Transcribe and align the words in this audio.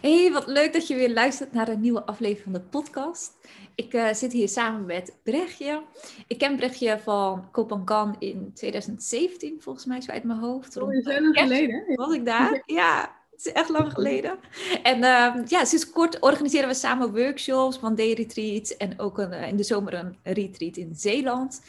Hey, 0.00 0.32
wat 0.32 0.46
leuk 0.46 0.72
dat 0.72 0.86
je 0.86 0.94
weer 0.94 1.12
luistert 1.12 1.52
naar 1.52 1.68
een 1.68 1.80
nieuwe 1.80 2.04
aflevering 2.04 2.42
van 2.42 2.52
de 2.52 2.68
podcast. 2.68 3.32
Ik 3.74 3.94
uh, 3.94 4.12
zit 4.12 4.32
hier 4.32 4.48
samen 4.48 4.86
met 4.86 5.16
Brechtje. 5.22 5.82
Ik 6.26 6.38
ken 6.38 6.56
Brechtje 6.56 6.98
van 6.98 7.50
Kopangan 7.50 8.16
in 8.18 8.50
2017, 8.54 9.60
volgens 9.60 9.84
mij, 9.84 10.00
zo 10.00 10.10
uit 10.10 10.24
mijn 10.24 10.38
hoofd. 10.38 10.76
Oh, 10.76 10.92
je 10.92 11.20
lang 11.20 11.38
geleden. 11.38 11.94
Was 11.94 12.14
ik 12.14 12.24
daar? 12.24 12.62
Ja, 12.66 13.19
het 13.42 13.54
is 13.54 13.60
echt 13.60 13.68
lang 13.68 13.92
geleden. 13.92 14.38
En 14.82 14.98
uh, 14.98 15.34
ja, 15.46 15.64
sinds 15.64 15.90
kort 15.90 16.20
organiseren 16.20 16.68
we 16.68 16.74
samen 16.74 17.14
workshops, 17.14 17.80
one 17.82 17.94
day 17.94 18.12
retreats 18.12 18.76
en 18.76 18.98
ook 18.98 19.18
een, 19.18 19.32
in 19.32 19.56
de 19.56 19.62
zomer 19.62 19.94
een 19.94 20.16
retreat 20.22 20.76
in 20.76 20.94
Zeeland. 20.94 21.62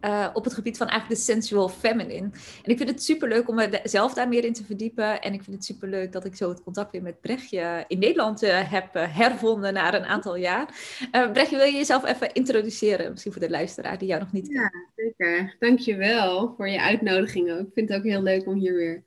Uh, 0.00 0.28
op 0.32 0.44
het 0.44 0.54
gebied 0.54 0.76
van 0.76 0.88
eigenlijk 0.88 1.20
de 1.20 1.26
sensual 1.32 1.68
feminine. 1.68 2.30
En 2.62 2.70
ik 2.70 2.76
vind 2.76 2.88
het 2.88 3.02
super 3.02 3.28
leuk 3.28 3.48
om 3.48 3.54
mezelf 3.54 4.14
daar 4.14 4.28
meer 4.28 4.44
in 4.44 4.52
te 4.52 4.64
verdiepen. 4.64 5.20
En 5.22 5.32
ik 5.32 5.42
vind 5.42 5.56
het 5.56 5.64
super 5.64 5.88
leuk 5.88 6.12
dat 6.12 6.24
ik 6.24 6.36
zo 6.36 6.48
het 6.48 6.62
contact 6.62 6.92
weer 6.92 7.02
met 7.02 7.20
Brechtje 7.20 7.84
in 7.88 7.98
Nederland 7.98 8.42
uh, 8.42 8.70
heb 8.70 8.88
hervonden 8.92 9.72
na 9.72 9.94
een 9.94 10.04
aantal 10.04 10.36
jaar. 10.36 10.66
Brechtje, 11.10 11.56
wil 11.56 11.66
je 11.66 11.72
jezelf 11.72 12.04
even 12.04 12.32
introduceren? 12.32 13.10
Misschien 13.10 13.32
voor 13.32 13.40
de 13.40 13.50
luisteraar 13.50 13.98
die 13.98 14.08
jou 14.08 14.20
nog 14.20 14.32
niet 14.32 14.48
kent. 14.48 14.70
Ja, 14.72 15.04
zeker. 15.04 15.56
Dankjewel 15.58 16.54
voor 16.56 16.68
je 16.68 16.80
uitnodiging 16.80 17.50
ook. 17.52 17.66
Ik 17.66 17.72
vind 17.74 17.88
het 17.88 17.98
ook 17.98 18.04
heel 18.04 18.22
leuk 18.22 18.46
om 18.46 18.54
hier 18.54 18.74
weer 18.74 19.04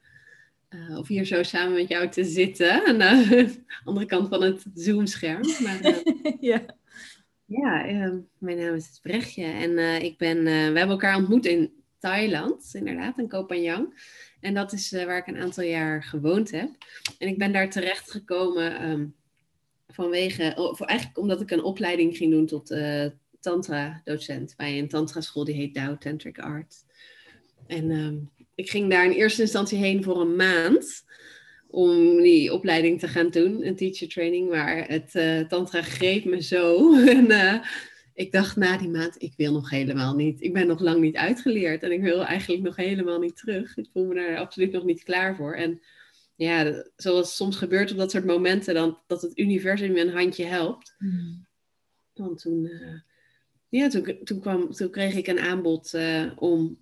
uh, 0.75 0.97
of 0.97 1.07
hier 1.07 1.25
zo 1.25 1.43
samen 1.43 1.73
met 1.73 1.87
jou 1.87 2.09
te 2.09 2.23
zitten. 2.23 2.85
Aan 2.85 2.97
de 2.97 3.55
andere 3.83 4.05
kant 4.05 4.27
van 4.27 4.41
het 4.41 4.65
Zoom-scherm. 4.73 5.41
Maar, 5.63 5.85
uh, 5.85 5.97
ja, 6.51 6.65
ja 7.45 7.89
uh, 7.89 8.13
mijn 8.37 8.57
naam 8.57 8.75
is 8.75 8.99
Brechtje. 9.01 9.43
En 9.43 10.01
ik 10.03 10.17
ben, 10.17 10.43
we 10.43 10.49
hebben 10.49 10.89
elkaar 10.89 11.15
ontmoet 11.15 11.45
in 11.45 11.73
Thailand, 11.99 12.69
inderdaad, 12.73 13.17
in 13.17 13.27
Koh 13.27 13.47
Phangan. 13.47 13.93
En 14.39 14.53
dat 14.53 14.73
is 14.73 14.91
waar 14.91 15.17
ik 15.17 15.27
een 15.27 15.41
aantal 15.41 15.63
jaar 15.63 16.03
gewoond 16.03 16.51
heb. 16.51 16.69
En 17.17 17.27
ik 17.27 17.37
ben 17.37 17.51
daar 17.51 17.69
terecht 17.69 18.11
gekomen 18.11 18.89
um, 18.89 19.15
vanwege, 19.87 20.53
of 20.55 20.81
eigenlijk 20.81 21.19
omdat 21.19 21.41
ik 21.41 21.51
een 21.51 21.63
opleiding 21.63 22.17
ging 22.17 22.31
doen 22.31 22.45
tot 22.45 22.73
tantra-docent 23.39 24.53
bij 24.57 24.79
een 24.79 24.87
tantra-school 24.87 25.45
die 25.45 25.55
heet 25.55 25.73
Tao 25.73 25.97
Tantric 25.97 26.39
Art. 26.39 26.75
En 27.67 27.91
um, 27.91 28.29
ik 28.61 28.69
ging 28.69 28.89
daar 28.89 29.05
in 29.05 29.11
eerste 29.11 29.41
instantie 29.41 29.77
heen 29.77 30.03
voor 30.03 30.21
een 30.21 30.35
maand 30.35 31.03
om 31.67 32.21
die 32.21 32.53
opleiding 32.53 32.99
te 32.99 33.07
gaan 33.07 33.29
doen, 33.29 33.65
een 33.65 33.75
teacher 33.75 34.07
training. 34.07 34.49
Maar 34.49 34.87
het 34.87 35.15
uh, 35.15 35.39
tantra 35.39 35.81
greep 35.81 36.25
me 36.25 36.41
zo. 36.41 36.93
en 37.17 37.31
uh, 37.31 37.65
ik 38.13 38.31
dacht 38.31 38.55
na 38.55 38.77
die 38.77 38.89
maand, 38.89 39.21
ik 39.21 39.33
wil 39.37 39.53
nog 39.53 39.69
helemaal 39.69 40.15
niet. 40.15 40.41
Ik 40.41 40.53
ben 40.53 40.67
nog 40.67 40.79
lang 40.79 41.01
niet 41.01 41.15
uitgeleerd 41.15 41.83
en 41.83 41.91
ik 41.91 42.01
wil 42.01 42.25
eigenlijk 42.25 42.63
nog 42.63 42.75
helemaal 42.75 43.19
niet 43.19 43.37
terug. 43.37 43.77
Ik 43.77 43.89
voel 43.93 44.05
me 44.05 44.15
daar 44.15 44.37
absoluut 44.37 44.71
nog 44.71 44.83
niet 44.83 45.03
klaar 45.03 45.35
voor. 45.35 45.55
En 45.55 45.81
ja, 46.35 46.85
zoals 46.95 47.35
soms 47.35 47.55
gebeurt 47.55 47.91
op 47.91 47.97
dat 47.97 48.11
soort 48.11 48.25
momenten, 48.25 48.73
dan, 48.73 48.97
dat 49.07 49.21
het 49.21 49.37
universum 49.37 49.95
je 49.95 50.01
een 50.01 50.13
handje 50.13 50.45
helpt. 50.45 50.95
Mm. 50.97 51.45
Want 52.13 52.41
toen, 52.41 52.65
uh, 52.65 52.99
ja, 53.69 53.87
toen, 53.87 54.19
toen, 54.23 54.39
kwam, 54.39 54.71
toen 54.71 54.89
kreeg 54.89 55.15
ik 55.15 55.27
een 55.27 55.39
aanbod 55.39 55.97
om 56.35 56.80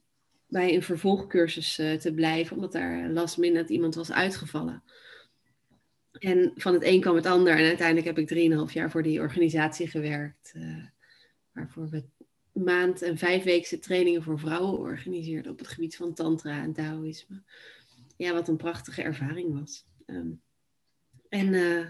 bij 0.50 0.74
een 0.74 0.84
vervolgcursus 0.84 1.80
uh, 1.80 1.94
te 1.94 2.14
blijven, 2.14 2.56
omdat 2.56 2.72
daar 2.72 3.10
last 3.10 3.38
minute 3.38 3.74
iemand 3.74 3.96
was 3.96 4.12
uitgevallen. 4.12 4.84
En 6.12 6.52
van 6.56 6.74
het 6.74 6.84
een 6.84 7.02
kwam 7.02 7.16
het 7.16 7.26
ander. 7.26 7.58
En 7.58 7.66
uiteindelijk 7.66 8.08
heb 8.08 8.18
ik 8.18 8.28
drieënhalf 8.28 8.74
jaar 8.74 8.92
voor 8.92 9.04
die 9.04 9.20
organisatie 9.20 9.88
gewerkt. 9.88 10.54
Uh, 10.56 10.86
waarvoor 11.52 11.90
we 11.90 12.04
maand- 12.52 13.02
en 13.02 13.18
vijfweekse 13.18 13.80
trainingen 13.80 14.24
voor 14.24 14.40
vrouwen 14.40 14.80
organiseerden 14.80 15.52
op 15.52 15.58
het 15.58 15.68
gebied 15.68 15.96
van 15.96 16.14
tantra 16.14 16.62
en 16.62 16.74
taoïsme. 16.74 17.44
Ja, 18.18 18.34
wat 18.34 18.48
een 18.48 18.58
prachtige 18.58 19.02
ervaring 19.02 19.60
was. 19.60 19.86
Um, 20.06 20.42
en, 21.30 21.54
uh, 21.54 21.86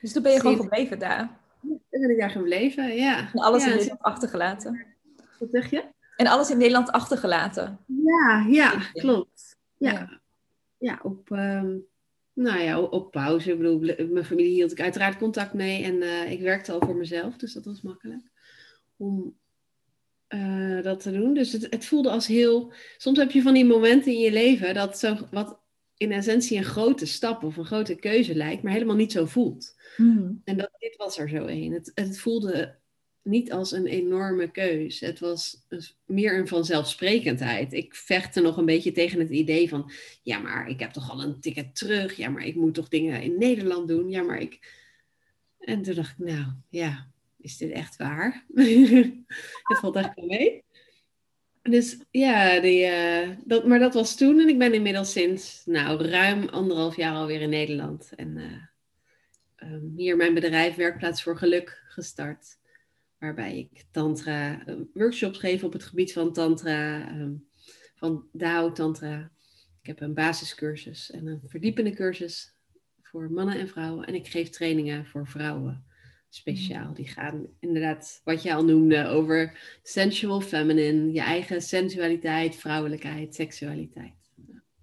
dus 0.00 0.12
toen 0.12 0.22
ben 0.22 0.32
je 0.32 0.40
gewoon 0.40 0.56
gebleven 0.56 0.98
daar? 0.98 1.40
Toen 1.60 1.80
ben 1.90 2.10
ik 2.10 2.18
daar 2.18 2.30
gebleven, 2.30 2.94
ja. 2.94 3.32
En 3.32 3.40
alles 3.40 3.62
ja, 3.62 3.70
in 3.70 3.74
Nederland 3.74 4.02
achtergelaten? 4.02 4.86
Wat 5.38 5.50
zeg 5.50 5.70
je? 5.70 5.84
En 6.16 6.26
alles 6.26 6.50
in 6.50 6.58
Nederland 6.58 6.90
achtergelaten. 6.90 7.78
Ja, 7.86 8.46
ja, 8.48 8.78
klopt. 8.92 9.56
Ja, 9.76 9.90
ja. 9.90 10.20
ja 10.78 11.00
op, 11.02 11.30
um, 11.30 11.86
nou 12.32 12.60
ja, 12.60 12.80
op 12.80 13.10
pauze. 13.10 13.52
Ik 13.52 13.58
bedoel, 13.58 13.78
mijn 14.10 14.24
familie 14.24 14.54
hield 14.54 14.72
ik 14.72 14.80
uiteraard 14.80 15.18
contact 15.18 15.52
mee. 15.52 15.82
En 15.82 15.94
uh, 15.94 16.30
ik 16.30 16.40
werkte 16.40 16.72
al 16.72 16.80
voor 16.80 16.96
mezelf, 16.96 17.36
dus 17.36 17.52
dat 17.52 17.64
was 17.64 17.82
makkelijk. 17.82 18.30
Om 18.96 19.36
uh, 20.28 20.82
dat 20.82 21.00
te 21.00 21.12
doen. 21.12 21.34
Dus 21.34 21.52
het, 21.52 21.66
het, 21.70 21.84
voelde 21.84 22.10
als 22.10 22.26
heel... 22.26 22.72
Soms 22.96 23.18
heb 23.18 23.30
je 23.30 23.42
van 23.42 23.54
die 23.54 23.64
momenten 23.64 24.12
in 24.12 24.20
je 24.20 24.32
leven 24.32 24.74
dat 24.74 24.98
zo 24.98 25.16
wat 25.30 25.62
in 25.96 26.12
essentie 26.12 26.58
een 26.58 26.64
grote 26.64 27.06
stap 27.06 27.42
of 27.42 27.56
een 27.56 27.64
grote 27.64 27.94
keuze 27.94 28.34
lijkt, 28.34 28.62
maar 28.62 28.72
helemaal 28.72 28.96
niet 28.96 29.12
zo 29.12 29.24
voelt. 29.24 29.76
Mm. 29.96 30.40
En 30.44 30.56
dat, 30.56 30.70
dit 30.78 30.96
was 30.96 31.18
er 31.18 31.28
zo 31.28 31.46
een. 31.46 31.72
Het, 31.72 31.90
het 31.94 32.18
voelde 32.18 32.76
niet 33.24 33.52
als 33.52 33.72
een 33.72 33.86
enorme 33.86 34.50
keus. 34.50 35.00
Het 35.00 35.18
was 35.18 35.66
meer 36.06 36.38
een 36.38 36.48
vanzelfsprekendheid. 36.48 37.72
Ik 37.72 37.94
vechtte 37.94 38.40
nog 38.40 38.56
een 38.56 38.64
beetje 38.64 38.92
tegen 38.92 39.18
het 39.18 39.30
idee 39.30 39.68
van, 39.68 39.90
ja, 40.22 40.38
maar 40.38 40.68
ik 40.68 40.80
heb 40.80 40.90
toch 40.90 41.10
al 41.10 41.22
een 41.22 41.40
ticket 41.40 41.76
terug. 41.76 42.16
Ja, 42.16 42.28
maar 42.28 42.46
ik 42.46 42.54
moet 42.54 42.74
toch 42.74 42.88
dingen 42.88 43.22
in 43.22 43.38
Nederland 43.38 43.88
doen. 43.88 44.10
Ja, 44.10 44.22
maar 44.22 44.40
ik. 44.40 44.82
En 45.58 45.82
toen 45.82 45.94
dacht 45.94 46.14
ik, 46.18 46.26
nou 46.26 46.46
ja, 46.68 47.08
is 47.36 47.56
dit 47.56 47.70
echt 47.70 47.96
waar? 47.96 48.44
het 49.62 49.78
valt 49.78 49.96
echt 49.96 50.14
wel 50.14 50.26
mee. 50.26 50.62
Dus 51.62 51.98
ja, 52.10 52.60
die, 52.60 52.86
uh, 52.86 53.28
dat, 53.44 53.66
maar 53.66 53.78
dat 53.78 53.94
was 53.94 54.16
toen. 54.16 54.40
En 54.40 54.48
ik 54.48 54.58
ben 54.58 54.74
inmiddels 54.74 55.12
sinds 55.12 55.62
nou, 55.66 56.06
ruim 56.06 56.48
anderhalf 56.48 56.96
jaar 56.96 57.14
alweer 57.14 57.40
in 57.40 57.50
Nederland. 57.50 58.12
En 58.16 58.36
uh, 58.36 59.72
um, 59.72 59.92
hier 59.96 60.16
mijn 60.16 60.34
bedrijf 60.34 60.74
Werkplaats 60.74 61.22
voor 61.22 61.38
Geluk 61.38 61.82
gestart 61.88 62.62
waarbij 63.24 63.58
ik 63.58 63.84
tantra 63.90 64.68
uh, 64.68 64.74
workshops 64.92 65.38
geef 65.38 65.64
op 65.64 65.72
het 65.72 65.84
gebied 65.84 66.12
van 66.12 66.32
tantra, 66.32 67.10
um, 67.20 67.48
van 67.94 68.28
Dao 68.32 68.72
tantra. 68.72 69.30
Ik 69.80 69.86
heb 69.86 70.00
een 70.00 70.14
basiscursus 70.14 71.10
en 71.10 71.26
een 71.26 71.40
verdiepende 71.46 71.90
cursus 71.90 72.54
voor 73.02 73.30
mannen 73.30 73.58
en 73.58 73.68
vrouwen. 73.68 74.06
En 74.06 74.14
ik 74.14 74.26
geef 74.26 74.48
trainingen 74.48 75.06
voor 75.06 75.26
vrouwen 75.26 75.84
speciaal. 76.28 76.94
Die 76.94 77.08
gaan 77.08 77.46
inderdaad, 77.60 78.20
wat 78.24 78.42
je 78.42 78.54
al 78.54 78.64
noemde, 78.64 79.06
over 79.06 79.58
sensual 79.82 80.40
feminine, 80.40 81.12
je 81.12 81.20
eigen 81.20 81.62
sensualiteit, 81.62 82.56
vrouwelijkheid, 82.56 83.34
seksualiteit. 83.34 84.23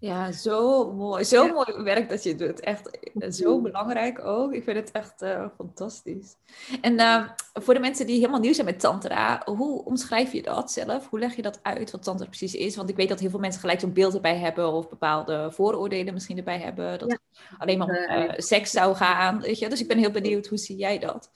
Ja, 0.01 0.31
zo 0.31 0.91
mooi. 0.93 1.23
Zo 1.23 1.45
ja. 1.45 1.51
mooi 1.51 1.83
werk 1.83 2.09
dat 2.09 2.23
je 2.23 2.35
doet. 2.35 2.59
Echt 2.59 2.99
zo 3.29 3.61
belangrijk 3.61 4.25
ook. 4.25 4.53
Ik 4.53 4.63
vind 4.63 4.77
het 4.77 4.91
echt 4.91 5.21
uh, 5.21 5.47
fantastisch. 5.55 6.35
En 6.81 6.93
uh, 6.93 7.29
voor 7.53 7.73
de 7.73 7.79
mensen 7.79 8.05
die 8.05 8.15
helemaal 8.19 8.39
nieuw 8.39 8.53
zijn 8.53 8.65
met 8.65 8.79
tantra, 8.79 9.41
hoe 9.45 9.85
omschrijf 9.85 10.33
je 10.33 10.41
dat 10.41 10.71
zelf? 10.71 11.09
Hoe 11.09 11.19
leg 11.19 11.35
je 11.35 11.41
dat 11.41 11.59
uit, 11.61 11.91
wat 11.91 12.03
tantra 12.03 12.25
precies 12.25 12.55
is? 12.55 12.75
Want 12.75 12.89
ik 12.89 12.95
weet 12.95 13.09
dat 13.09 13.19
heel 13.19 13.29
veel 13.29 13.39
mensen 13.39 13.61
gelijk 13.61 13.79
zo'n 13.79 13.93
beeld 13.93 14.13
erbij 14.13 14.37
hebben 14.37 14.71
of 14.71 14.89
bepaalde 14.89 15.51
vooroordelen 15.51 16.13
misschien 16.13 16.37
erbij 16.37 16.59
hebben. 16.59 16.99
Dat 16.99 17.11
ja. 17.11 17.17
alleen 17.57 17.77
maar 17.77 17.87
om 17.87 18.17
uh, 18.17 18.31
seks 18.37 18.71
zou 18.71 18.95
gaan. 18.95 19.41
Weet 19.41 19.59
je? 19.59 19.69
Dus 19.69 19.81
ik 19.81 19.87
ben 19.87 19.97
heel 19.97 20.11
benieuwd, 20.11 20.47
hoe 20.47 20.57
zie 20.57 20.77
jij 20.77 20.99
dat? 20.99 21.31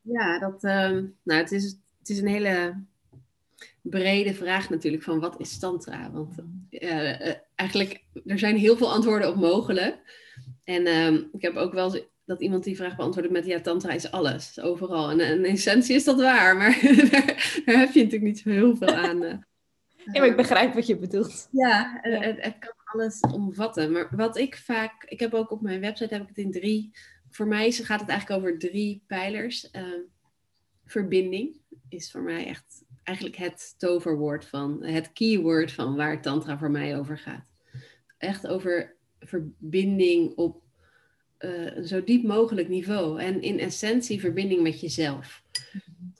Ja, 0.00 0.38
dat, 0.38 0.62
nou, 0.62 1.12
het, 1.24 1.52
is, 1.52 1.64
het 1.98 2.08
is 2.08 2.18
een 2.18 2.28
hele 2.28 2.82
brede 3.82 4.34
vraag 4.34 4.70
natuurlijk 4.70 5.02
van 5.02 5.20
wat 5.20 5.40
is 5.40 5.58
tantra? 5.58 6.10
Want 6.10 6.34
eigenlijk, 7.58 8.04
er 8.26 8.38
zijn 8.38 8.56
heel 8.56 8.76
veel 8.76 8.92
antwoorden 8.92 9.28
op 9.28 9.36
mogelijk. 9.36 9.96
En 10.64 10.86
uh, 10.86 11.12
ik 11.12 11.42
heb 11.42 11.56
ook 11.56 11.72
wel 11.72 11.98
dat 12.24 12.40
iemand 12.40 12.64
die 12.64 12.76
vraag 12.76 12.96
beantwoordde 12.96 13.32
met 13.32 13.46
ja, 13.46 13.60
tantra 13.60 13.92
is 13.92 14.10
alles, 14.10 14.60
overal. 14.60 15.10
En, 15.10 15.20
in 15.20 15.44
essentie 15.44 15.94
is 15.94 16.04
dat 16.04 16.20
waar, 16.20 16.56
maar 16.56 16.80
daar, 17.10 17.62
daar, 17.64 17.78
heb 17.78 17.92
je 17.92 18.02
natuurlijk 18.02 18.22
niet 18.22 18.38
zo 18.38 18.50
heel 18.50 18.76
veel 18.76 18.94
aan. 18.94 19.22
Uh, 19.22 19.30
ja, 20.12 20.20
maar 20.20 20.26
ik 20.26 20.36
begrijp 20.36 20.74
wat 20.74 20.86
je 20.86 20.98
bedoelt. 20.98 21.48
Ja, 21.50 22.00
ja. 22.02 22.20
Het, 22.20 22.44
het, 22.44 22.58
kan 22.58 22.72
alles 22.84 23.20
omvatten. 23.20 23.92
Maar 23.92 24.08
wat 24.16 24.36
ik 24.36 24.56
vaak, 24.56 25.04
ik 25.04 25.20
heb 25.20 25.34
ook 25.34 25.50
op 25.50 25.60
mijn 25.62 25.80
website 25.80 26.14
heb 26.14 26.22
ik 26.22 26.28
het 26.28 26.38
in 26.38 26.52
drie, 26.52 26.90
voor 27.30 27.46
mij 27.46 27.72
gaat 27.72 28.00
het 28.00 28.08
eigenlijk 28.08 28.40
over 28.40 28.58
drie 28.58 29.04
pijlers. 29.06 29.70
Ehm, 29.70 30.00
verbinding 30.84 31.60
is 31.88 32.10
voor 32.10 32.22
mij 32.22 32.46
echt 32.46 32.84
eigenlijk 33.08 33.36
het 33.36 33.74
toverwoord 33.78 34.44
van, 34.44 34.84
het 34.84 35.12
keyword 35.12 35.72
van 35.72 35.96
waar 35.96 36.22
Tantra 36.22 36.58
voor 36.58 36.70
mij 36.70 36.98
over 36.98 37.18
gaat. 37.18 37.46
Echt 38.18 38.46
over 38.46 38.96
verbinding 39.20 40.36
op 40.36 40.62
uh, 41.38 41.76
een 41.76 41.86
zo 41.86 42.04
diep 42.04 42.22
mogelijk 42.22 42.68
niveau. 42.68 43.20
En 43.20 43.42
in 43.42 43.58
essentie 43.58 44.20
verbinding 44.20 44.62
met 44.62 44.80
jezelf. 44.80 45.42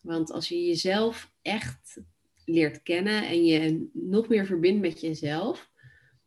Want 0.03 0.33
als 0.33 0.49
je 0.49 0.67
jezelf 0.67 1.33
echt 1.43 2.01
leert 2.45 2.83
kennen 2.83 3.27
en 3.27 3.45
je 3.45 3.89
nog 3.93 4.29
meer 4.29 4.47
verbindt 4.47 4.81
met 4.81 5.01
jezelf, 5.01 5.71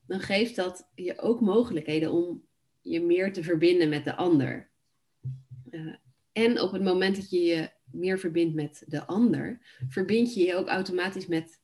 dan 0.07 0.19
geeft 0.19 0.55
dat 0.55 0.89
je 0.95 1.19
ook 1.19 1.41
mogelijkheden 1.41 2.11
om 2.11 2.43
je 2.81 3.01
meer 3.01 3.33
te 3.33 3.43
verbinden 3.43 3.89
met 3.89 4.03
de 4.03 4.15
ander. 4.15 4.69
Uh, 5.71 5.95
en 6.31 6.61
op 6.61 6.71
het 6.71 6.83
moment 6.83 7.15
dat 7.15 7.29
je 7.29 7.41
je 7.43 7.69
meer 7.93 8.19
verbindt 8.19 8.55
met 8.55 8.83
de 8.87 9.05
ander, 9.05 9.59
verbind 9.89 10.33
je 10.33 10.43
je 10.43 10.55
ook 10.55 10.67
automatisch 10.67 11.27
met 11.27 11.59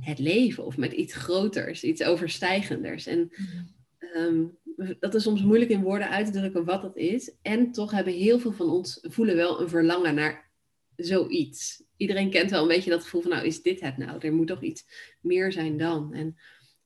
het 0.00 0.18
leven 0.18 0.64
of 0.64 0.76
met 0.76 0.92
iets 0.92 1.14
groters, 1.14 1.84
iets 1.84 2.02
overstijgenders. 2.02 3.06
En 3.06 3.30
um, 4.16 4.58
dat 5.00 5.14
is 5.14 5.22
soms 5.22 5.42
moeilijk 5.42 5.70
in 5.70 5.82
woorden 5.82 6.08
uit 6.08 6.26
te 6.26 6.32
drukken 6.32 6.64
wat 6.64 6.82
dat 6.82 6.96
is. 6.96 7.34
En 7.42 7.72
toch 7.72 7.90
hebben 7.90 8.12
heel 8.12 8.38
veel 8.38 8.52
van 8.52 8.70
ons 8.70 8.98
voelen 9.02 9.36
wel 9.36 9.60
een 9.60 9.68
verlangen 9.68 10.14
naar 10.14 10.50
zoiets. 10.96 11.82
Iedereen 11.96 12.30
kent 12.30 12.50
wel 12.50 12.62
een 12.62 12.68
beetje 12.68 12.90
dat 12.90 13.02
gevoel 13.02 13.20
van, 13.20 13.30
nou 13.30 13.46
is 13.46 13.62
dit 13.62 13.80
het 13.80 13.96
nou? 13.96 14.18
Er 14.26 14.32
moet 14.32 14.46
toch 14.46 14.62
iets 14.62 14.84
meer 15.20 15.52
zijn 15.52 15.78
dan. 15.78 16.14
En 16.14 16.36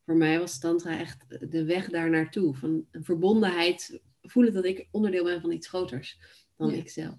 voor 0.05 0.17
mij 0.17 0.39
was 0.39 0.59
Tantra 0.59 0.99
echt 0.99 1.51
de 1.51 1.65
weg 1.65 1.91
daar 1.91 2.11
naartoe. 2.11 2.55
Van 2.55 2.87
een 2.91 3.05
verbondenheid, 3.05 4.01
voelen 4.23 4.53
dat 4.53 4.65
ik 4.65 4.89
onderdeel 4.91 5.25
ben 5.25 5.41
van 5.41 5.53
iets 5.53 5.69
groters 5.69 6.19
dan 6.57 6.71
ja. 6.71 6.77
ikzelf. 6.77 7.19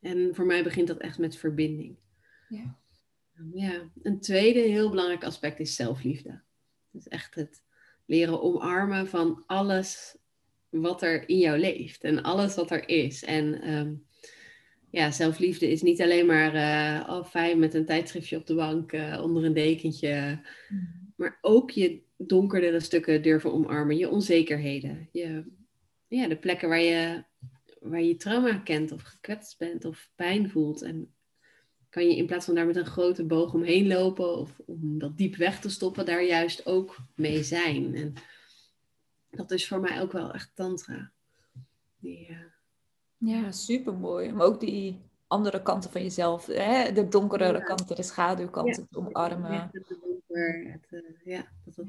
En 0.00 0.34
voor 0.34 0.46
mij 0.46 0.62
begint 0.62 0.86
dat 0.86 0.98
echt 0.98 1.18
met 1.18 1.36
verbinding. 1.36 1.96
Ja. 2.48 2.78
ja. 3.52 3.90
Een 4.02 4.20
tweede 4.20 4.60
heel 4.60 4.90
belangrijk 4.90 5.24
aspect 5.24 5.60
is 5.60 5.74
zelfliefde. 5.74 6.40
Is 6.92 7.08
echt 7.08 7.34
het 7.34 7.62
leren 8.06 8.42
omarmen 8.42 9.08
van 9.08 9.42
alles 9.46 10.18
wat 10.68 11.02
er 11.02 11.28
in 11.28 11.38
jou 11.38 11.58
leeft 11.58 12.04
en 12.04 12.22
alles 12.22 12.54
wat 12.54 12.70
er 12.70 12.88
is. 12.88 13.24
En 13.24 13.60
ehm, 13.62 13.94
ja, 14.90 15.10
zelfliefde 15.10 15.70
is 15.70 15.82
niet 15.82 16.02
alleen 16.02 16.26
maar 16.26 16.54
uh, 16.54 17.08
oh, 17.08 17.24
fijn 17.24 17.58
met 17.58 17.74
een 17.74 17.86
tijdschriftje 17.86 18.36
op 18.36 18.46
de 18.46 18.54
bank 18.54 18.92
uh, 18.92 19.20
onder 19.22 19.44
een 19.44 19.52
dekentje, 19.52 20.40
mm. 20.68 21.12
maar 21.16 21.38
ook 21.40 21.70
je 21.70 22.02
donkerdere 22.16 22.80
stukken 22.80 23.22
durven 23.22 23.52
omarmen, 23.52 23.96
je 23.96 24.08
onzekerheden, 24.08 25.08
je, 25.12 25.44
ja, 26.08 26.28
de 26.28 26.36
plekken 26.36 26.68
waar 26.68 26.80
je, 26.80 27.24
waar 27.80 28.02
je 28.02 28.16
trauma 28.16 28.58
kent 28.58 28.92
of 28.92 29.02
gekwetst 29.02 29.58
bent 29.58 29.84
of 29.84 30.10
pijn 30.14 30.50
voelt. 30.50 30.82
En 30.82 31.14
kan 31.88 32.08
je 32.08 32.16
in 32.16 32.26
plaats 32.26 32.44
van 32.44 32.54
daar 32.54 32.66
met 32.66 32.76
een 32.76 32.86
grote 32.86 33.24
boog 33.24 33.54
omheen 33.54 33.86
lopen 33.86 34.36
of 34.36 34.60
om 34.66 34.98
dat 34.98 35.16
diep 35.16 35.36
weg 35.36 35.60
te 35.60 35.70
stoppen, 35.70 36.06
daar 36.06 36.24
juist 36.24 36.66
ook 36.66 36.96
mee 37.14 37.42
zijn. 37.42 37.94
En 37.94 38.14
dat 39.30 39.50
is 39.50 39.68
voor 39.68 39.80
mij 39.80 40.00
ook 40.00 40.12
wel 40.12 40.32
echt 40.32 40.50
tantra. 40.54 41.12
Die, 41.98 42.28
uh... 42.30 42.36
Ja, 43.16 43.52
super 43.52 43.94
mooi. 43.94 44.32
Maar 44.32 44.46
ook 44.46 44.60
die 44.60 45.00
andere 45.26 45.62
kanten 45.62 45.90
van 45.90 46.02
jezelf, 46.02 46.46
hè? 46.46 46.92
de 46.92 47.08
donkere 47.08 47.62
kanten, 47.62 47.96
de 47.96 48.02
schaduwkanten, 48.02 48.86
ja. 48.90 48.98
omarmen. 48.98 49.52
Ja, 49.52 49.70
het 49.72 49.96
donker, 50.02 50.72
het, 50.72 50.86
uh, 50.90 51.10
ja, 51.24 51.46
dat 51.64 51.76
het, 51.76 51.86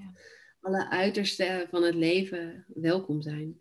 alle 0.61 0.89
uitersten 0.89 1.67
van 1.69 1.83
het 1.83 1.95
leven 1.95 2.65
welkom 2.67 3.21
zijn. 3.21 3.60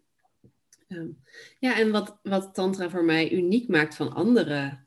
Um, 0.92 1.18
ja, 1.58 1.78
en 1.78 1.90
wat, 1.90 2.18
wat 2.22 2.54
Tantra 2.54 2.90
voor 2.90 3.04
mij 3.04 3.32
uniek 3.32 3.68
maakt 3.68 3.94
van 3.94 4.12
andere 4.12 4.78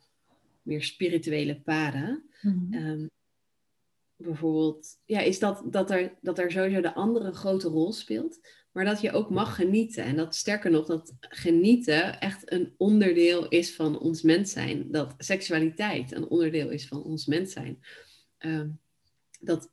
meer 0.61 0.83
spirituele 0.83 1.61
paden. 1.61 2.29
Mhm. 2.41 2.73
Ehm, 2.73 3.07
bijvoorbeeld, 4.15 4.99
ja, 5.05 5.19
is 5.19 5.39
dat, 5.39 5.63
dat, 5.65 5.91
er, 5.91 6.17
dat 6.21 6.39
er 6.39 6.51
sowieso 6.51 6.81
de 6.81 6.93
andere 6.93 7.25
een 7.25 7.33
grote 7.33 7.67
rol 7.67 7.91
speelt, 7.91 8.39
maar 8.71 8.85
dat 8.85 9.01
je 9.01 9.11
ook 9.11 9.29
mag 9.29 9.55
genieten. 9.55 10.03
En 10.03 10.15
dat 10.15 10.35
sterker 10.35 10.71
nog, 10.71 10.85
dat 10.85 11.13
genieten 11.19 12.19
echt 12.19 12.51
een 12.51 12.73
onderdeel 12.77 13.47
is 13.47 13.75
van 13.75 13.99
ons 13.99 14.21
mens 14.21 14.51
zijn. 14.51 14.91
Dat 14.91 15.13
seksualiteit 15.17 16.11
een 16.11 16.27
onderdeel 16.27 16.69
is 16.69 16.87
van 16.87 17.03
ons 17.03 17.25
mens 17.25 17.51
zijn. 17.51 17.79
Ehm, 18.37 18.69
dat 19.39 19.71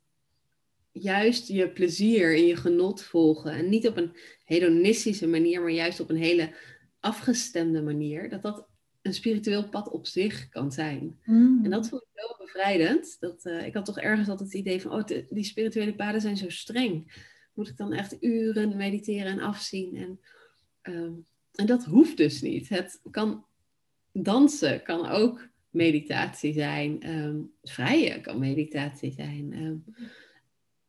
juist 0.93 1.49
je 1.49 1.71
plezier 1.71 2.37
en 2.37 2.47
je 2.47 2.57
genot 2.57 3.03
volgen. 3.03 3.53
En 3.53 3.69
niet 3.69 3.89
op 3.89 3.97
een 3.97 4.17
hedonistische 4.45 5.29
manier, 5.29 5.61
maar 5.61 5.71
juist 5.71 6.01
op 6.01 6.11
een 6.11 6.17
hele 6.17 6.55
afgestemde 7.01 7.83
manier. 7.83 8.29
Dat 8.29 8.43
dat 8.43 8.69
een 9.03 9.15
spiritueel 9.15 9.69
pad 9.69 9.91
op 9.91 10.07
zich 10.07 10.49
kan 10.49 10.73
zijn. 10.73 11.19
Mm. 11.25 11.61
En 11.65 11.71
dat 11.71 11.89
vond 11.89 12.03
ik 12.03 12.09
zo 12.15 12.45
bevrijdend. 12.45 13.17
Dat, 13.21 13.45
uh, 13.45 13.67
ik 13.67 13.75
had 13.75 13.85
toch 13.85 13.99
ergens 13.99 14.29
altijd 14.29 14.49
het 14.49 14.59
idee 14.59 14.81
van, 14.81 14.93
oh, 14.93 15.05
die 15.29 15.45
spirituele 15.45 15.95
paden 15.95 16.21
zijn 16.21 16.37
zo 16.37 16.49
streng. 16.49 17.25
Moet 17.55 17.69
ik 17.69 17.77
dan 17.77 17.93
echt 17.93 18.17
uren 18.21 18.77
mediteren 18.77 19.33
en 19.33 19.41
afzien? 19.41 19.97
En, 19.97 20.21
uh, 20.95 21.11
en 21.55 21.67
dat 21.67 21.85
hoeft 21.85 22.17
dus 22.17 22.41
niet. 22.43 22.69
Het 22.69 23.01
kan 23.11 23.45
dansen, 24.13 24.83
kan 24.83 25.07
ook 25.07 25.49
meditatie 25.71 26.53
zijn. 26.53 27.11
Um, 27.11 27.53
vrijen 27.63 28.23
kan 28.23 28.39
meditatie 28.39 29.13
zijn. 29.13 29.53
Um, 29.53 29.85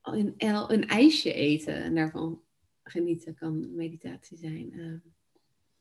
een, 0.02 0.34
een, 0.38 0.88
ijsje 0.88 1.34
eten 1.34 1.76
en 1.76 1.96
daarvan 1.96 2.42
genieten 2.84 3.36
kan 3.36 3.76
meditatie 3.76 4.38
zijn. 4.38 4.80
Um, 4.80 5.04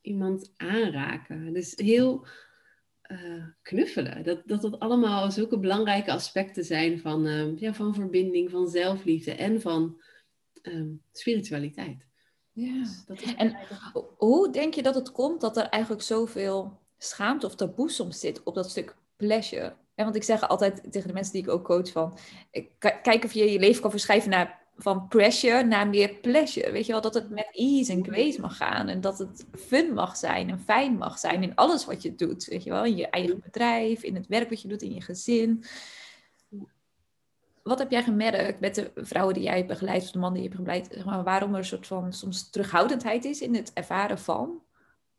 iemand 0.00 0.52
aanraken. 0.56 1.52
Dus 1.52 1.72
heel 1.76 2.26
uh, 3.11 3.44
knuffelen. 3.62 4.25
Dat, 4.25 4.43
dat 4.46 4.62
dat 4.62 4.78
allemaal 4.78 5.31
zulke 5.31 5.58
belangrijke 5.58 6.12
aspecten 6.12 6.64
zijn 6.64 7.00
van, 7.00 7.26
uh, 7.26 7.58
ja, 7.58 7.75
van 7.75 7.94
verbinding, 7.94 8.50
van 8.50 8.69
zelfliefde 8.69 9.34
en 9.34 9.61
van 9.61 10.00
um, 10.62 11.02
spiritualiteit. 11.12 12.06
Ja. 12.52 12.84
Dus 13.06 13.34
en 13.34 13.56
hoe 14.17 14.52
denk 14.52 14.75
je 14.75 14.82
dat 14.82 14.94
het 14.94 15.12
komt 15.12 15.40
dat 15.40 15.56
er 15.56 15.67
eigenlijk 15.67 16.02
zoveel 16.02 16.78
schaamte 16.99 17.46
of 17.46 17.55
taboe 17.55 17.90
soms 17.90 18.20
zit 18.20 18.43
op 18.43 18.55
dat 18.55 18.70
stuk 18.70 18.96
pleasure? 19.17 19.76
En 20.00 20.06
want 20.06 20.17
ik 20.17 20.23
zeg 20.23 20.49
altijd 20.49 20.93
tegen 20.93 21.08
de 21.08 21.14
mensen 21.14 21.32
die 21.32 21.43
ik 21.43 21.49
ook 21.49 21.64
coach 21.64 21.93
van, 21.93 22.19
kijk 22.79 23.25
of 23.25 23.32
je 23.32 23.52
je 23.52 23.58
leven 23.58 23.82
kan 23.82 23.91
verschuiven 23.91 24.31
naar 24.31 24.67
van 24.76 25.08
pressure 25.08 25.62
naar 25.62 25.88
meer 25.88 26.14
pleasure. 26.14 26.73
Weet 26.73 26.87
je 26.87 26.93
wel, 26.93 27.00
dat 27.00 27.14
het 27.14 27.31
met 27.31 27.49
ease 27.52 27.93
en 27.93 28.05
grace 28.05 28.41
mag 28.41 28.56
gaan. 28.56 28.88
En 28.88 29.00
dat 29.00 29.19
het 29.19 29.47
fun 29.58 29.93
mag 29.93 30.17
zijn 30.17 30.50
en 30.50 30.61
fijn 30.61 30.97
mag 30.97 31.19
zijn 31.19 31.43
in 31.43 31.55
alles 31.55 31.85
wat 31.85 32.02
je 32.02 32.14
doet. 32.14 32.44
Weet 32.44 32.62
je 32.62 32.70
wel, 32.70 32.85
in 32.85 32.97
je 32.97 33.06
eigen 33.06 33.41
bedrijf, 33.41 34.02
in 34.02 34.14
het 34.14 34.26
werk 34.26 34.49
wat 34.49 34.62
je 34.62 34.69
doet, 34.69 34.82
in 34.82 34.94
je 34.94 35.00
gezin. 35.00 35.64
Wat 37.62 37.79
heb 37.79 37.91
jij 37.91 38.03
gemerkt 38.03 38.61
met 38.61 38.75
de 38.75 38.91
vrouwen 38.94 39.35
die 39.35 39.43
jij 39.43 39.56
hebt 39.56 39.69
begeleid, 39.69 40.03
of 40.03 40.11
de 40.11 40.19
man 40.19 40.32
die 40.32 40.43
je 40.43 40.49
hebt 40.49 40.61
begeleid, 40.61 40.88
zeg 40.93 41.05
maar, 41.05 41.25
waarom 41.25 41.53
er 41.53 41.58
een 41.58 41.64
soort 41.64 41.87
van 41.87 42.12
soms 42.12 42.50
terughoudendheid 42.50 43.25
is 43.25 43.41
in 43.41 43.55
het 43.55 43.73
ervaren 43.73 44.19
van? 44.19 44.62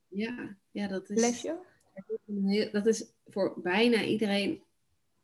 Ja, 0.08 0.56
ja 0.72 0.88
dat 0.88 1.10
is. 1.10 1.16
Pleasure? 1.16 2.70
Dat 2.72 2.86
is 2.86 3.06
voor 3.28 3.54
bijna 3.62 4.04
iedereen 4.04 4.64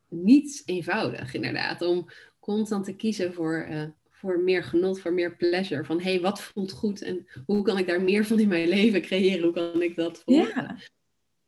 niet 0.10 0.62
eenvoudig, 0.66 1.34
inderdaad. 1.34 1.82
Om 1.82 2.10
constant 2.40 2.86
te 2.86 2.96
kiezen 2.96 3.34
voor 3.34 3.68
uh, 3.70 3.84
voor 4.18 4.40
meer 4.40 4.64
genot, 4.64 5.00
voor 5.00 5.14
meer 5.14 5.36
pleasure. 5.36 5.86
Van 5.86 6.02
hé, 6.02 6.12
hey, 6.12 6.22
wat 6.22 6.42
voelt 6.42 6.72
goed 6.72 7.02
en 7.02 7.28
hoe 7.46 7.62
kan 7.62 7.78
ik 7.78 7.88
daar 7.88 8.02
meer 8.02 8.26
van 8.26 8.40
in 8.40 8.48
mijn 8.48 8.68
leven 8.68 9.02
creëren? 9.02 9.44
Hoe 9.44 9.54
kan 9.54 9.82
ik 9.82 9.96
dat 9.96 10.22
volgen? 10.26 10.64
Ja. 10.64 10.78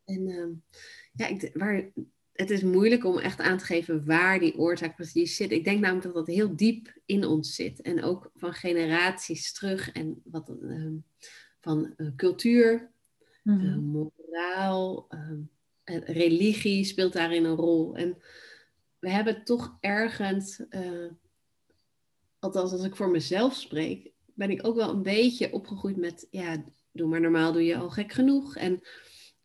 En 0.06 0.28
uh, 0.28 0.48
ja, 1.14 1.28
ik, 1.28 1.50
waar, 1.54 1.92
het 2.34 2.50
is 2.50 2.62
moeilijk 2.62 3.06
om 3.06 3.18
echt 3.18 3.40
aan 3.40 3.58
te 3.58 3.66
geven 3.66 4.06
waar 4.06 4.40
die 4.40 4.58
oorzaak 4.58 4.96
precies 4.96 5.36
zit. 5.36 5.52
Ik 5.52 5.64
denk 5.64 5.80
namelijk 5.80 6.06
dat 6.06 6.16
dat 6.26 6.36
heel 6.36 6.56
diep 6.56 6.94
in 7.06 7.26
ons 7.26 7.56
zit. 7.56 7.82
En 7.82 8.04
ook 8.04 8.32
van 8.36 8.54
generaties 8.54 9.54
terug 9.54 9.92
en 9.92 10.22
wat 10.24 10.50
uh, 10.62 10.92
van 11.60 11.94
uh, 11.98 12.08
cultuur, 12.16 12.92
mm 13.44 13.78
moraal, 13.80 15.08
ehm, 15.10 15.42
religie 16.06 16.84
speelt 16.84 17.14
daarin 17.14 17.46
een 17.46 17.56
rol. 17.56 17.96
En 17.96 18.18
we 19.00 19.10
hebben 19.10 19.44
toch 19.44 19.78
ergens 19.80 20.62
althans 22.40 22.72
als 22.72 22.84
ik 22.84 22.96
voor 22.96 23.10
mezelf 23.10 23.56
spreek, 23.56 24.12
ben 24.34 24.50
ik 24.50 24.68
ook 24.68 24.76
wel 24.76 24.90
een 24.90 25.04
beetje 25.04 25.54
opgegroeid 25.54 25.98
met, 25.98 26.28
ja, 26.32 26.64
doe 26.92 27.08
maar 27.08 27.22
normaal, 27.22 27.52
doe 27.52 27.66
je 27.66 27.76
al 27.76 27.90
gek 27.90 28.12
genoeg. 28.12 28.56
En 28.56 28.82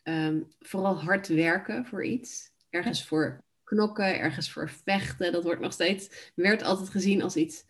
ehm, 0.03 0.41
vooral 0.59 1.01
hard 1.01 1.27
werken 1.27 1.85
voor 1.85 2.05
iets. 2.05 2.51
Ergens 2.69 3.05
voor 3.05 3.43
knokken, 3.63 4.19
ergens 4.19 4.51
voor 4.51 4.69
vechten. 4.69 5.31
Dat 5.31 5.43
wordt 5.43 5.61
nog 5.61 5.73
steeds, 5.73 6.31
werd 6.35 6.63
altijd 6.63 6.89
gezien 6.89 7.21
als 7.21 7.35
iets 7.35 7.65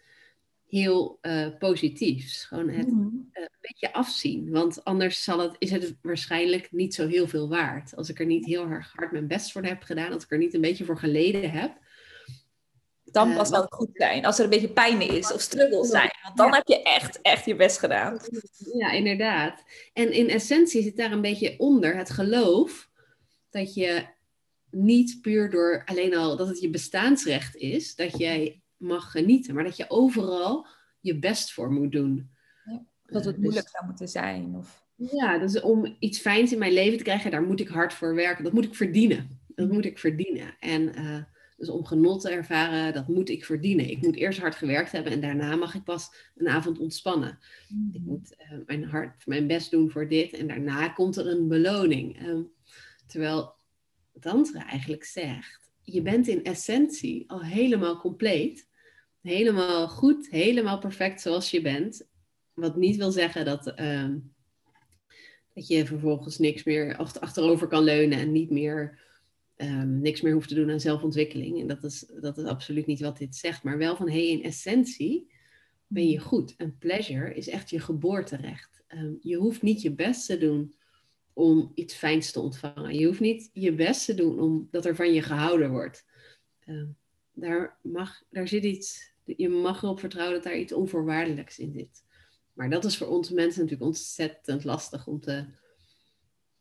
heel 0.67 1.19
uh, 1.21 1.47
positiefs. 1.59 2.45
Gewoon 2.45 2.69
het 2.69 2.87
mhm. 2.87 3.07
eh, 3.31 3.43
een 3.43 3.57
beetje 3.61 3.93
afzien. 3.93 4.51
Want 4.51 4.83
anders 4.83 5.23
zal 5.23 5.39
het, 5.39 5.55
is 5.59 5.71
het 5.71 5.95
waarschijnlijk 6.01 6.71
niet 6.71 6.95
zo 6.95 7.07
heel 7.07 7.27
veel 7.27 7.49
waard. 7.49 7.95
Als 7.95 8.09
ik 8.09 8.19
er 8.19 8.25
niet 8.25 8.45
heel 8.45 8.67
erg 8.67 8.91
hard 8.95 9.11
mijn 9.11 9.27
best 9.27 9.51
voor 9.51 9.63
heb 9.63 9.83
gedaan, 9.83 10.11
als 10.11 10.23
ik 10.23 10.31
er 10.31 10.37
niet 10.37 10.53
een 10.53 10.61
beetje 10.61 10.85
voor 10.85 10.97
geleden 10.97 11.51
heb, 11.51 11.77
dan 13.03 13.35
pas 13.35 13.49
zal 13.49 13.61
het 13.61 13.73
goed 13.73 13.89
zijn. 13.93 14.25
Als 14.25 14.37
er 14.37 14.43
een 14.43 14.49
beetje 14.49 14.69
pijn 14.69 15.01
is 15.01 15.33
of 15.33 15.41
struggles 15.41 15.89
zijn. 15.89 16.11
Want 16.23 16.37
dan 16.37 16.53
heb 16.53 16.67
je 16.67 16.83
echt, 16.83 17.21
echt 17.21 17.45
je 17.45 17.55
best 17.55 17.77
gedaan. 17.77 18.19
Ja, 18.73 18.91
inderdaad. 18.91 19.63
En 19.93 20.11
in 20.11 20.29
essentie 20.29 20.83
zit 20.83 20.97
daar 20.97 21.11
een 21.11 21.21
beetje 21.21 21.55
onder 21.57 21.95
het 21.95 22.09
geloof 22.09 22.89
dat 23.49 23.73
je 23.73 24.05
niet 24.71 25.21
puur 25.21 25.49
door 25.49 25.81
alleen 25.85 26.15
al 26.15 26.37
dat 26.37 26.47
het 26.47 26.61
je 26.61 26.69
bestaansrecht 26.69 27.55
is, 27.55 27.95
dat 27.95 28.17
jij 28.17 28.61
mag 28.77 29.11
genieten, 29.11 29.55
maar 29.55 29.63
dat 29.63 29.77
je 29.77 29.89
overal 29.89 30.67
je 30.99 31.19
best 31.19 31.53
voor 31.53 31.71
moet 31.71 31.91
doen. 31.91 32.29
Ja, 32.65 32.85
dat 33.05 33.25
het 33.25 33.35
dus 33.35 33.43
moeilijk 33.43 33.69
zou 33.69 33.85
moeten 33.85 34.07
zijn. 34.07 34.55
Of... 34.55 34.83
Ja, 34.95 35.37
dus 35.37 35.61
om 35.61 35.95
iets 35.99 36.19
fijns 36.19 36.51
in 36.51 36.59
mijn 36.59 36.73
leven 36.73 36.97
te 36.97 37.03
krijgen, 37.03 37.31
daar 37.31 37.43
moet 37.43 37.59
ik 37.59 37.67
hard 37.67 37.93
voor 37.93 38.15
werken. 38.15 38.43
Dat 38.43 38.53
moet 38.53 38.65
ik 38.65 38.75
verdienen. 38.75 39.39
Dat 39.47 39.71
moet 39.71 39.85
ik 39.85 39.99
verdienen. 39.99 40.55
En 40.59 40.99
uh, 40.99 41.23
dus 41.57 41.69
om 41.69 41.85
genot 41.85 42.21
te 42.21 42.29
ervaren, 42.29 42.93
dat 42.93 43.07
moet 43.07 43.29
ik 43.29 43.45
verdienen. 43.45 43.89
Ik 43.89 44.01
moet 44.01 44.15
eerst 44.15 44.39
hard 44.39 44.55
gewerkt 44.55 44.91
hebben 44.91 45.11
en 45.11 45.21
daarna 45.21 45.55
mag 45.55 45.75
ik 45.75 45.83
pas 45.83 46.31
een 46.35 46.47
avond 46.47 46.79
ontspannen. 46.79 47.39
Ik 47.91 48.01
mhm. 48.01 48.09
moet 48.09 48.35
uh, 48.51 48.57
mijn, 48.65 48.83
hard, 48.83 49.25
mijn 49.25 49.47
best 49.47 49.71
doen 49.71 49.89
voor 49.89 50.07
dit 50.07 50.33
en 50.33 50.47
daarna 50.47 50.89
komt 50.89 51.15
er 51.15 51.27
een 51.27 51.47
beloning. 51.47 52.27
Uh, 52.27 52.39
terwijl 53.07 53.55
Tantra 54.19 54.67
eigenlijk 54.67 55.03
zegt, 55.03 55.64
je 55.85 56.01
bent 56.01 56.27
in 56.27 56.43
essentie 56.43 57.29
al 57.29 57.43
helemaal 57.43 57.99
compleet. 57.99 58.67
Helemaal 59.21 59.87
goed, 59.87 60.29
helemaal 60.29 60.79
perfect 60.79 61.21
zoals 61.21 61.51
je 61.51 61.61
bent. 61.61 62.07
wat 62.53 62.75
niet 62.75 62.95
wil 62.95 63.11
zeggen 63.11 63.45
dat, 63.45 63.67
ehm, 63.67 64.17
dat 65.53 65.67
je 65.67 65.85
vervolgens 65.85 66.37
niks 66.37 66.63
meer 66.63 66.97
achterover 66.97 67.67
kan 67.67 67.83
leunen 67.83 68.19
en 68.19 68.31
niet 68.31 68.49
meer 68.49 68.99
um, 69.57 70.01
niks 70.01 70.21
meer 70.21 70.33
hoeft 70.33 70.47
te 70.47 70.55
doen 70.55 70.71
aan 70.71 70.79
zelfontwikkeling. 70.79 71.59
En 71.59 71.67
dat 71.67 71.83
is, 71.83 72.11
dat 72.21 72.37
is 72.37 72.45
absoluut 72.45 72.85
niet 72.85 72.99
wat 72.99 73.17
dit 73.17 73.35
zegt. 73.35 73.63
Maar 73.63 73.77
wel 73.77 73.95
van 73.95 74.09
hé, 74.09 74.27
hey, 74.27 74.29
in 74.29 74.43
essentie 74.43 75.31
ben 75.87 76.09
je 76.09 76.19
goed. 76.19 76.55
En 76.55 76.77
pleasure 76.77 77.33
is 77.33 77.47
echt 77.47 77.69
je 77.69 77.79
geboorterecht. 77.79 78.83
Um, 78.87 79.17
je 79.21 79.35
hoeft 79.35 79.61
niet 79.61 79.81
je 79.81 79.91
best 79.91 80.25
te 80.25 80.37
doen 80.37 80.75
om 81.35 81.71
iets 81.73 81.93
fijns 81.93 82.31
te 82.31 82.39
ontvangen. 82.39 82.95
Je 82.95 83.05
hoeft 83.05 83.19
niet 83.19 83.49
je 83.53 83.73
best 83.73 84.05
te 84.05 84.13
doen 84.13 84.39
omdat 84.39 84.85
er 84.85 84.95
van 84.95 85.13
je 85.13 85.21
gehouden 85.21 85.71
wordt. 85.71 86.05
Um, 86.67 86.97
daar, 87.33 87.77
mag, 87.81 88.23
daar 88.29 88.47
zit 88.47 88.63
iets, 88.63 89.13
je 89.23 89.49
mag 89.49 89.83
erop 89.83 89.99
vertrouwen 89.99 90.35
dat 90.35 90.43
daar 90.43 90.57
iets 90.57 90.73
onvoorwaardelijks 90.73 91.59
in 91.59 91.71
zit. 91.71 92.03
Maar 92.53 92.69
dat 92.69 92.85
is 92.85 92.97
voor 92.97 93.07
ons 93.07 93.29
mensen 93.29 93.61
natuurlijk 93.61 93.89
ontzettend 93.89 94.63
lastig 94.63 95.07
om 95.07 95.19
te, 95.19 95.45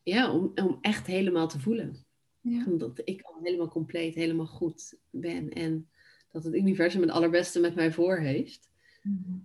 ja, 0.02 0.32
om, 0.32 0.52
om 0.54 0.78
echt 0.80 1.06
helemaal 1.06 1.48
te 1.48 1.60
voelen. 1.60 2.06
Ja. 2.40 2.66
Omdat 2.66 3.00
ik 3.04 3.22
al 3.22 3.40
helemaal 3.42 3.68
compleet, 3.68 4.14
helemaal 4.14 4.46
goed 4.46 4.98
ben. 5.10 5.50
En 5.50 5.88
dat 6.30 6.44
het 6.44 6.54
universum 6.54 7.00
het 7.00 7.10
allerbeste 7.10 7.60
met 7.60 7.74
mij 7.74 7.92
voor 7.92 8.18
heeft. 8.18 8.70
Mhm. 9.02 9.38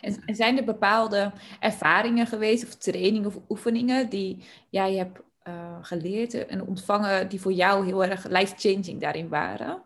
En, 0.00 0.34
zijn 0.34 0.58
er 0.58 0.64
bepaalde 0.64 1.32
ervaringen 1.60 2.26
geweest, 2.26 2.64
of 2.64 2.74
trainingen 2.74 3.26
of 3.26 3.38
oefeningen 3.48 4.08
die 4.08 4.44
jij 4.68 4.94
hebt 4.94 5.18
uh, 5.48 5.54
geleerd 5.80 6.46
en 6.46 6.66
ontvangen, 6.66 7.28
die 7.28 7.40
voor 7.40 7.52
jou 7.52 7.84
heel 7.84 8.04
erg 8.04 8.28
life-changing 8.28 9.00
daarin 9.00 9.28
waren? 9.28 9.82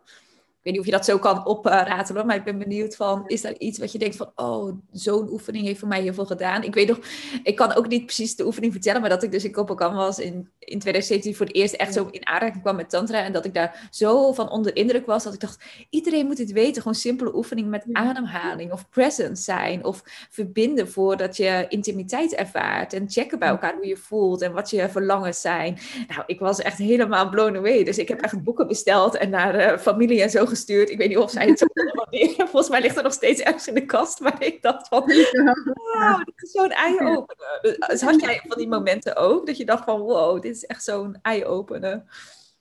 Weet 0.68 0.76
niet 0.76 0.86
of 0.86 0.92
je 0.92 0.98
dat 0.98 1.04
zo 1.04 1.18
kan 1.18 1.46
opratelen, 1.46 2.26
maar 2.26 2.36
ik 2.36 2.44
ben 2.44 2.58
benieuwd 2.58 2.96
van, 2.96 3.22
is 3.26 3.44
er 3.44 3.60
iets 3.60 3.78
wat 3.78 3.92
je 3.92 3.98
denkt 3.98 4.16
van, 4.16 4.32
oh, 4.34 4.72
zo'n 4.92 5.30
oefening 5.30 5.64
heeft 5.64 5.78
voor 5.78 5.88
mij 5.88 6.02
heel 6.02 6.14
veel 6.14 6.26
gedaan. 6.26 6.62
Ik 6.62 6.74
weet 6.74 6.88
nog, 6.88 6.98
ik 7.42 7.56
kan 7.56 7.74
ook 7.74 7.88
niet 7.88 8.04
precies 8.04 8.36
de 8.36 8.46
oefening 8.46 8.72
vertellen, 8.72 9.00
maar 9.00 9.10
dat 9.10 9.22
ik 9.22 9.32
dus 9.32 9.44
in 9.44 9.52
Kopakan 9.52 9.94
was 9.94 10.18
in, 10.18 10.48
in 10.58 10.78
2017 10.78 11.36
voor 11.36 11.46
het 11.46 11.54
eerst 11.54 11.74
echt 11.74 11.92
zo 11.92 12.08
in 12.10 12.26
aanraking 12.26 12.62
kwam 12.62 12.76
met 12.76 12.90
tantra 12.90 13.22
en 13.22 13.32
dat 13.32 13.44
ik 13.44 13.54
daar 13.54 13.88
zo 13.90 14.32
van 14.32 14.50
onder 14.50 14.76
indruk 14.76 15.06
was, 15.06 15.24
dat 15.24 15.34
ik 15.34 15.40
dacht, 15.40 15.64
iedereen 15.90 16.26
moet 16.26 16.36
dit 16.36 16.52
weten, 16.52 16.82
gewoon 16.82 16.96
simpele 16.96 17.36
oefeningen 17.36 17.70
met 17.70 17.84
ademhaling 17.92 18.72
of 18.72 18.88
presence 18.88 19.42
zijn 19.42 19.84
of 19.84 20.02
verbinden 20.30 20.88
voordat 20.88 21.36
je 21.36 21.66
intimiteit 21.68 22.34
ervaart 22.34 22.92
en 22.92 23.10
checken 23.10 23.38
bij 23.38 23.48
elkaar 23.48 23.74
hoe 23.74 23.86
je 23.86 23.96
voelt 23.96 24.42
en 24.42 24.52
wat 24.52 24.70
je 24.70 24.88
verlangens 24.88 25.40
zijn. 25.40 25.78
Nou, 26.08 26.22
ik 26.26 26.40
was 26.40 26.60
echt 26.60 26.78
helemaal 26.78 27.28
blown 27.28 27.56
away, 27.56 27.84
dus 27.84 27.98
ik 27.98 28.08
heb 28.08 28.20
echt 28.20 28.42
boeken 28.42 28.66
besteld 28.66 29.16
en 29.16 29.30
naar 29.30 29.72
uh, 29.72 29.78
familie 29.78 30.22
en 30.22 30.30
zo 30.30 30.46
gestuurd. 30.46 30.57
Ik 30.66 30.98
weet 30.98 31.08
niet 31.08 31.18
of 31.18 31.30
zij 31.30 31.46
het 31.46 31.58
zo 31.58 31.66
Volgens 32.50 32.68
mij 32.68 32.80
ligt 32.80 32.96
er 32.96 33.02
nog 33.02 33.12
steeds 33.12 33.40
ergens 33.40 33.68
in 33.68 33.74
de 33.74 33.86
kast. 33.86 34.20
Maar 34.28 34.42
ik 34.42 34.62
dacht 34.62 34.88
van, 34.88 35.00
wow, 35.00 36.24
dit 36.24 36.42
is 36.42 36.50
zo'n 36.50 36.70
eye-opener. 36.70 37.78
Dus 37.88 38.00
had 38.00 38.20
jij 38.20 38.42
van 38.46 38.58
die 38.58 38.68
momenten 38.68 39.16
ook? 39.16 39.46
Dat 39.46 39.56
je 39.56 39.64
dacht 39.64 39.84
van, 39.84 40.00
wow, 40.00 40.42
dit 40.42 40.56
is 40.56 40.64
echt 40.64 40.84
zo'n 40.84 41.18
eye-opener. 41.22 42.04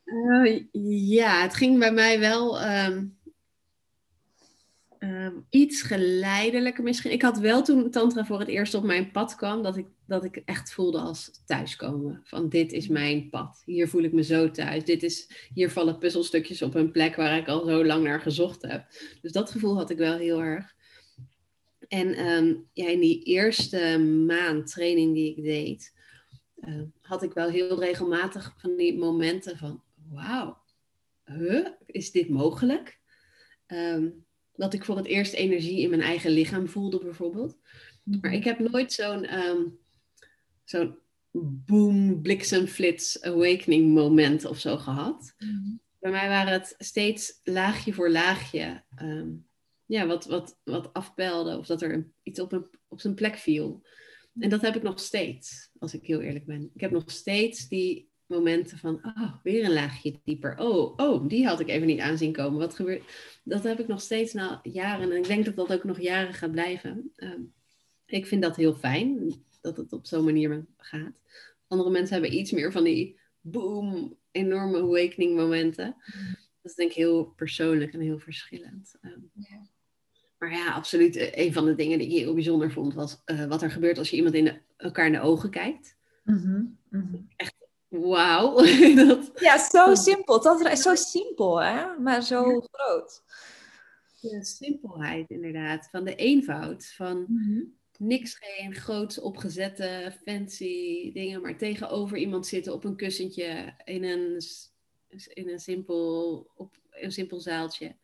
Uh, 0.06 0.64
ja, 1.10 1.42
het 1.42 1.56
ging 1.56 1.80
bij 1.80 1.92
mij 1.92 2.20
wel... 2.20 2.60
Ehm, 2.60 3.06
Ehm, 5.00 5.34
iets 5.50 5.82
geleidelijker 5.82 6.84
misschien. 6.84 7.12
Ik 7.12 7.22
had 7.22 7.38
wel 7.38 7.64
toen 7.64 7.92
Tantra 7.92 8.26
voor 8.26 8.40
het 8.40 8.48
eerst 8.48 8.74
op 8.74 8.84
mijn 8.84 9.12
pad 9.12 9.36
kwam, 9.36 9.64
dat 9.64 9.78
ik, 9.78 9.88
dat 10.06 10.24
ik 10.24 10.36
echt 10.46 10.74
voelde 10.74 11.00
als 11.00 11.42
thuiskomen. 11.46 12.22
Van 12.24 12.50
dit 12.50 12.72
is 12.72 12.88
mijn 12.88 13.30
pad. 13.30 13.62
Hier 13.66 13.88
voel 13.88 14.04
ik 14.04 14.14
me 14.14 14.24
zo 14.24 14.52
thuis. 14.52 14.84
Dit 14.84 15.04
is, 15.04 15.30
hier 15.54 15.72
vallen 15.72 15.98
puzzelstukjes 15.98 16.62
op 16.62 16.76
een 16.76 16.92
plek 16.92 17.16
waar 17.16 17.38
ik 17.38 17.48
al 17.48 17.66
zo 17.66 17.86
lang 17.86 18.04
naar 18.04 18.22
gezocht 18.22 18.62
heb. 18.62 18.86
Dus 19.22 19.32
dat 19.32 19.52
gevoel 19.52 19.76
had 19.76 19.90
ik 19.90 19.98
wel 19.98 20.18
heel 20.18 20.42
erg. 20.42 20.76
En 21.88 22.28
um, 22.28 22.68
ja, 22.74 22.90
in 22.90 23.00
die 23.00 23.24
eerste 23.24 23.98
maand 24.28 24.72
training 24.72 25.14
die 25.14 25.36
ik 25.36 25.44
deed, 25.44 25.94
uh, 26.60 26.82
had 27.02 27.24
ik 27.24 27.34
wel 27.34 27.50
heel 27.50 27.80
regelmatig 27.80 28.56
van 28.58 28.76
die 28.76 28.98
momenten 28.98 29.58
van, 29.58 29.84
wauw, 30.10 30.58
is 31.86 32.12
dit 32.12 32.30
mogelijk? 32.30 33.00
Um, 33.68 34.26
dat 34.58 34.74
ik 34.74 34.86
voor 34.86 34.98
het 34.98 35.06
eerst 35.06 35.34
energie 35.34 35.80
in 35.80 35.90
mijn 35.90 36.02
eigen 36.02 36.32
lichaam 36.32 36.68
voelde, 36.68 37.00
bijvoorbeeld. 37.00 37.58
Maar 38.04 38.20
mhm. 38.20 38.34
ik 38.34 38.44
heb 38.44 38.60
nooit 38.60 38.94
zo'n 38.94 39.34
um, 39.40 39.78
zo'n 40.64 40.98
boom, 41.66 42.22
bliksemflits, 42.22 43.22
awakening 43.22 43.94
moment 43.94 44.46
of 44.46 44.60
zo 44.60 44.78
gehad. 44.78 45.34
Mhm. 45.38 45.76
Bij 46.00 46.12
mij 46.12 46.28
waren 46.28 46.54
het 46.54 46.76
steeds 46.78 47.40
laagje 47.44 47.94
voor 47.94 48.10
laagje. 48.10 48.84
Ehm, 48.96 49.30
ja, 49.86 50.06
wat, 50.06 50.26
wat, 50.26 50.60
wat 50.64 50.94
afpelde 50.94 51.58
of 51.58 51.66
dat 51.66 51.82
er 51.82 52.08
iets 52.24 52.40
op, 52.40 52.52
een, 52.52 52.68
op 52.88 53.02
zijn 53.02 53.14
plek 53.14 53.36
viel. 53.36 53.86
En 54.40 54.50
dat 54.50 54.62
heb 54.62 54.76
ik 54.76 54.84
nog 54.84 55.00
steeds, 55.00 55.70
als 55.80 55.94
ik 55.94 56.06
heel 56.06 56.22
eerlijk 56.22 56.46
ben. 56.46 56.70
Ik 56.74 56.82
heb 56.82 56.92
nog 56.92 57.12
steeds 57.12 57.68
die 57.68 58.07
momenten 58.28 58.78
van, 58.78 59.00
oh, 59.04 59.34
weer 59.44 59.66
een 59.66 59.74
laagje 59.74 60.20
dieper. 60.24 60.58
Oh, 60.58 60.94
oh, 60.98 61.28
die 61.28 61.48
had 61.48 61.60
ik 61.60 61.68
even 61.68 61.88
niet 61.88 62.00
aanzien 62.00 62.32
komen. 62.32 62.60
Wat 62.60 62.76
gebeurt? 62.76 63.04
Dat 63.44 63.64
heb 63.64 63.80
ik 63.80 63.88
nog 63.88 64.02
steeds 64.02 64.34
na 64.34 64.60
jaren. 64.64 65.12
En 65.12 65.18
ik 65.18 65.28
denk 65.28 65.46
dat 65.46 65.56
dat 65.56 65.74
ook 65.74 65.84
nog 65.84 66.00
jaren 66.00 66.34
gaat 66.34 66.52
blijven. 66.52 67.12
Ehm, 67.16 67.42
ik 68.06 68.26
vind 68.26 68.42
dat 68.42 68.56
heel 68.56 68.74
fijn, 68.74 69.34
dat 69.62 69.78
het 69.78 69.94
op 69.94 70.06
zo'n 70.06 70.24
manier 70.24 70.66
gaat. 70.78 71.14
Andere 71.68 71.90
mensen 71.90 72.14
hebben 72.14 72.40
iets 72.40 72.52
meer 72.52 72.72
van 72.72 72.84
die 72.84 73.20
boom, 73.42 74.18
enorme 74.32 74.78
awakening 74.78 75.36
momenten. 75.36 75.96
Dat 76.62 76.72
is 76.72 76.76
denk 76.76 76.90
ik 76.90 76.96
heel 76.96 77.26
persoonlijk 77.26 77.94
en 77.94 78.00
heel 78.00 78.20
verschillend. 78.20 78.96
Ehm. 79.02 79.20
Maar 80.38 80.52
ja, 80.52 80.74
absoluut. 80.74 81.16
Eh, 81.16 81.46
een 81.46 81.54
van 81.54 81.66
de 81.66 81.76
dingen 81.76 82.00
die 82.00 82.08
ik 82.08 82.14
heel 82.14 82.34
bijzonder 82.34 82.72
vond, 82.72 82.94
was 82.94 83.22
uh, 83.26 83.46
wat 83.46 83.62
er 83.62 83.72
gebeurt 83.72 83.98
als 83.98 84.10
je 84.10 84.16
iemand 84.16 84.36
in 84.36 84.62
elkaar 84.78 85.06
in 85.06 85.12
de 85.12 85.20
ogen 85.22 85.50
kijkt. 85.50 85.96
Mm 86.24 86.78
-hmm. 86.90 87.28
Echt 87.36 87.56
wauw. 87.90 88.64
ja, 89.48 89.70
zo 89.70 89.96
simpel. 89.96 90.42
Dat 90.42 90.66
is 90.66 90.82
zo 90.82 90.96
simpel, 90.96 91.62
hè? 91.62 91.98
maar 92.00 92.24
zo 92.24 92.60
groot. 92.72 93.24
Ja, 94.20 94.42
simpelheid 94.44 95.30
inderdaad. 95.30 95.88
Van 95.92 96.04
de 96.04 96.16
eenvoud. 96.16 96.86
Van 96.86 97.26
mhm. 97.28 97.64
niks, 97.98 98.38
geen 98.40 98.76
groots 98.76 99.20
opgezette 99.20 100.14
fancy 100.26 101.12
dingen, 101.14 101.42
maar 101.42 101.58
tegenover 101.58 102.18
iemand 102.18 102.48
zitten 102.48 102.74
op 102.74 102.84
een 102.84 102.96
kussentje 102.96 103.74
in 103.84 104.04
een, 104.04 104.42
in 105.34 105.50
een, 105.50 105.60
simpel, 105.60 106.52
op 106.56 106.78
een 106.90 107.12
simpel 107.12 107.40
zaaltje. 107.40 107.96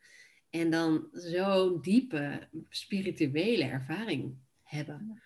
En 0.50 0.70
dan 0.70 1.08
zo'n 1.12 1.80
diepe 1.80 2.48
spirituele 2.68 3.64
ervaring 3.64 4.36
hebben. 4.62 5.22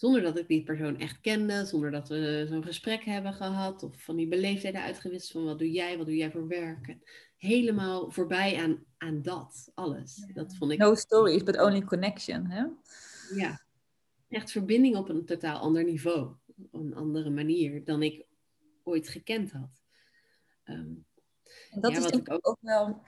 Zonder 0.00 0.22
dat 0.22 0.38
ik 0.38 0.48
die 0.48 0.62
persoon 0.62 0.98
echt 0.98 1.20
kende, 1.20 1.64
zonder 1.64 1.90
dat 1.90 2.08
we 2.08 2.46
zo'n 2.48 2.64
gesprek 2.64 3.04
hebben 3.04 3.32
gehad 3.32 3.82
of 3.82 4.02
van 4.02 4.16
die 4.16 4.28
beleefdheden 4.28 4.82
uitgewisseld 4.82 5.32
van 5.32 5.44
wat 5.44 5.58
doe 5.58 5.70
jij, 5.70 5.96
wat 5.96 6.06
doe 6.06 6.16
jij 6.16 6.30
voor 6.30 6.48
werk. 6.48 6.96
Helemaal 7.36 8.10
voorbij 8.10 8.56
aan, 8.62 8.84
aan 8.98 9.22
dat, 9.22 9.70
alles. 9.74 10.26
Dat 10.34 10.56
vond 10.56 10.72
ik... 10.72 10.78
No 10.78 10.94
stories, 10.94 11.42
but 11.42 11.60
only 11.60 11.82
connection. 11.82 12.46
Hè? 12.46 12.64
Ja, 13.34 13.62
echt 14.28 14.50
verbinding 14.50 14.96
op 14.96 15.08
een 15.08 15.24
totaal 15.24 15.58
ander 15.58 15.84
niveau, 15.84 16.34
op 16.70 16.80
een 16.80 16.94
andere 16.94 17.30
manier 17.30 17.84
dan 17.84 18.02
ik 18.02 18.26
ooit 18.82 19.08
gekend 19.08 19.52
had. 19.52 19.82
Um, 20.64 21.06
dat 21.70 21.96
is 21.96 22.06
denk 22.06 22.28
ik 22.28 22.32
ook, 22.32 22.48
ook 22.48 22.58
wel 22.60 23.02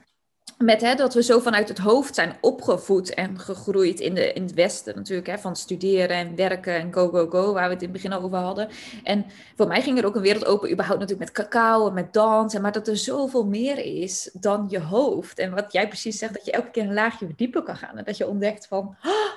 met 0.65 0.81
hè, 0.81 0.95
dat 0.95 1.15
we 1.15 1.23
zo 1.23 1.39
vanuit 1.39 1.69
het 1.69 1.79
hoofd 1.79 2.15
zijn 2.15 2.37
opgevoed 2.41 3.15
en 3.15 3.39
gegroeid 3.39 4.01
in, 4.01 4.15
de, 4.15 4.33
in 4.33 4.43
het 4.43 4.55
Westen 4.55 4.97
natuurlijk, 4.97 5.27
hè, 5.27 5.39
van 5.39 5.57
studeren 5.57 6.17
en 6.17 6.37
werken 6.37 6.75
en 6.75 6.93
go, 6.93 7.09
go, 7.09 7.27
go, 7.29 7.53
waar 7.53 7.67
we 7.67 7.75
het 7.75 7.83
in 7.83 7.93
het 7.93 8.03
begin 8.03 8.19
over 8.19 8.39
hadden. 8.39 8.69
En 9.03 9.27
voor 9.57 9.67
mij 9.67 9.83
ging 9.83 9.99
er 9.99 10.07
ook 10.07 10.17
een 10.17 10.23
wereld 10.23 10.45
open, 10.45 10.71
überhaupt 10.73 11.01
natuurlijk 11.01 11.35
met 11.35 11.47
cacao 11.47 11.89
en 11.89 11.95
met 11.95 12.13
dansen, 12.13 12.63
maar 12.63 12.73
dat 12.73 12.89
er 12.89 12.97
zoveel 12.97 13.47
meer 13.47 13.79
is 13.79 14.31
dan 14.33 14.67
je 14.69 14.81
hoofd. 14.81 15.39
En 15.39 15.55
wat 15.55 15.73
jij 15.73 15.89
precies 15.89 16.19
zegt, 16.19 16.35
dat 16.35 16.45
je 16.45 16.53
elke 16.53 16.71
keer 16.71 16.85
een 16.85 16.95
laagje 16.95 17.27
dieper 17.37 17.63
kan 17.63 17.77
gaan 17.77 17.99
en 17.99 18.05
dat 18.05 18.17
je 18.17 18.29
ontdekt 18.29 18.67
van, 18.67 18.97
oh, 19.05 19.33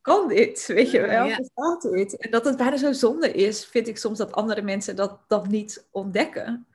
kan 0.00 0.28
dit, 0.28 0.66
weet 0.76 0.90
je 0.90 1.00
wel, 1.00 1.26
ja. 1.26 1.36
bestaat 1.36 1.82
dit? 1.82 2.16
En 2.16 2.30
dat 2.30 2.44
het 2.44 2.56
bijna 2.56 2.76
zo 2.76 2.92
zonde 2.92 3.32
is, 3.32 3.66
vind 3.66 3.88
ik 3.88 3.98
soms 3.98 4.18
dat 4.18 4.32
andere 4.32 4.62
mensen 4.62 4.96
dat, 4.96 5.18
dat 5.26 5.48
niet 5.48 5.86
ontdekken. 5.90 6.66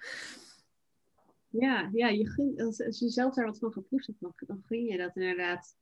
Ja, 1.59 1.89
ja 1.93 2.07
je 2.07 2.29
gun, 2.29 2.53
als, 2.57 2.81
als, 2.81 2.99
je 2.99 3.09
zelf 3.09 3.33
daar 3.33 3.45
wat 3.45 3.59
van 3.59 3.71
geproefd 3.71 4.07
hebt, 4.07 4.19
dan, 4.19 4.33
dan 4.37 4.63
gun 4.65 4.85
je 4.85 4.97
dat 4.97 5.15
inderdaad 5.15 5.75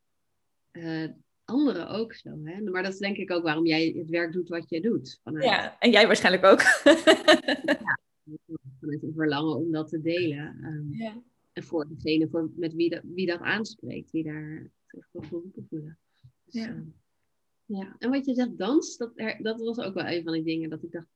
uh, 0.72 1.08
anderen 1.44 1.88
ook 1.88 2.14
zo. 2.14 2.30
Hè? 2.44 2.60
Maar 2.60 2.82
dat 2.82 2.92
is 2.92 2.98
denk 2.98 3.16
ik 3.16 3.30
ook 3.30 3.42
waarom 3.42 3.66
jij 3.66 3.94
het 3.96 4.08
werk 4.08 4.32
doet 4.32 4.48
wat 4.48 4.70
jij 4.70 4.80
doet. 4.80 5.20
Vanuit... 5.22 5.44
Ja, 5.44 5.78
en 5.78 5.90
jij 5.90 6.06
waarschijnlijk 6.06 6.44
ook. 6.44 6.60
ja, 7.86 7.98
vanuit 8.80 9.02
een 9.02 9.12
verlangen 9.14 9.56
om 9.56 9.72
dat 9.72 9.88
te 9.88 10.00
delen. 10.00 10.64
Um, 10.64 10.94
ja. 10.94 11.22
En 11.52 11.62
voor 11.62 11.88
degene 11.88 12.28
voor, 12.28 12.50
met 12.56 12.74
wie, 12.74 12.90
dat, 12.90 13.02
wie 13.04 13.26
dat 13.26 13.40
aanspreekt, 13.40 14.10
wie 14.10 14.24
daar 14.24 14.70
zich 14.86 15.08
voor 15.12 15.24
geroepen 15.24 15.66
voelen. 15.68 15.98
Dus, 16.44 16.54
ja. 16.54 16.68
Um, 16.68 16.94
ja. 17.64 17.96
En 17.98 18.10
wat 18.10 18.26
je 18.26 18.34
zegt, 18.34 18.58
dans, 18.58 18.96
dat, 18.96 19.12
dat 19.38 19.60
was 19.60 19.78
ook 19.78 19.94
wel 19.94 20.06
een 20.06 20.22
van 20.22 20.32
die 20.32 20.42
dingen 20.42 20.70
dat 20.70 20.82
ik 20.82 20.92
dacht, 20.92 21.08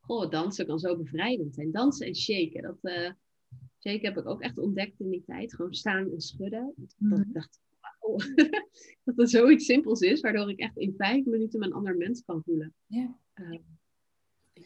goh, 0.00 0.30
dansen 0.30 0.66
kan 0.66 0.78
zo 0.78 0.96
bevrijdend 0.96 1.54
zijn. 1.54 1.70
Dansen 1.70 2.06
en 2.06 2.14
shaken, 2.14 2.62
dat... 2.62 2.78
Uh, 2.82 3.10
Zeker 3.78 4.08
heb 4.08 4.18
ik 4.18 4.26
ook 4.26 4.40
echt 4.40 4.58
ontdekt 4.58 5.00
in 5.00 5.10
die 5.10 5.22
tijd. 5.26 5.54
Gewoon 5.54 5.74
staan 5.74 6.10
en 6.10 6.20
schudden. 6.20 6.72
Dat 6.76 7.18
ik 7.18 7.26
mhm. 7.26 7.32
dacht, 7.32 7.60
dat 9.04 9.18
er 9.18 9.28
zoiets 9.28 9.64
simpels 9.64 10.00
is, 10.00 10.20
waardoor 10.20 10.50
ik 10.50 10.58
echt 10.58 10.76
in 10.76 10.94
vijf 10.96 11.24
minuten 11.24 11.58
mijn 11.58 11.72
ander 11.72 11.96
mens 11.96 12.24
kan 12.24 12.42
voelen. 12.44 12.74
Ja. 12.86 13.18
Uh, 13.34 13.58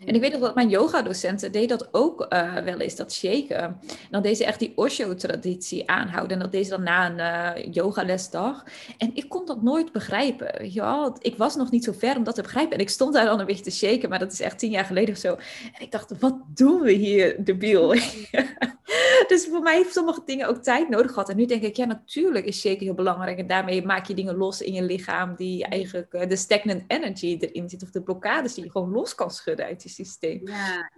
en 0.06 0.14
ik 0.14 0.20
weet 0.20 0.40
dat 0.40 0.54
mijn 0.54 0.68
yoga-docenten 0.68 1.52
deed 1.52 1.68
dat 1.68 1.88
ook 1.92 2.26
uh, 2.28 2.56
wel 2.56 2.80
eens, 2.80 2.96
dat 2.96 3.12
shaken. 3.12 3.58
En 3.58 3.78
dan 4.10 4.22
deed 4.22 4.36
ze 4.36 4.44
echt 4.44 4.58
die 4.58 4.72
Osho-traditie 4.74 5.90
aanhouden. 5.90 6.36
En 6.36 6.42
dat 6.42 6.52
deed 6.52 6.64
ze 6.64 6.70
dan 6.70 6.82
na 6.82 7.10
een 7.10 7.56
uh, 7.58 7.72
yogalesdag. 7.72 8.64
En 8.98 9.10
ik 9.14 9.28
kon 9.28 9.46
dat 9.46 9.62
nooit 9.62 9.92
begrijpen. 9.92 10.74
Wel? 10.74 11.16
Ik 11.20 11.36
was 11.36 11.56
nog 11.56 11.70
niet 11.70 11.84
zo 11.84 11.92
ver 11.92 12.16
om 12.16 12.24
dat 12.24 12.34
te 12.34 12.42
begrijpen. 12.42 12.74
En 12.74 12.80
ik 12.80 12.88
stond 12.88 13.14
daar 13.14 13.24
dan 13.24 13.40
een 13.40 13.46
beetje 13.46 13.62
te 13.64 13.70
shaken, 13.70 14.08
maar 14.08 14.18
dat 14.18 14.32
is 14.32 14.40
echt 14.40 14.58
tien 14.58 14.70
jaar 14.70 14.84
geleden 14.84 15.14
of 15.14 15.20
zo. 15.20 15.34
En 15.72 15.82
ik 15.82 15.92
dacht, 15.92 16.18
wat 16.18 16.36
doen 16.46 16.80
we 16.80 16.92
hier, 16.92 17.44
debiel? 17.44 17.88
dus 19.28 19.46
voor 19.50 19.62
mij 19.62 19.76
heeft 19.76 19.92
sommige 19.92 20.22
dingen 20.24 20.48
ook 20.48 20.62
tijd 20.62 20.88
nodig 20.88 21.12
gehad. 21.12 21.28
En 21.28 21.36
nu 21.36 21.46
denk 21.46 21.62
ik, 21.62 21.76
ja, 21.76 21.84
natuurlijk 21.84 22.44
is 22.44 22.60
shaken 22.60 22.84
heel 22.84 22.94
belangrijk. 22.94 23.38
En 23.38 23.46
daarmee 23.46 23.84
maak 23.84 24.06
je 24.06 24.14
dingen 24.14 24.36
los 24.36 24.60
in 24.60 24.72
je 24.72 24.82
lichaam 24.82 25.34
die 25.36 25.64
eigenlijk 25.64 26.14
uh, 26.14 26.28
de 26.28 26.36
stagnant 26.36 26.82
energy 26.86 27.36
erin 27.40 27.68
zit. 27.68 27.82
Of 27.82 27.90
de 27.90 28.02
blokkades 28.02 28.54
die 28.54 28.64
je 28.64 28.70
gewoon 28.70 28.90
los 28.90 29.14
kan 29.14 29.30
schudden 29.30 29.66
uit 29.66 29.82
systeem. 29.88 30.48
Ja, 30.48 30.90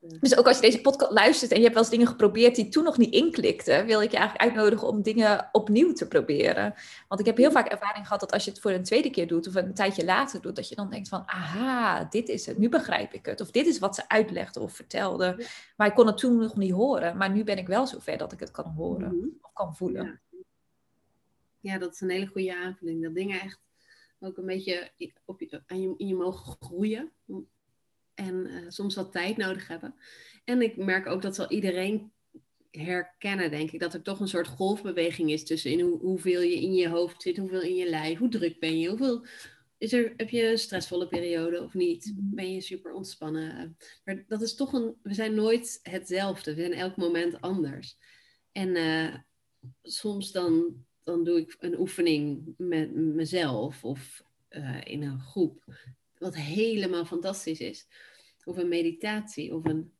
Dus 0.00 0.36
ook 0.36 0.46
als 0.46 0.56
je 0.56 0.62
deze 0.62 0.80
podcast 0.80 1.12
luistert 1.12 1.50
en 1.50 1.56
je 1.56 1.62
hebt 1.62 1.74
wel 1.74 1.82
eens 1.82 1.92
dingen 1.92 2.06
geprobeerd 2.06 2.54
die 2.54 2.68
toen 2.68 2.84
nog 2.84 2.98
niet 2.98 3.14
inklikten, 3.14 3.86
wil 3.86 4.02
ik 4.02 4.10
je 4.10 4.16
eigenlijk 4.16 4.48
uitnodigen 4.48 4.88
om 4.88 5.02
dingen 5.02 5.48
opnieuw 5.52 5.92
te 5.92 6.08
proberen. 6.08 6.74
Want 7.08 7.20
ik 7.20 7.26
heb 7.26 7.36
heel 7.36 7.50
vaak 7.50 7.68
ervaring 7.68 8.04
gehad 8.04 8.20
dat 8.20 8.32
als 8.32 8.44
je 8.44 8.50
het 8.50 8.60
voor 8.60 8.70
een 8.70 8.82
tweede 8.82 9.10
keer 9.10 9.26
doet 9.26 9.46
of 9.46 9.54
een 9.54 9.74
tijdje 9.74 10.04
later 10.04 10.40
doet, 10.40 10.56
dat 10.56 10.68
je 10.68 10.74
dan 10.74 10.90
denkt 10.90 11.08
van, 11.08 11.22
aha, 11.26 12.04
dit 12.04 12.28
is 12.28 12.46
het, 12.46 12.58
nu 12.58 12.68
begrijp 12.68 13.12
ik 13.12 13.26
het. 13.26 13.40
Of 13.40 13.50
dit 13.50 13.66
is 13.66 13.78
wat 13.78 13.94
ze 13.94 14.08
uitlegde 14.08 14.60
of 14.60 14.72
vertelde. 14.72 15.46
Maar 15.76 15.86
ik 15.86 15.94
kon 15.94 16.06
het 16.06 16.18
toen 16.18 16.38
nog 16.38 16.56
niet 16.56 16.72
horen. 16.72 17.16
Maar 17.16 17.30
nu 17.30 17.44
ben 17.44 17.58
ik 17.58 17.66
wel 17.66 17.86
zover 17.86 18.18
dat 18.18 18.32
ik 18.32 18.40
het 18.40 18.50
kan 18.50 18.72
horen 18.76 19.16
mhm. 19.16 19.26
of 19.40 19.52
kan 19.52 19.76
voelen. 19.76 20.20
Ja. 20.30 20.38
ja, 21.60 21.78
dat 21.78 21.92
is 21.92 22.00
een 22.00 22.10
hele 22.10 22.26
goede 22.26 22.56
aanvulling. 22.56 23.02
Dat 23.02 23.14
dingen 23.14 23.40
echt 23.40 23.60
ook 24.20 24.36
een 24.36 24.46
beetje 24.46 24.90
op 25.24 25.40
je, 25.40 25.62
aan 25.66 25.80
je, 25.80 25.94
in 25.96 26.06
je 26.06 26.14
mogen 26.14 26.56
groeien 26.60 27.12
en 28.18 28.46
uh, 28.46 28.64
soms 28.68 28.94
wat 28.94 29.12
tijd 29.12 29.36
nodig 29.36 29.68
hebben. 29.68 29.94
En 30.44 30.62
ik 30.62 30.76
merk 30.76 31.06
ook 31.06 31.22
dat 31.22 31.36
wel 31.36 31.50
iedereen 31.50 32.12
herkennen, 32.70 33.50
denk 33.50 33.70
ik, 33.70 33.80
dat 33.80 33.94
er 33.94 34.02
toch 34.02 34.20
een 34.20 34.28
soort 34.28 34.48
golfbeweging 34.48 35.30
is 35.30 35.44
tussen 35.44 35.70
in 35.70 35.80
hoe, 35.80 35.98
hoeveel 35.98 36.40
je 36.40 36.60
in 36.60 36.74
je 36.74 36.88
hoofd 36.88 37.22
zit, 37.22 37.36
hoeveel 37.36 37.62
in 37.62 37.74
je 37.74 37.88
lijf, 37.88 38.18
hoe 38.18 38.28
druk 38.28 38.60
ben 38.60 38.78
je, 38.78 38.88
hoeveel 38.88 39.24
is 39.78 39.92
er, 39.92 40.12
heb 40.16 40.30
je 40.30 40.50
een 40.50 40.58
stressvolle 40.58 41.08
periode 41.08 41.62
of 41.62 41.74
niet? 41.74 42.12
Mhm. 42.16 42.34
Ben 42.34 42.52
je 42.52 42.60
super 42.60 42.92
ontspannen? 42.92 43.76
Maar 44.04 44.24
dat 44.26 44.42
is 44.42 44.54
toch 44.54 44.72
een, 44.72 44.94
we 45.02 45.14
zijn 45.14 45.34
nooit 45.34 45.80
hetzelfde, 45.82 46.54
we 46.54 46.60
zijn 46.60 46.72
elk 46.72 46.96
moment 46.96 47.40
anders. 47.40 47.98
En 48.52 48.68
uh, 48.68 49.14
soms 49.82 50.32
dan, 50.32 50.84
dan 51.02 51.24
doe 51.24 51.38
ik 51.38 51.56
een 51.58 51.78
oefening 51.78 52.54
met 52.56 52.94
mezelf 52.94 53.84
of 53.84 54.22
uh, 54.50 54.80
in 54.84 55.02
een 55.02 55.20
groep, 55.20 55.64
wat 56.18 56.36
helemaal 56.36 57.04
fantastisch 57.04 57.60
is 57.60 57.86
of 58.48 58.56
een 58.56 58.68
meditatie, 58.68 59.54
of, 59.54 59.64
een, 59.64 59.92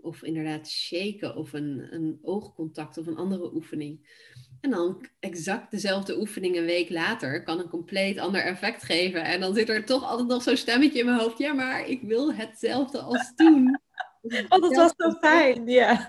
of 0.00 0.22
inderdaad 0.22 0.68
shaken, 0.68 1.36
of 1.36 1.52
een, 1.52 1.86
een 1.90 2.18
oogcontact, 2.22 2.98
of 2.98 3.06
een 3.06 3.16
andere 3.16 3.54
oefening. 3.54 4.22
En 4.60 4.70
dan 4.70 5.06
exact 5.20 5.70
dezelfde 5.70 6.18
oefening 6.18 6.56
een 6.56 6.64
week 6.64 6.90
later 6.90 7.42
kan 7.42 7.58
een 7.58 7.68
compleet 7.68 8.18
ander 8.18 8.44
effect 8.44 8.82
geven. 8.82 9.24
En 9.24 9.40
dan 9.40 9.54
zit 9.54 9.68
er 9.68 9.84
toch 9.84 10.04
altijd 10.04 10.28
nog 10.28 10.42
zo'n 10.42 10.56
stemmetje 10.56 10.98
in 10.98 11.04
mijn 11.04 11.18
hoofd. 11.18 11.38
Ja, 11.38 11.52
maar 11.52 11.88
ik 11.88 12.02
wil 12.02 12.34
hetzelfde 12.34 13.00
als 13.00 13.32
toen. 13.34 13.62
Oh, 14.48 14.60
dat 14.60 14.76
was 14.76 14.92
zo 14.96 15.10
fijn, 15.10 15.66
ja. 15.66 16.06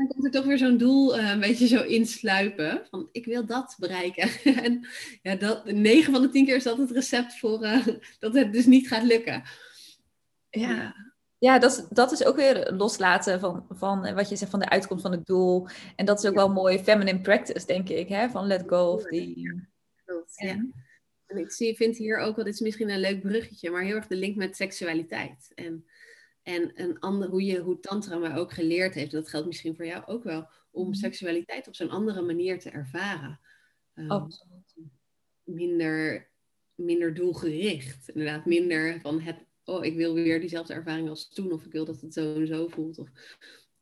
Dan 0.00 0.08
komt 0.08 0.24
er 0.24 0.30
toch 0.30 0.44
weer 0.44 0.58
zo'n 0.58 0.76
doel 0.76 1.18
uh, 1.18 1.30
een 1.30 1.40
beetje 1.40 1.66
zo 1.66 1.82
insluipen. 1.82 2.86
Van 2.90 3.08
ik 3.12 3.24
wil 3.24 3.46
dat 3.46 3.76
bereiken. 3.78 4.28
en 4.64 4.86
ja, 5.22 5.34
dat, 5.34 5.64
9 5.64 6.12
van 6.12 6.22
de 6.22 6.28
10 6.28 6.44
keer 6.44 6.56
is 6.56 6.62
dat 6.62 6.78
het 6.78 6.90
recept 6.90 7.38
voor 7.38 7.64
uh, 7.64 7.86
dat 8.18 8.34
het 8.34 8.52
dus 8.52 8.66
niet 8.66 8.88
gaat 8.88 9.02
lukken. 9.02 9.42
Ja, 10.50 10.94
ja 11.38 11.58
dat, 11.58 11.72
is, 11.72 11.84
dat 11.88 12.12
is 12.12 12.24
ook 12.24 12.36
weer 12.36 12.72
loslaten 12.72 13.40
van, 13.40 13.66
van 13.68 14.14
wat 14.14 14.28
je 14.28 14.36
zegt 14.36 14.50
van 14.50 14.60
de 14.60 14.68
uitkomst 14.68 15.02
van 15.02 15.12
het 15.12 15.26
doel. 15.26 15.68
En 15.96 16.04
dat 16.04 16.22
is 16.22 16.28
ook 16.28 16.34
wel 16.34 16.52
mooi 16.52 16.78
feminine 16.78 17.20
practice, 17.20 17.66
denk 17.66 17.88
ik, 17.88 18.08
hè? 18.08 18.28
van 18.28 18.46
let 18.46 18.62
go 18.66 18.92
of 18.92 19.02
die... 19.02 19.40
Ja. 20.36 20.68
En 21.26 21.38
ik 21.38 21.52
zie, 21.52 21.76
vind 21.76 21.96
hier 21.96 22.18
ook 22.18 22.36
wel, 22.36 22.44
dit 22.44 22.54
is 22.54 22.60
misschien 22.60 22.90
een 22.90 23.00
leuk 23.00 23.20
bruggetje, 23.20 23.70
maar 23.70 23.82
heel 23.82 23.96
erg 23.96 24.06
de 24.06 24.16
link 24.16 24.36
met 24.36 24.56
seksualiteit. 24.56 25.52
En, 25.54 25.84
en 26.42 26.82
een 26.82 26.98
ander, 26.98 27.28
hoe, 27.28 27.44
je, 27.44 27.58
hoe 27.58 27.80
Tantra 27.80 28.18
mij 28.18 28.36
ook 28.36 28.52
geleerd 28.52 28.94
heeft, 28.94 29.12
dat 29.12 29.28
geldt 29.28 29.46
misschien 29.46 29.76
voor 29.76 29.86
jou 29.86 30.06
ook 30.06 30.24
wel, 30.24 30.48
om 30.70 30.88
mhm. 30.88 30.94
seksualiteit 30.94 31.68
op 31.68 31.74
zo'n 31.74 31.90
andere 31.90 32.22
manier 32.22 32.58
te 32.58 32.70
ervaren. 32.70 33.40
Um, 33.94 34.28
minder, 35.44 36.30
minder 36.74 37.14
doelgericht. 37.14 38.08
Inderdaad, 38.08 38.46
minder 38.46 39.00
van 39.00 39.20
het 39.20 39.48
oh, 39.70 39.84
ik 39.84 39.96
wil 39.96 40.14
weer 40.14 40.40
diezelfde 40.40 40.74
ervaring 40.74 41.08
als 41.08 41.28
toen, 41.28 41.52
of 41.52 41.64
ik 41.64 41.72
wil 41.72 41.84
dat 41.84 42.00
het 42.00 42.12
zo 42.12 42.34
en 42.34 42.46
zo 42.46 42.68
voelt, 42.68 42.98
of 42.98 43.10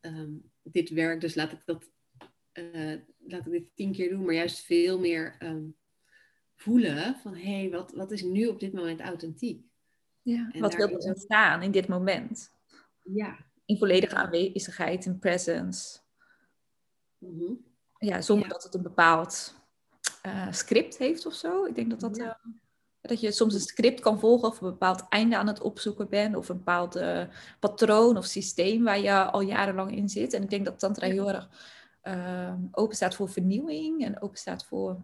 ehm, 0.01 0.31
dit 0.62 0.90
werkt, 0.90 1.21
dus 1.21 1.35
laat 1.35 1.53
ik 1.53 1.62
dat, 1.64 1.90
uh, 2.53 2.94
laat 3.18 3.47
ik 3.47 3.53
dit 3.53 3.71
tien 3.75 3.92
keer 3.92 4.09
doen, 4.09 4.25
maar 4.25 4.35
juist 4.35 4.59
veel 4.59 4.99
meer 4.99 5.37
ehm, 5.38 5.64
voelen 6.55 7.16
van, 7.16 7.35
hé, 7.35 7.59
hey, 7.59 7.71
wat, 7.71 7.92
wat 7.92 8.12
is 8.12 8.23
nu 8.23 8.47
op 8.47 8.61
dit 8.61 8.73
moment 8.73 9.01
authentiek? 9.01 9.64
Ja, 10.29 10.61
wat 10.61 10.75
wil 10.75 10.88
er 10.88 10.99
ontstaan 10.99 11.62
in 11.62 11.71
dit 11.71 11.88
moment? 11.88 12.51
Ja. 13.03 13.37
In 13.64 13.79
volledige 13.79 14.14
aanwezigheid, 14.14 15.05
in 15.05 15.19
presence. 15.19 15.99
Mhm. 17.19 17.53
Ja, 17.99 18.21
zonder 18.21 18.49
dat 18.49 18.62
het 18.62 18.75
een 18.75 18.83
bepaald 18.83 19.55
uh, 20.27 20.53
script 20.53 20.99
heeft 20.99 21.27
of 21.27 21.35
zo. 21.35 21.64
Ik 21.64 21.75
denk 21.75 21.91
dat 21.91 22.01
dat... 22.01 22.19
Uh, 22.19 22.31
dat 23.01 23.21
je 23.21 23.33
soms 23.33 23.55
een 23.55 23.61
script 23.61 24.01
kan 24.01 24.19
volgen 24.19 24.49
of 24.49 24.61
een 24.61 24.71
bepaald 24.71 25.07
einde 25.09 25.37
aan 25.37 25.47
het 25.47 25.61
opzoeken 25.61 26.09
bent. 26.09 26.37
Of 26.37 26.49
een 26.49 26.57
bepaald 26.57 26.97
uh, 26.97 27.23
patroon 27.61 28.17
of 28.17 28.25
systeem 28.25 28.85
waar 28.85 29.01
je 29.01 29.25
al 29.25 29.41
jarenlang 29.41 29.97
in 29.97 30.09
zit. 30.09 30.33
En 30.33 30.43
ik 30.43 30.51
denk 30.51 30.64
dat 30.64 30.79
Tantra 30.79 31.07
heel 31.07 31.29
erg 31.29 31.49
uh, 32.03 32.55
open 32.73 32.97
staat 32.97 33.14
voor 33.14 33.29
vernieuwing. 33.29 34.05
En 34.05 34.21
open 34.21 34.38
staat 34.38 34.64
voor 34.64 35.03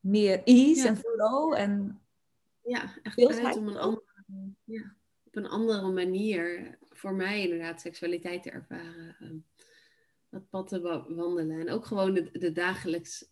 meer 0.00 0.42
ease 0.44 0.88
en 0.88 0.96
flow. 0.96 1.54
En 1.54 2.00
ja, 2.70 2.94
echt 3.02 3.44
uit 3.44 3.56
om 3.56 3.68
een 3.68 3.76
andere, 3.76 4.04
ja, 4.64 4.96
op 5.24 5.36
een 5.36 5.48
andere 5.48 5.90
manier 5.90 6.78
voor 6.80 7.14
mij 7.14 7.42
inderdaad 7.42 7.80
seksualiteit 7.80 8.42
te 8.42 8.50
ervaren. 8.50 9.16
Uh, 9.20 9.30
dat 10.30 10.48
pad 10.48 10.68
te 10.68 10.80
wandelen. 11.08 11.60
En 11.60 11.70
ook 11.70 11.86
gewoon 11.86 12.14
de, 12.14 12.30
de 12.32 12.52
dagelijks 12.52 13.28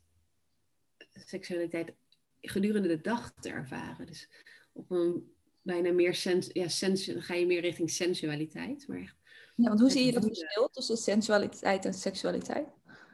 seksualiteit 1.12 1.94
gedurende 2.40 2.88
de 2.88 3.00
dag 3.00 3.34
te 3.40 3.48
ervaren. 3.48 4.06
Dus 4.06 4.28
op 4.72 4.90
een 4.90 5.32
bijna 5.62 5.92
meer 5.92 6.14
sens, 6.14 6.50
ja, 6.52 6.68
sens, 6.68 7.06
dan 7.06 7.22
ga 7.22 7.34
je 7.34 7.46
meer 7.46 7.60
richting 7.60 7.90
sensualiteit. 7.90 8.88
Maar 8.88 9.16
ja, 9.54 9.68
want 9.68 9.80
hoe 9.80 9.90
zie 9.90 10.06
je 10.06 10.12
dat 10.12 10.24
verschil 10.24 10.68
tussen 10.68 10.96
sensualiteit 10.96 11.84
en 11.84 11.94
seksualiteit? 11.94 12.68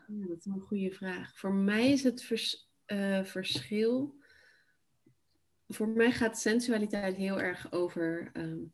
Ja, 0.07 0.27
dat 0.27 0.39
is 0.39 0.45
een 0.45 0.61
goede 0.61 0.91
vraag. 0.91 1.39
Voor 1.39 1.53
mij 1.53 1.93
is 1.93 2.03
het 2.03 2.31
uh, 2.87 3.25
verschil. 3.25 4.23
Voor 5.69 5.89
mij 5.89 6.13
gaat 6.13 6.39
sensualiteit 6.39 7.17
heel 7.17 7.41
erg 7.41 7.73
over. 7.73 8.31
Um, 8.33 8.73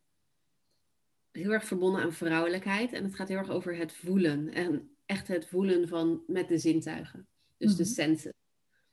heel 1.31 1.50
erg 1.50 1.64
verbonden 1.64 2.03
aan 2.03 2.12
vrouwelijkheid. 2.12 2.92
En 2.92 3.05
het 3.05 3.14
gaat 3.14 3.29
heel 3.29 3.38
erg 3.38 3.50
over 3.50 3.76
het 3.76 3.92
voelen. 3.92 4.53
En 4.53 4.90
echt 5.07 5.29
het 5.29 5.46
voelen 5.46 5.88
van 5.88 6.22
met 6.26 6.48
de 6.48 6.59
zintuigen. 6.59 7.26
Dus 7.57 7.76
de 7.76 7.83
mhm. 7.83 7.92
sensen. 7.92 8.35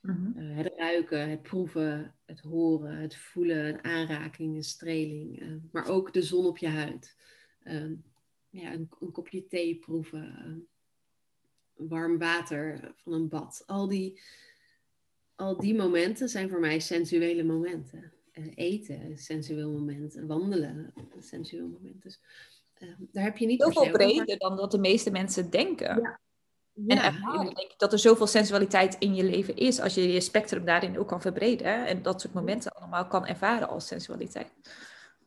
Mhm. 0.02 0.38
Eh, 0.38 0.58
het 0.58 0.74
ruiken, 0.78 1.30
het 1.30 1.42
proeven, 1.42 2.16
het 2.26 2.40
horen, 2.40 2.98
het 2.98 3.16
voelen, 3.16 3.68
een 3.68 3.84
aanraking, 3.84 4.56
een 4.56 4.64
streling. 4.64 5.42
Uh, 5.42 5.56
maar 5.72 5.88
ook 5.88 6.14
de 6.14 6.22
zon 6.22 6.46
op 6.46 6.58
je 6.58 6.68
huid. 6.68 7.16
Uh, 7.64 7.92
ja, 8.50 8.74
een, 8.74 8.90
een, 9.00 9.12
kopje 9.12 9.48
thee 9.48 9.76
proeven. 9.76 10.68
warm 11.74 12.18
water 12.18 12.94
van 12.96 13.14
een 13.14 13.28
bad. 13.28 13.64
Al 13.66 13.88
die, 13.88 14.22
al 15.38 15.58
die 15.58 15.76
momenten 15.76 16.30
zijn 16.30 16.50
voor 16.50 16.60
mij 16.60 16.80
sensuele 16.80 17.44
momenten. 17.44 18.14
Eh, 18.32 18.46
eten, 18.56 19.02
een 19.02 19.18
sensueel 19.18 19.72
moment. 19.72 20.20
Wandelen, 20.28 20.94
een 20.96 21.24
sensueel 21.24 21.68
moment. 21.68 22.04
Dus 22.04 22.20
daar 23.12 23.24
heb 23.24 23.38
je 23.38 23.46
niet... 23.46 23.64
Heel 23.64 23.84
veel 23.84 23.92
breder 23.92 24.38
dan 24.38 24.56
dat 24.56 24.72
de 24.72 24.78
meeste 24.78 25.12
mensen 25.12 25.50
denken. 25.50 26.02
Ja. 26.02 26.20
En 26.88 27.04
ervaren, 27.04 27.56
denk 27.56 27.72
ik, 27.72 27.74
dat 27.78 27.94
er 27.94 28.00
zoveel 28.00 28.28
sensualiteit 28.28 28.96
in 29.00 29.16
je 29.16 29.24
leven 29.24 29.56
is, 29.56 29.80
als 29.80 29.94
je 29.94 30.12
je 30.12 30.22
spectrum 30.22 30.66
daarin 30.66 30.98
ook 30.98 31.08
kan 31.08 31.22
verbreden. 31.22 31.86
En 31.86 32.02
dat 32.02 32.22
soort 32.22 32.34
momenten 32.34 32.72
allemaal 32.72 33.08
kan 33.08 33.26
ervaren 33.26 33.70
als 33.70 33.88
sensualiteit. 33.88 34.52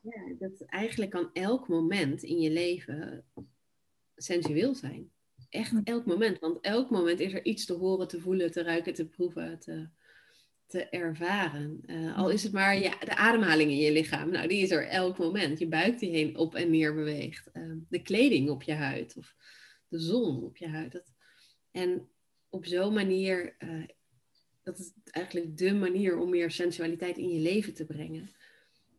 Ja, 0.01 0.35
dat 0.39 0.61
eigenlijk 0.65 1.11
kan 1.11 1.29
elk 1.33 1.67
moment 1.67 2.23
in 2.23 2.39
je 2.39 2.51
leven 2.51 3.23
sensueel 4.15 4.75
zijn. 4.75 5.11
Echt 5.49 5.73
elk 5.83 6.05
moment. 6.05 6.39
Want 6.39 6.59
elk 6.61 6.89
moment 6.89 7.19
is 7.19 7.33
er 7.33 7.45
iets 7.45 7.65
te 7.65 7.73
horen, 7.73 8.07
te 8.07 8.19
voelen, 8.19 8.51
te 8.51 8.63
ruiken, 8.63 8.93
te 8.93 9.07
proeven, 9.07 9.59
te, 9.59 9.89
te 10.71 10.89
ervaren. 10.89 11.83
Uh, 11.85 12.17
al 12.17 12.29
is 12.29 12.43
het 12.43 12.51
maar 12.51 12.79
ja, 12.79 12.99
de 12.99 13.15
ademhaling 13.15 13.71
in 13.71 13.77
je 13.77 13.91
lichaam. 13.91 14.29
Nou, 14.29 14.47
die 14.47 14.61
is 14.61 14.71
er 14.71 14.87
elk 14.87 15.17
moment. 15.17 15.59
Je 15.59 15.67
buik 15.67 15.99
die 15.99 16.09
heen 16.09 16.37
op 16.37 16.55
en 16.55 16.69
neer 16.69 16.93
beweegt. 16.93 17.49
Uh, 17.53 17.73
de 17.89 18.01
kleding 18.01 18.49
op 18.49 18.63
je 18.63 18.73
huid. 18.73 19.17
Of 19.17 19.35
de 19.87 19.99
zon 19.99 20.43
op 20.43 20.57
je 20.57 20.67
huid. 20.67 20.91
Dat, 20.91 21.13
en 21.71 22.09
op 22.49 22.65
zo'n 22.65 22.93
manier, 22.93 23.55
uh, 23.59 23.83
dat 24.63 24.79
is 24.79 24.91
eigenlijk 25.03 25.57
de 25.57 25.73
manier 25.73 26.17
om 26.17 26.29
meer 26.29 26.51
sensualiteit 26.51 27.17
in 27.17 27.29
je 27.29 27.39
leven 27.39 27.73
te 27.73 27.85
brengen. 27.85 28.29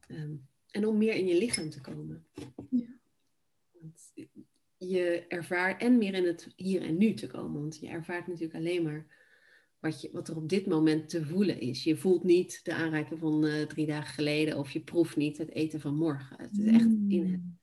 Ehm, 0.08 0.34
en 0.70 0.86
om 0.86 0.98
meer 0.98 1.14
in 1.14 1.26
je 1.26 1.38
lichaam 1.38 1.70
te 1.70 1.80
komen. 1.80 2.26
Ja. 2.70 2.98
Want 3.72 4.12
je 4.76 5.24
ervaart 5.28 5.82
en 5.82 5.98
meer 5.98 6.14
in 6.14 6.26
het 6.26 6.52
hier 6.56 6.82
en 6.82 6.98
nu 6.98 7.14
te 7.14 7.26
komen. 7.26 7.60
Want 7.60 7.78
je 7.80 7.88
ervaart 7.88 8.26
natuurlijk 8.26 8.54
alleen 8.54 8.82
maar 8.82 9.21
wat, 9.82 10.00
je, 10.00 10.08
wat 10.12 10.28
er 10.28 10.36
op 10.36 10.48
dit 10.48 10.66
moment 10.66 11.08
te 11.08 11.24
voelen 11.24 11.60
is. 11.60 11.84
Je 11.84 11.96
voelt 11.96 12.24
niet 12.24 12.60
de 12.62 12.74
aanraking 12.74 13.20
van 13.20 13.44
uh, 13.44 13.66
drie 13.66 13.86
dagen 13.86 14.14
geleden 14.14 14.58
of 14.58 14.70
je 14.70 14.80
proeft 14.80 15.16
niet 15.16 15.38
het 15.38 15.50
eten 15.50 15.80
van 15.80 15.94
morgen. 15.94 16.36
Het 16.40 16.58
is 16.58 16.66
echt 16.66 16.84
in 17.08 17.30
het 17.32 17.40
mm. 17.40 17.60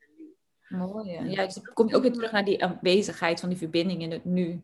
Mooi, 0.78 1.12
ja. 1.12 1.24
ja 1.24 1.46
dus 1.46 1.54
dan 1.54 1.74
kom 1.74 1.88
je 1.90 1.96
ook 1.96 2.02
weer 2.02 2.14
terug 2.14 2.32
naar 2.32 2.46
die 2.46 2.64
aanwezigheid 2.64 3.40
van 3.40 3.50
die 3.50 3.58
verbinding 3.58 4.02
in 4.02 4.12
het 4.12 4.26
nu. 4.26 4.62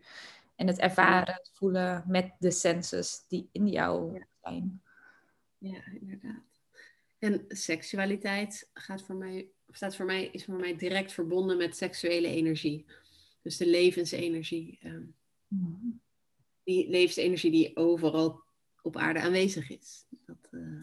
En 0.55 0.67
het 0.67 0.79
ervaren, 0.79 1.33
het 1.33 1.51
voelen 1.53 2.03
met 2.07 2.31
de 2.39 2.51
senses 2.51 3.25
die 3.27 3.49
in 3.51 3.67
jou 3.67 4.23
zijn. 4.41 4.81
Ja, 5.57 5.83
inderdaad. 5.99 6.43
En 7.19 7.45
seksualiteit 7.47 8.69
gaat 8.73 9.01
voor 9.01 9.15
mij, 9.15 9.47
staat 9.69 9.95
voor 9.95 10.05
mij, 10.05 10.25
is 10.25 10.45
voor 10.45 10.59
mij 10.59 10.75
direct 10.77 11.13
verbonden 11.13 11.57
met 11.57 11.77
seksuele 11.77 12.27
energie. 12.27 12.85
Dus 13.41 13.57
de 13.57 13.67
levensenergie. 13.67 14.79
Um, 14.83 15.15
Die 16.65 16.89
levensenergie 16.89 17.51
die 17.51 17.75
overal 17.75 18.43
op 18.81 18.97
aarde 18.97 19.19
aanwezig 19.19 19.69
is. 19.69 20.05
Dat, 20.25 20.47
uh, 20.51 20.81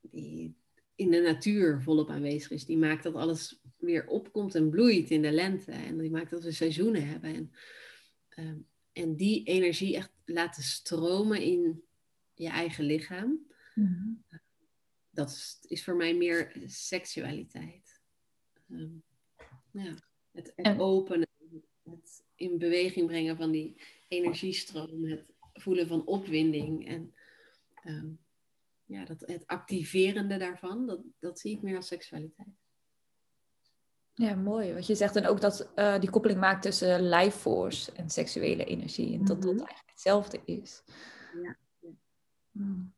die 0.00 0.54
in 0.94 1.10
de 1.10 1.20
natuur 1.20 1.82
volop 1.82 2.10
aanwezig 2.10 2.50
is. 2.50 2.64
Die 2.64 2.78
maakt 2.78 3.02
dat 3.02 3.14
alles 3.14 3.60
weer 3.76 4.06
opkomt 4.06 4.54
en 4.54 4.70
bloeit 4.70 5.10
in 5.10 5.22
de 5.22 5.32
lente. 5.32 5.72
En 5.72 5.98
die 5.98 6.10
maakt 6.10 6.30
dat 6.30 6.42
we 6.42 6.52
seizoenen 6.52 7.08
hebben. 7.08 7.34
En, 7.34 7.52
um, 8.46 8.66
en 8.92 9.16
die 9.16 9.44
energie 9.44 9.96
echt 9.96 10.12
laten 10.24 10.62
stromen 10.62 11.42
in 11.42 11.82
je 12.34 12.48
eigen 12.48 12.84
lichaam. 12.84 13.46
Mm 13.74 14.24
dat 15.10 15.58
is, 15.68 15.84
voor 15.84 15.96
mij 15.96 16.14
meer 16.14 16.52
seksualiteit. 16.66 18.00
Ehm, 18.68 18.90
ja, 19.70 19.94
het, 20.32 20.78
openen, 20.78 21.28
het 21.82 22.24
in 22.34 22.58
beweging 22.58 23.06
brengen 23.06 23.36
van 23.36 23.50
die 23.50 23.80
energiestroom, 24.10 25.04
het 25.04 25.24
voelen 25.52 25.86
van 25.86 26.06
opwinding 26.06 26.88
en 26.88 27.14
ehm, 27.84 28.08
ja, 28.84 29.04
dat, 29.04 29.20
het 29.20 29.46
activerende 29.46 30.36
daarvan, 30.36 30.86
dat, 30.86 31.00
dat 31.18 31.38
zie 31.38 31.56
ik 31.56 31.62
meer 31.62 31.76
als 31.76 31.86
seksualiteit. 31.86 32.48
Ja, 34.14 34.34
mooi. 34.34 34.74
Wat 34.74 34.86
je 34.86 34.94
zegt 34.94 35.16
en 35.16 35.26
ook 35.26 35.40
dat 35.40 35.70
uh, 35.76 35.98
die 36.00 36.10
koppeling 36.10 36.40
maakt 36.40 36.62
tussen 36.62 37.08
life 37.08 37.38
force 37.38 37.92
en 37.92 38.10
seksuele 38.10 38.64
energie. 38.64 39.12
En 39.12 39.24
dat 39.24 39.42
dat 39.42 39.52
mhm. 39.52 39.64
eigenlijk 39.64 39.90
hetzelfde 39.90 40.40
is. 40.44 40.82
Ja. 41.42 41.56
Hmm. 42.50 42.94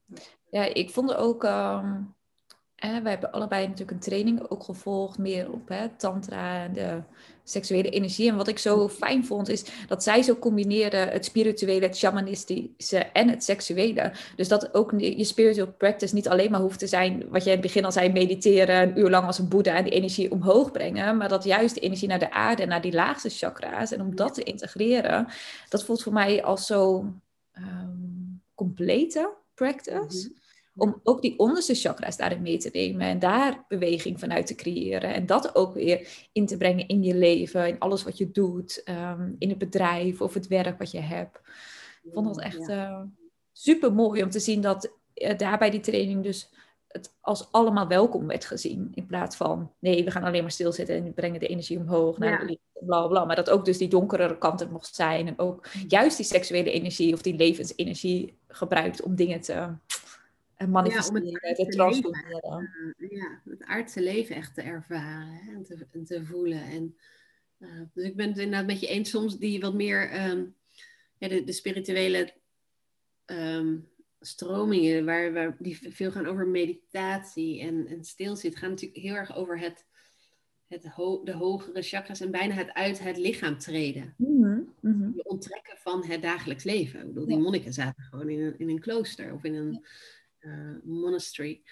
Ja, 0.51 0.65
ik 0.65 0.91
vond 0.91 1.15
ook, 1.15 1.45
um, 1.45 2.15
we 2.83 3.09
hebben 3.09 3.33
allebei 3.33 3.63
natuurlijk 3.63 3.91
een 3.91 3.99
training 3.99 4.51
ook 4.51 4.63
gevolgd, 4.63 5.19
meer 5.19 5.53
op 5.53 5.69
hè, 5.69 5.89
tantra 5.89 6.65
en 6.65 6.73
de 6.73 7.03
seksuele 7.45 7.91
energie. 7.91 8.31
En 8.31 8.37
wat 8.37 8.49
ik 8.49 8.59
zo 8.59 8.89
fijn 8.89 9.25
vond, 9.25 9.49
is 9.49 9.65
dat 9.89 10.03
zij 10.03 10.23
zo 10.23 10.37
combineerden 10.37 11.09
het 11.09 11.25
spirituele, 11.25 11.87
het 11.87 11.97
shamanistische 11.97 12.99
en 12.99 13.29
het 13.29 13.45
seksuele. 13.45 14.13
Dus 14.37 14.49
dat 14.49 14.75
ook 14.75 14.93
je 14.97 15.25
spiritual 15.25 15.73
practice 15.73 16.15
niet 16.15 16.29
alleen 16.29 16.51
maar 16.51 16.61
hoeft 16.61 16.79
te 16.79 16.87
zijn, 16.87 17.29
wat 17.29 17.45
je 17.45 17.51
in 17.51 17.57
het 17.57 17.67
begin 17.67 17.85
al 17.85 17.93
zei, 17.93 18.13
mediteren 18.13 18.83
een 18.83 18.99
uur 18.99 19.11
lang 19.11 19.27
als 19.27 19.39
een 19.39 19.49
boeddha 19.49 19.75
en 19.75 19.85
die 19.85 19.93
energie 19.93 20.31
omhoog 20.31 20.71
brengen. 20.71 21.17
Maar 21.17 21.29
dat 21.29 21.45
juist 21.45 21.75
de 21.75 21.81
energie 21.81 22.09
naar 22.09 22.19
de 22.19 22.31
aarde, 22.31 22.67
naar 22.67 22.83
die 22.83 22.93
laagste 22.93 23.29
chakra's. 23.29 23.93
En 23.93 24.01
om 24.01 24.17
dat 24.17 24.35
te 24.35 24.43
integreren, 24.43 25.27
dat 25.69 25.85
voelt 25.85 26.03
voor 26.03 26.13
mij 26.13 26.43
als 26.45 26.67
zo 26.67 27.13
um, 27.59 28.43
complete 28.55 29.31
practice. 29.55 30.29
Mhm. 30.29 30.41
Om 30.77 31.01
ook 31.03 31.23
die 31.23 31.39
onderste 31.39 31.75
chakra's 31.75 32.17
daarin 32.17 32.43
mee 32.43 32.59
te 32.59 32.71
nemen 32.73 33.07
en 33.07 33.19
daar 33.19 33.65
beweging 33.69 34.19
vanuit 34.21 34.47
te 34.47 34.55
creëren. 34.55 35.15
En 35.15 35.27
dat 35.27 35.55
ook 35.55 35.75
weer 35.75 36.29
in 36.33 36.47
te 36.47 36.57
brengen 36.57 36.89
in 36.89 37.03
je 37.03 37.15
leven, 37.15 37.69
in 37.69 37.79
alles 37.79 38.03
wat 38.03 38.19
je 38.19 38.31
doet, 38.31 38.83
ehm, 38.83 39.33
in 39.39 39.49
het 39.49 39.59
bedrijf 39.59 40.21
of 40.21 40.35
het 40.35 40.47
werk 40.47 40.79
wat 40.79 40.91
je 40.91 41.01
hebt. 41.01 41.41
Ik 42.03 42.13
vond 42.13 42.27
dat 42.27 42.41
echt 42.41 42.69
uh, 42.69 42.83
eh, 42.83 43.01
super 43.53 43.93
mooi 43.93 44.23
om 44.23 44.31
te 44.31 44.41
zien 44.41 44.61
dat 44.61 44.93
uh, 45.15 45.39
daar 45.39 45.59
bij 45.59 45.71
die 45.71 45.81
training 45.81 46.23
dus 46.23 46.51
het 46.93 47.17
als 47.21 47.49
allemaal 47.53 47.89
welkom 47.89 48.27
werd 48.27 48.45
gezien. 48.45 48.93
In 48.95 49.07
plaats 49.07 49.37
van, 49.37 49.73
nee, 49.79 50.05
we 50.05 50.11
gaan 50.11 50.25
alleen 50.25 50.43
maar 50.43 50.51
stilzitten 50.51 50.97
en 50.97 51.15
brengen 51.15 51.41
de 51.41 51.47
energie 51.47 51.79
omhoog 51.79 52.19
naar 52.19 52.39
de 52.39 52.45
liefde, 52.45 52.87
bla 52.87 53.07
bla. 53.07 53.25
Maar 53.25 53.37
dat 53.37 53.51
ook 53.51 53.65
dus 53.65 53.79
die 53.79 53.89
donkere 53.89 54.39
kant 54.39 54.61
er 54.61 54.71
mocht 54.71 54.95
zijn. 54.95 55.27
En 55.27 55.39
ook 55.39 55.67
mm. 55.75 55.85
juist 55.89 56.17
die 56.17 56.27
seksuele 56.27 56.71
energie 56.71 57.13
of 57.13 57.23
die 57.23 57.37
levensenergie 57.37 58.39
gebruikt 58.49 59.03
om 59.03 59.15
dingen 59.15 59.41
te 59.41 59.69
manifesteren, 60.69 61.27
ja, 61.27 61.39
het 61.41 61.57
te 61.57 61.67
transformeren. 61.67 62.95
ja, 62.97 63.41
het 63.45 63.63
aardse 63.63 64.03
leven 64.03 64.37
echt 64.37 64.55
te 64.55 64.63
ervaren 64.63 65.41
en, 65.49 65.65
te, 65.65 66.05
te, 66.05 66.25
voelen. 66.25 66.63
En, 66.63 66.97
uh, 67.59 67.81
dus 67.95 68.05
ik 68.05 68.17
ben 68.17 68.29
het 68.29 68.39
inderdaad 68.39 68.67
met 68.67 68.81
je 68.81 68.87
eens 68.87 69.11
soms 69.11 69.39
die 69.39 69.61
wat 69.61 69.75
meer 69.75 70.31
um, 70.31 70.55
ja, 71.19 71.29
de, 71.29 71.45
de, 71.45 71.53
spirituele 71.53 72.33
um, 73.27 73.89
stromingen, 74.21 75.05
waar, 75.05 75.33
waar, 75.33 75.57
die 75.59 75.93
veel 75.93 76.11
gaan 76.11 76.27
over 76.27 76.47
meditatie 76.47 77.61
en, 77.61 77.87
en 77.87 78.05
stilzitten, 78.05 78.61
gaan 78.61 78.71
natuurlijk 78.71 79.01
heel 79.01 79.15
erg 79.15 79.37
over 79.37 79.59
het, 79.59 79.87
het 80.67 80.87
ho 80.87 81.23
de 81.25 81.33
hogere 81.33 81.83
chakras 81.83 82.21
en 82.21 82.31
bijna 82.31 82.55
het 82.55 82.73
uit 82.73 83.01
het 83.01 83.17
lichaam 83.17 83.59
treden. 83.59 84.15
Mm 84.17 84.73
-hmm. 84.81 85.13
Je 85.17 85.25
onttrekken 85.25 85.77
van 85.77 86.05
het 86.05 86.23
dagelijks 86.23 86.65
leven. 86.65 87.01
Ik 87.01 87.07
bedoel, 87.07 87.27
die 87.27 87.39
monniken 87.39 87.73
zaten 87.73 88.03
gewoon 88.03 88.29
in 88.29 88.41
een, 88.41 88.59
in 88.59 88.69
een 88.69 88.81
klooster 88.81 89.33
of 89.33 89.45
in 89.45 89.55
een 89.55 89.85
uh, 90.43 90.77
monastery. 90.85 91.63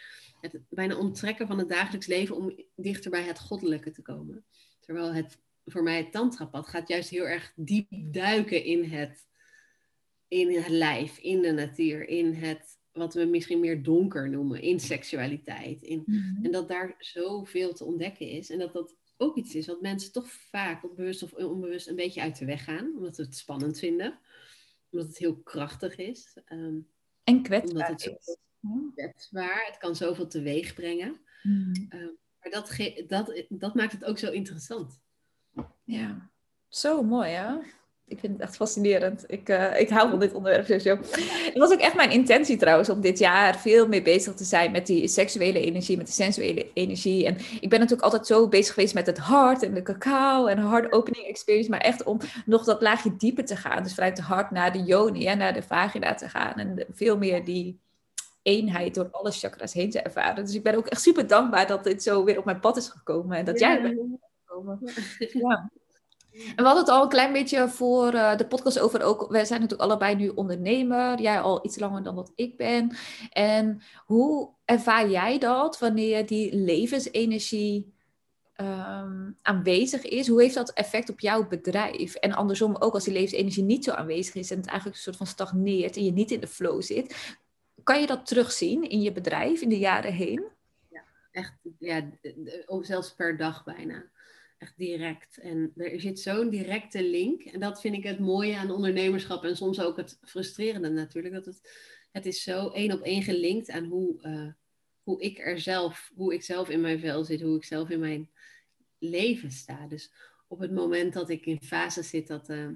Het 0.41 0.61
bijna 0.69 0.97
onttrekken 0.97 1.47
van 1.47 1.59
het 1.59 1.69
dagelijks 1.69 2.07
leven 2.07 2.37
om 2.37 2.65
dichter 2.77 3.11
bij 3.11 3.23
het 3.23 3.39
goddelijke 3.39 3.91
te 3.91 4.03
komen. 4.03 4.45
Terwijl 4.81 5.15
het 5.15 5.39
voor 5.65 5.83
mij 5.83 5.97
het 5.97 6.13
tantrapad 6.13 6.69
gaat 6.69 6.89
juist 6.89 7.11
heel 7.11 7.27
erg 7.27 7.53
diep 7.57 7.89
duiken 7.91 8.65
in 8.65 8.85
het, 8.85 9.27
in 10.29 10.57
het 10.57 10.69
lijf, 10.69 11.19
in 11.19 11.41
de 11.43 11.53
natuur, 11.53 12.09
in 12.09 12.35
het 12.35 12.79
wat 12.93 13.15
we 13.15 13.25
misschien 13.25 13.61
meer 13.61 13.83
donker 13.83 14.31
noemen, 14.31 14.63
in 14.63 14.81
seksualiteit. 14.81 15.83
In, 15.83 16.03
mhm. 16.07 16.45
En 16.45 16.51
dat 16.53 16.69
daar 16.69 16.95
zoveel 16.99 17.73
te 17.73 17.85
ontdekken 17.85 18.29
is. 18.29 18.51
En 18.51 18.59
dat 18.59 18.73
dat 18.73 18.97
ook 19.17 19.37
iets 19.37 19.55
is 19.55 19.67
wat 19.67 19.81
mensen 19.81 20.13
toch 20.13 20.31
vaak, 20.31 20.85
op 20.85 20.97
bewust 20.97 21.23
of 21.23 21.33
onbewust, 21.33 21.89
een 21.89 21.97
beetje 21.97 22.21
uit 22.21 22.39
de 22.39 22.45
weg 22.45 22.65
gaan. 22.65 22.97
Omdat 22.97 23.17
we 23.17 23.23
het 23.23 23.37
spannend 23.37 23.79
vinden. 23.79 24.19
Omdat 24.91 25.09
het 25.09 25.19
heel 25.19 25.37
krachtig 25.37 25.97
is. 25.97 26.37
Um, 26.53 26.89
en 27.25 27.43
kwetsbaar 27.43 27.95
is 27.95 28.39
kwetsbaar. 28.95 29.65
Het 29.67 29.79
kan 29.79 29.97
zoveel 29.97 30.27
teweeg 30.27 30.75
brengen. 30.75 31.21
Mm. 31.43 31.73
Uh, 31.95 32.01
maar 32.41 32.51
dat, 32.51 32.77
dat, 33.07 33.45
dat 33.49 33.75
maakt 33.75 33.93
het 33.93 34.05
ook 34.05 34.19
zo 34.19 34.31
interessant. 34.31 35.01
Ja, 35.85 36.31
zo 36.69 37.03
mooi 37.03 37.31
hè? 37.31 37.55
Ik 38.07 38.19
vind 38.19 38.33
het 38.33 38.43
echt 38.43 38.57
fascinerend. 38.57 39.25
Ik, 39.27 39.49
uh, 39.49 39.81
ik 39.81 39.89
hou 39.89 40.11
van 40.11 40.19
dit 40.19 40.35
onderwerp 40.35 40.67
sowieso. 40.67 40.97
Het 41.45 41.59
was 41.59 41.73
ook 41.73 41.81
echt 41.81 41.95
mijn 41.95 42.11
intentie 42.11 42.57
trouwens 42.57 42.89
om 42.89 43.01
dit 43.01 43.19
jaar 43.19 43.59
veel 43.59 43.89
meer 43.89 44.03
bezig 44.03 44.35
te 44.35 44.45
zijn 44.45 44.71
met 44.71 44.87
die 44.87 45.09
seksuele 45.09 45.61
energie, 45.61 45.97
met 45.97 46.07
de 46.07 46.13
sensuele 46.13 46.73
energie. 46.75 47.27
En 47.27 47.37
ik 47.61 47.69
ben 47.69 47.79
natuurlijk 47.79 48.03
altijd 48.03 48.27
zo 48.27 48.49
bezig 48.49 48.75
geweest 48.75 48.95
met 48.95 49.07
het 49.07 49.19
hart 49.19 49.63
en 49.63 49.75
de 49.75 49.83
cacao 49.83 50.47
en 50.47 50.59
hard 50.59 50.93
opening 50.93 51.27
experience, 51.27 51.71
maar 51.71 51.81
echt 51.81 52.03
om 52.03 52.21
nog 52.47 52.65
dat 52.65 52.83
laagje 52.83 53.17
dieper 53.17 53.45
te 53.45 53.57
gaan. 53.57 53.83
Dus 53.83 53.95
vanuit 53.95 54.17
het 54.17 54.27
hart 54.27 54.51
naar 54.51 54.73
de 54.73 54.83
yoni 54.83 55.27
en 55.27 55.39
naar 55.39 55.55
de 55.55 55.63
vagina 55.63 56.15
te 56.15 56.29
gaan 56.29 56.55
en 56.55 56.87
veel 56.91 57.19
meer 57.19 57.45
die 57.45 57.81
eenheid 58.43 58.95
door 58.95 59.09
alle 59.11 59.31
chakras 59.31 59.73
heen 59.73 59.91
te 59.91 60.01
ervaren. 60.01 60.45
Dus 60.45 60.55
ik 60.55 60.63
ben 60.63 60.77
ook 60.77 60.87
echt 60.87 61.03
super 61.03 61.27
dankbaar 61.27 61.67
dat 61.67 61.85
dit 61.85 62.03
zo 62.03 62.25
weer 62.25 62.39
op 62.39 62.45
mijn 62.45 62.61
pad 62.61 62.77
is 62.77 62.89
gekomen 62.89 63.37
en 63.37 63.45
dat 63.45 63.59
jij 63.59 63.77
er 63.77 63.83
bent 63.83 64.19
gekomen. 64.45 64.79
Ja. 65.19 65.71
En 66.33 66.57
we 66.57 66.63
hadden 66.63 66.83
het 66.83 66.89
al 66.89 67.03
een 67.03 67.09
klein 67.09 67.33
beetje 67.33 67.69
voor 67.69 68.15
uh, 68.15 68.37
de 68.37 68.47
podcast 68.47 68.79
over 68.79 69.03
ook. 69.03 69.27
Wij 69.31 69.45
zijn 69.45 69.61
natuurlijk 69.61 69.91
allebei 69.91 70.15
nu 70.15 70.29
ondernemer. 70.29 71.21
Jij 71.21 71.41
al 71.41 71.65
iets 71.65 71.79
langer 71.79 72.03
dan 72.03 72.15
wat 72.15 72.33
ik 72.35 72.57
ben. 72.57 72.97
En 73.31 73.83
hoe 74.05 74.51
ervaar 74.65 75.11
jij 75.11 75.39
dat 75.39 75.79
wanneer 75.79 76.27
die 76.27 76.57
levensenergie 76.57 77.95
um, 78.57 79.39
aanwezig 79.43 80.03
is? 80.05 80.29
Hoe 80.29 80.43
heeft 80.43 80.55
dat 80.55 80.73
effect 80.73 81.11
op 81.11 81.21
jouw 81.21 81.49
bedrijf? 81.49 82.15
En 82.15 82.33
andersom 82.33 82.77
ook 82.79 82.95
als 82.95 83.05
die 83.05 83.13
levensenergie 83.13 83.65
niet 83.65 83.85
zo 83.85 83.91
aanwezig 83.91 84.35
is 84.35 84.51
en 84.51 84.57
het 84.57 84.67
eigenlijk 84.67 84.97
een 84.97 85.03
soort 85.03 85.17
van 85.17 85.27
stagneert 85.27 85.97
en 85.97 86.05
je 86.05 86.13
niet 86.13 86.31
in 86.31 86.41
de 86.41 86.47
flow 86.47 86.83
zit. 86.83 87.37
Kan 87.83 88.01
je 88.01 88.07
dat 88.07 88.27
terugzien 88.27 88.91
in 88.91 89.03
je 89.03 89.13
bedrijf 89.13 89.61
in 89.61 89.69
de 89.69 89.79
jaren 89.79 90.13
heen? 90.13 90.45
Ja, 90.89 91.05
echt. 91.31 91.53
Ja, 91.79 92.11
zelfs 92.81 93.15
per 93.15 93.37
dag 93.37 93.65
bijna. 93.65 94.11
Echt 94.59 94.77
direct. 94.77 95.39
En 95.39 95.73
er 95.77 96.01
zit 96.01 96.21
zo'n 96.21 96.51
directe 96.51 97.03
link. 97.03 97.43
En 97.43 97.61
dat 97.61 97.81
vind 97.81 97.95
ik 97.95 98.05
het 98.05 98.19
mooie 98.19 98.57
aan 98.57 98.71
ondernemerschap. 98.71 99.45
En 99.45 99.57
soms 99.57 99.81
ook 99.81 99.97
het 99.97 100.19
frustrerende 100.23 100.89
natuurlijk. 100.89 101.35
Dat 101.35 101.45
het, 101.45 101.61
het 102.13 102.27
is 102.27 102.43
zo 102.43 102.69
één 102.69 102.93
op 102.93 103.01
één 103.01 103.23
gelinkt 103.23 103.71
aan 103.71 103.85
hoe, 103.85 104.19
uh, 104.23 104.53
hoe 105.03 105.23
ik 105.23 105.39
er 105.39 105.61
zelf, 105.61 106.13
hoe 106.15 106.35
ik 106.35 106.43
zelf 106.43 106.69
in 106.69 106.81
mijn 106.81 107.01
vel 107.01 107.25
zit, 107.25 107.41
hoe 107.41 107.57
ik 107.57 107.65
zelf 107.65 107.91
in 107.91 108.01
mijn 108.01 108.31
leven 108.99 109.51
sta. 109.51 109.87
Dus 109.87 110.13
op 110.49 110.59
het 110.59 110.73
moment 110.73 111.13
dat 111.13 111.29
ik 111.29 111.47
in 111.47 111.63
fase 111.63 112.03
zit 112.03 112.27
dat, 112.27 112.49
uh, 112.49 112.69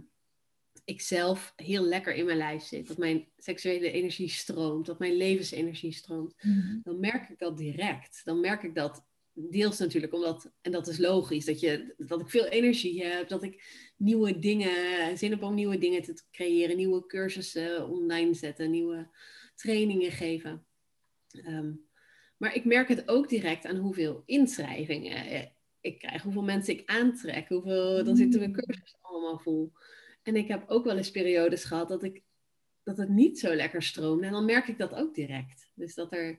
ik 0.84 1.00
zelf 1.00 1.52
heel 1.56 1.82
lekker 1.82 2.14
in 2.14 2.24
mijn 2.24 2.36
lijf 2.36 2.62
zit. 2.62 2.88
Dat 2.88 2.98
mijn 2.98 3.28
seksuele 3.36 3.90
energie 3.90 4.28
stroomt. 4.28 4.86
Dat 4.86 4.98
mijn 4.98 5.16
levensenergie 5.16 5.92
stroomt. 5.92 6.34
Mhm. 6.42 6.78
Dan 6.82 7.00
merk 7.00 7.28
ik 7.28 7.38
dat 7.38 7.56
direct. 7.56 8.20
Dan 8.24 8.40
merk 8.40 8.62
ik 8.62 8.74
dat 8.74 9.06
deels 9.32 9.78
natuurlijk 9.78 10.12
omdat, 10.12 10.52
en 10.60 10.72
dat 10.72 10.88
is 10.88 10.98
logisch, 10.98 11.44
dat, 11.44 11.60
je, 11.60 11.94
dat 11.96 12.20
ik 12.20 12.28
veel 12.28 12.46
energie 12.46 13.04
heb. 13.04 13.28
Dat 13.28 13.42
ik 13.42 13.64
nieuwe 13.96 14.38
dingen, 14.38 15.18
zin 15.18 15.30
heb 15.30 15.42
om 15.42 15.54
nieuwe 15.54 15.78
dingen 15.78 16.02
te 16.02 16.22
creëren. 16.30 16.76
Nieuwe 16.76 17.06
cursussen 17.06 17.88
online 17.88 18.34
zetten. 18.34 18.70
Nieuwe 18.70 19.08
trainingen 19.54 20.12
geven. 20.12 20.66
Ehm, 21.30 21.72
maar 22.36 22.54
ik 22.54 22.64
merk 22.64 22.88
het 22.88 23.08
ook 23.08 23.28
direct 23.28 23.66
aan 23.66 23.76
hoeveel 23.76 24.22
inschrijvingen 24.26 25.52
ik 25.84 25.98
krijg. 25.98 26.22
Hoeveel 26.22 26.42
mensen 26.42 26.78
ik 26.78 26.90
aantrek. 26.90 27.48
Hoeveel, 27.48 28.04
dan 28.04 28.16
zitten 28.16 28.38
mijn 28.40 28.50
mm. 28.50 28.56
cursussen 28.56 28.98
allemaal 29.00 29.38
vol. 29.38 29.72
En 30.24 30.36
ik 30.36 30.48
heb 30.48 30.64
ook 30.70 30.84
wel 30.84 30.96
eens 30.96 31.10
periodes 31.10 31.64
gehad 31.64 31.88
dat, 31.88 32.02
ik, 32.02 32.22
dat 32.82 32.96
het 32.96 33.08
niet 33.08 33.38
zo 33.38 33.54
lekker 33.54 33.82
stroomde. 33.82 34.26
En 34.26 34.32
dan 34.32 34.44
merk 34.44 34.68
ik 34.68 34.78
dat 34.78 34.94
ook 34.94 35.14
direct. 35.14 35.70
Dus 35.74 35.94
dat 35.94 36.12
er 36.12 36.38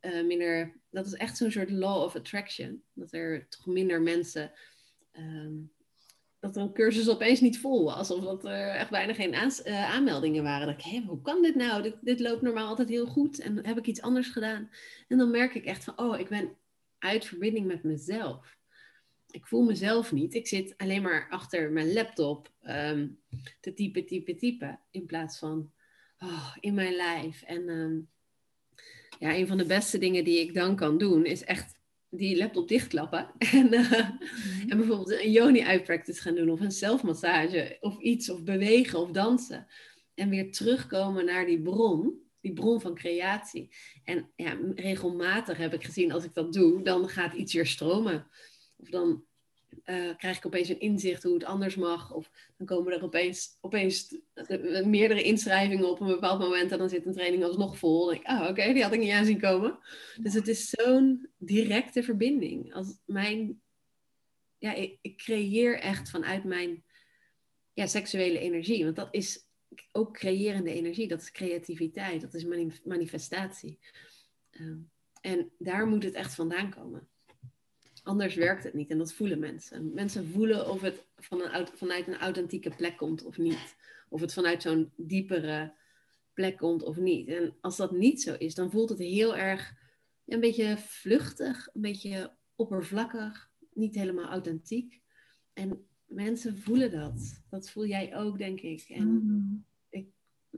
uh, 0.00 0.24
minder. 0.24 0.80
Dat 0.90 1.06
is 1.06 1.14
echt 1.14 1.36
zo'n 1.36 1.50
soort 1.50 1.70
law 1.70 2.02
of 2.02 2.16
attraction. 2.16 2.82
Dat 2.92 3.12
er 3.12 3.48
toch 3.48 3.66
minder 3.66 4.02
mensen. 4.02 4.52
Ehm, 5.12 5.52
dat 6.40 6.56
een 6.56 6.72
cursus 6.72 7.08
opeens 7.08 7.40
niet 7.40 7.58
vol 7.58 7.84
was. 7.84 8.10
Of 8.10 8.24
dat 8.24 8.44
er 8.44 8.68
echt 8.68 8.90
bijna 8.90 9.14
geen 9.14 9.34
uh, 9.34 9.94
aanmeldingen 9.94 10.42
waren. 10.42 10.66
Dat 10.66 10.78
ik, 10.78 10.84
hé, 10.84 11.00
hoe 11.06 11.22
kan 11.22 11.42
dit 11.42 11.54
nou? 11.54 11.82
Dit, 11.82 11.96
dit 12.00 12.20
loopt 12.20 12.42
normaal 12.42 12.68
altijd 12.68 12.88
heel 12.88 13.06
goed. 13.06 13.40
En 13.40 13.66
heb 13.66 13.78
ik 13.78 13.86
iets 13.86 14.02
anders 14.02 14.28
gedaan? 14.28 14.70
En 15.08 15.18
dan 15.18 15.30
merk 15.30 15.54
ik 15.54 15.64
echt 15.64 15.84
van, 15.84 15.98
oh, 15.98 16.18
ik 16.18 16.28
ben 16.28 16.56
uit 16.98 17.24
verbinding 17.24 17.66
met 17.66 17.82
mezelf 17.82 18.56
ik 19.34 19.46
voel 19.46 19.62
mezelf 19.62 20.12
niet. 20.12 20.34
Ik 20.34 20.46
zit 20.46 20.74
alleen 20.76 21.02
maar 21.02 21.26
achter 21.30 21.70
mijn 21.70 21.92
laptop 21.92 22.52
um, 22.62 23.18
te 23.60 23.74
typen, 23.74 24.06
typen, 24.06 24.36
typen. 24.36 24.80
In 24.90 25.06
plaats 25.06 25.38
van 25.38 25.72
oh, 26.18 26.56
in 26.60 26.74
mijn 26.74 26.94
lijf. 26.94 27.42
En 27.42 27.68
ehm, 27.68 27.98
ja, 29.18 29.36
een 29.36 29.46
van 29.46 29.56
de 29.56 29.66
beste 29.66 29.98
dingen 29.98 30.24
die 30.24 30.40
ik 30.40 30.54
dan 30.54 30.76
kan 30.76 30.98
doen, 30.98 31.24
is 31.24 31.44
echt 31.44 31.78
die 32.10 32.36
laptop 32.36 32.68
dichtklappen. 32.68 33.30
En, 33.52 33.74
uh, 33.74 33.92
en 34.68 34.76
bijvoorbeeld 34.76 35.10
een 35.10 35.30
yoni-uitpractice 35.30 36.20
gaan 36.20 36.34
doen. 36.34 36.50
Of 36.50 36.60
een 36.60 36.72
zelfmassage. 36.72 37.76
Of 37.80 37.98
iets. 37.98 38.30
Of 38.30 38.42
bewegen 38.42 38.98
of 38.98 39.10
dansen. 39.10 39.66
En 40.14 40.28
weer 40.28 40.52
terugkomen 40.52 41.24
naar 41.24 41.46
die 41.46 41.62
bron. 41.62 42.22
Die 42.40 42.52
bron 42.52 42.80
van 42.80 42.94
creatie. 42.94 43.74
En 44.04 44.30
ja, 44.36 44.58
regelmatig 44.74 45.58
heb 45.58 45.74
ik 45.74 45.84
gezien, 45.84 46.12
als 46.12 46.24
ik 46.24 46.34
dat 46.34 46.52
doe, 46.52 46.82
dan 46.82 47.08
gaat 47.08 47.34
iets 47.34 47.52
weer 47.52 47.66
stromen. 47.66 48.26
Of 48.84 48.90
dan 48.90 49.24
uh, 49.84 50.16
krijg 50.16 50.36
ik 50.36 50.46
opeens 50.46 50.68
een 50.68 50.80
inzicht 50.80 51.22
hoe 51.22 51.34
het 51.34 51.44
anders 51.44 51.76
mag. 51.76 52.12
Of 52.12 52.30
dan 52.56 52.66
komen 52.66 52.92
er 52.92 53.02
opeens, 53.02 53.58
opeens 53.60 54.16
meerdere 54.84 55.22
inschrijvingen 55.22 55.90
op 55.90 56.00
een 56.00 56.06
bepaald 56.06 56.38
moment. 56.38 56.72
En 56.72 56.78
dan 56.78 56.88
zit 56.88 57.06
een 57.06 57.12
training 57.12 57.44
alsnog 57.44 57.78
vol. 57.78 58.12
En 58.12 58.18
ik, 58.18 58.26
ah, 58.26 58.48
oké, 58.48 58.72
die 58.72 58.82
had 58.82 58.92
ik 58.92 59.00
niet 59.00 59.10
aan 59.10 59.24
zien 59.24 59.40
komen. 59.40 59.78
Dus 60.20 60.34
het 60.34 60.48
is 60.48 60.68
zo'n 60.68 61.28
directe 61.36 62.02
verbinding. 62.02 62.74
Als 62.74 62.98
mijn, 63.04 63.60
ja, 64.58 64.74
ik, 64.74 64.98
ik, 65.00 65.16
creëer 65.16 65.78
echt 65.78 66.10
vanuit 66.10 66.44
mijn 66.44 66.84
ja, 67.72 67.86
seksuele 67.86 68.38
energie. 68.38 68.84
Want 68.84 68.96
dat 68.96 69.08
is 69.10 69.46
ook 69.92 70.12
creërende 70.12 70.72
energie. 70.72 71.08
Dat 71.08 71.20
is 71.20 71.30
creativiteit. 71.30 72.20
Dat 72.20 72.34
is 72.34 72.44
manifestatie. 72.84 73.78
Uh, 74.50 74.76
en 75.20 75.52
daar 75.58 75.86
moet 75.86 76.04
het 76.04 76.14
echt 76.14 76.34
vandaan 76.34 76.70
komen. 76.70 77.08
Anders 78.04 78.34
werkt 78.34 78.64
het 78.64 78.74
niet 78.74 78.90
en 78.90 78.98
dat 78.98 79.12
voelen 79.12 79.38
mensen. 79.38 79.94
Mensen 79.94 80.28
voelen 80.28 80.70
of 80.70 80.80
het 80.80 81.04
van 81.16 81.40
een, 81.42 81.66
vanuit 81.66 82.06
een 82.06 82.18
authentieke 82.18 82.70
plek 82.76 82.96
komt 82.96 83.24
of 83.24 83.38
niet. 83.38 83.76
Of 84.08 84.20
het 84.20 84.32
vanuit 84.32 84.62
zo'n 84.62 84.92
diepere 84.96 85.74
plek 86.32 86.56
komt 86.56 86.82
of 86.82 86.96
niet. 86.96 87.28
En 87.28 87.56
als 87.60 87.76
dat 87.76 87.92
niet 87.92 88.22
zo 88.22 88.34
is, 88.38 88.54
dan 88.54 88.70
voelt 88.70 88.88
het 88.88 88.98
heel 88.98 89.36
erg 89.36 89.74
een 90.26 90.40
beetje 90.40 90.78
vluchtig, 90.78 91.68
een 91.72 91.80
beetje 91.80 92.36
oppervlakkig, 92.54 93.50
niet 93.72 93.94
helemaal 93.94 94.28
authentiek. 94.28 95.00
En 95.52 95.86
mensen 96.06 96.58
voelen 96.58 96.90
dat. 96.90 97.42
Dat 97.50 97.70
voel 97.70 97.86
jij 97.86 98.16
ook, 98.16 98.38
denk 98.38 98.60
ik. 98.60 98.88
En 98.88 99.06
mm. 99.08 99.64
ik 99.90 100.06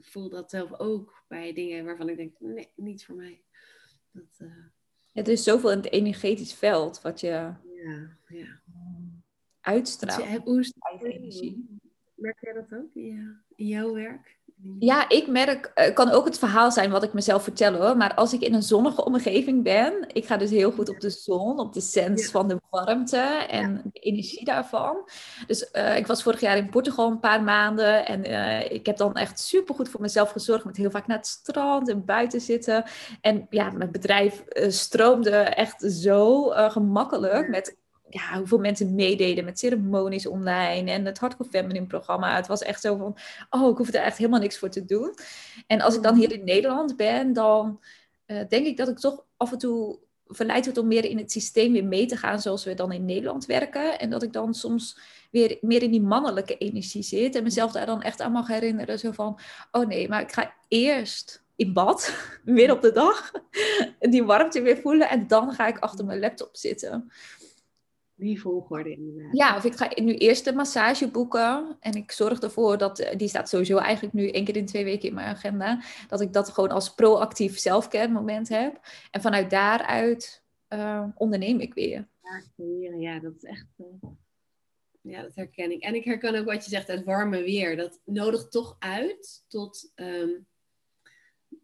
voel 0.01 0.29
dat 0.29 0.51
zelf 0.51 0.79
ook 0.79 1.25
bij 1.29 1.53
dingen 1.53 1.85
waarvan 1.85 2.09
ik 2.09 2.17
denk, 2.17 2.41
nee, 2.41 2.71
niet 2.75 3.05
voor 3.05 3.17
mij. 3.17 3.45
Dat, 4.13 4.39
uh, 4.39 4.67
er 5.25 5.29
is 5.29 5.43
zoveel 5.43 5.71
in 5.71 5.77
het 5.77 5.93
energetisch 5.93 6.55
veld 6.55 7.01
wat 7.01 7.21
je 7.21 7.27
ja, 7.27 8.17
ja. 8.29 8.61
uitstraalt. 9.61 10.31
Je, 10.31 10.41
hoe 10.45 10.61
is 10.61 10.73
energie? 11.03 11.81
Merk 12.15 12.41
jij 12.41 12.53
dat 12.53 12.79
ook 12.79 12.95
in 12.95 13.43
jouw 13.57 13.95
werk? 13.95 14.39
Ja, 14.79 15.09
ik 15.09 15.27
merk, 15.27 15.71
het 15.75 15.95
kan 15.95 16.11
ook 16.11 16.25
het 16.25 16.39
verhaal 16.39 16.73
zijn 16.73 16.91
wat 16.91 17.03
ik 17.03 17.13
mezelf 17.13 17.43
vertel 17.43 17.75
hoor. 17.75 17.97
Maar 17.97 18.15
als 18.15 18.33
ik 18.33 18.41
in 18.41 18.55
een 18.55 18.63
zonnige 18.63 19.05
omgeving 19.05 19.63
ben, 19.63 20.05
ik 20.13 20.27
ga 20.27 20.37
dus 20.37 20.51
heel 20.51 20.71
goed 20.71 20.89
op 20.89 21.01
de 21.01 21.11
zon, 21.11 21.59
op 21.59 21.73
de 21.73 21.81
sens 21.81 22.27
van 22.31 22.49
de 22.49 22.61
warmte 22.71 23.47
en 23.49 23.81
de 23.93 24.01
energie 24.01 24.45
daarvan. 24.45 25.11
Dus 25.47 25.69
uh, 25.73 25.97
ik 25.97 26.07
was 26.07 26.23
vorig 26.23 26.41
jaar 26.41 26.57
in 26.57 26.71
Portugal 26.71 27.11
een 27.11 27.21
paar 27.21 27.43
maanden 27.43 28.07
en 28.07 28.31
uh, 28.31 28.71
ik 28.71 28.87
heb 28.87 28.97
dan 28.97 29.15
echt 29.15 29.41
super 29.41 29.75
goed 29.75 29.89
voor 29.89 30.01
mezelf 30.01 30.31
gezorgd 30.31 30.65
met 30.65 30.77
heel 30.77 30.91
vaak 30.91 31.07
naar 31.07 31.17
het 31.17 31.27
strand 31.27 31.89
en 31.89 32.05
buiten 32.05 32.41
zitten. 32.41 32.85
En 33.21 33.47
ja, 33.51 33.71
mijn 33.71 33.91
bedrijf 33.91 34.45
uh, 34.49 34.71
stroomde 34.71 35.37
echt 35.37 35.83
zo 35.83 36.43
gemakkelijk 36.51 37.49
met 37.49 37.77
ja, 38.09 38.39
hoeveel 38.39 38.59
mensen 38.59 38.95
meededen 38.95 39.45
met 39.45 39.59
ceremonies 39.59 40.27
online 40.27 40.91
en 40.91 41.05
het 41.05 41.19
Hardcore 41.19 41.49
Feminine 41.49 41.87
programma. 41.87 42.37
Het 42.37 42.47
was 42.47 42.63
echt 42.63 42.81
zo 42.81 42.97
van, 42.97 43.17
oh, 43.51 43.71
ik 43.71 43.77
hoef 43.77 43.89
er 43.89 43.95
echt 43.95 44.19
helemaal 44.19 44.41
niks 44.41 44.59
voor 44.59 44.71
te 44.71 44.85
doen. 44.85 45.15
En 45.67 45.81
als 45.81 45.95
ik 45.95 46.03
dan 46.03 46.17
hier 46.17 46.33
in 46.33 46.45
Nederland 46.45 46.97
ben, 46.97 47.33
dan 47.33 47.81
uh, 48.27 48.41
denk 48.49 48.67
ik 48.67 48.77
dat 48.77 48.89
ik 48.89 48.99
toch 48.99 49.25
af 49.37 49.53
en 49.53 49.59
toe 49.59 49.99
verleid 50.27 50.65
word 50.65 50.79
om 50.79 50.87
meer 50.87 51.05
in 51.05 51.19
het 51.19 51.33
systeem 51.33 51.73
weer 51.73 51.85
mee 51.85 52.07
te 52.07 52.17
gaan 52.17 52.41
zoals 52.41 52.65
we 52.65 52.75
dan 52.75 52.93
in 52.93 53.05
Nederland 53.05 53.47
werken. 53.47 53.99
En 53.99 54.11
dat 54.11 54.23
ik 54.23 54.33
dan 54.33 54.55
soms 54.55 54.99
weer 55.31 55.59
meer 55.61 55.83
in 55.83 55.91
die 55.91 56.03
mannelijke 56.03 56.59
energie 56.59 57.03
zit 57.03 57.35
en 57.35 57.43
mezelf 57.43 57.73
daar 57.73 57.87
dan 57.87 58.03
echt 58.03 58.21
aan 58.21 58.33
mag 58.33 58.49
herinneren. 58.49 58.99
Zo 58.99 59.13
van, 59.13 59.39
oh 59.71 59.87
nee, 59.87 60.09
maar 60.09 60.21
ik 60.21 60.33
ga 60.33 60.55
eerst 60.69 61.45
in 61.57 61.73
bad, 61.73 62.15
weer 62.45 62.73
op 62.73 62.83
de 62.83 62.93
dag, 62.93 63.33
die 64.01 64.25
warmte 64.25 64.63
weer 64.63 64.77
voelen 64.77 65.09
en 65.09 65.27
dan 65.27 65.53
ga 65.53 65.67
ik 65.67 65.79
achter 65.79 66.05
mijn 66.05 66.21
laptop 66.21 66.57
zitten. 66.57 67.13
Die 68.19 68.41
volgorde 68.41 68.91
inderdaad. 68.91 69.37
Ja, 69.37 69.57
of 69.57 69.65
ik 69.65 69.75
ga 69.75 69.91
nu 69.95 70.15
eerst 70.15 70.45
de 70.45 70.53
massage 70.53 71.11
boeken. 71.11 71.77
En 71.81 71.93
ik 71.93 72.13
zorg 72.13 72.41
ervoor 72.41 72.79
dat, 72.79 72.99
eh, 72.99 73.19
die 73.19 73.29
staat 73.29 73.49
sowieso 73.49 73.77
eigenlijk 73.77 74.15
nu 74.15 74.31
één 74.31 74.45
keer 74.45 74.57
in 74.57 74.67
twee 74.67 74.85
weken 74.85 75.09
in 75.09 75.15
mijn 75.15 75.35
agenda. 75.35 75.83
Dat 76.09 76.21
ik 76.21 76.33
dat 76.33 76.49
gewoon 76.49 76.71
als 76.71 76.95
proactief 76.95 77.59
zelfcare 77.59 78.09
moment 78.09 78.49
heb. 78.49 78.81
En 79.11 79.21
vanuit 79.21 79.51
daaruit 79.51 80.45
uh, 80.69 81.05
onderneem 81.15 81.61
ik 81.61 81.75
weer. 81.75 82.09
Ja, 82.57 82.97
ja, 82.99 83.21
dat 83.21 83.33
is 83.37 83.45
echt... 83.45 83.67
Uh, 83.79 84.11
ja, 85.01 85.23
dat 85.23 85.35
herken 85.35 85.71
ik. 85.71 85.83
En 85.83 85.95
ik 85.95 86.05
herken 86.05 86.39
ook 86.39 86.47
wat 86.47 86.65
je 86.65 86.71
zegt, 86.71 86.89
het 86.89 87.05
warme 87.05 87.43
weer. 87.43 87.77
Dat 87.77 88.01
nodigt 88.05 88.51
toch 88.51 88.77
uit 88.79 89.45
tot... 89.49 89.93
Um, 89.95 90.47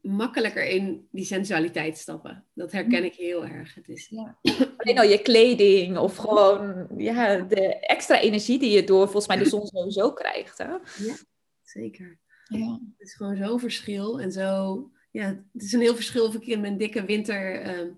makkelijker 0.00 0.64
in 0.64 1.08
die 1.10 1.24
sensualiteit 1.24 1.98
stappen. 1.98 2.44
Dat 2.54 2.72
herken 2.72 3.04
ik 3.04 3.14
heel 3.14 3.44
erg. 3.46 3.74
Het 3.74 3.88
is... 3.88 4.08
ja. 4.08 4.38
Alleen 4.76 4.98
al 4.98 5.04
je 5.04 5.22
kleding 5.22 5.98
of 5.98 6.16
gewoon 6.16 6.86
ja, 6.96 7.36
de 7.36 7.78
extra 7.80 8.20
energie 8.20 8.58
die 8.58 8.70
je 8.70 8.84
door 8.84 9.04
volgens 9.04 9.26
mij 9.26 9.36
de 9.36 9.48
zon 9.48 9.66
sowieso 9.66 10.12
krijgt. 10.12 10.58
Hè? 10.58 10.70
Ja, 11.04 11.16
zeker. 11.62 12.18
Ja. 12.48 12.78
Het 12.98 13.08
is 13.08 13.14
gewoon 13.14 13.36
zo'n 13.36 13.60
verschil. 13.60 14.20
En 14.20 14.32
zo, 14.32 14.90
ja, 15.10 15.26
het 15.52 15.62
is 15.62 15.72
een 15.72 15.80
heel 15.80 15.94
verschil 15.94 16.26
of 16.26 16.34
ik 16.34 16.46
in 16.46 16.60
mijn 16.60 16.76
dikke 16.76 17.04
winter 17.04 17.66
uh, 17.66 17.90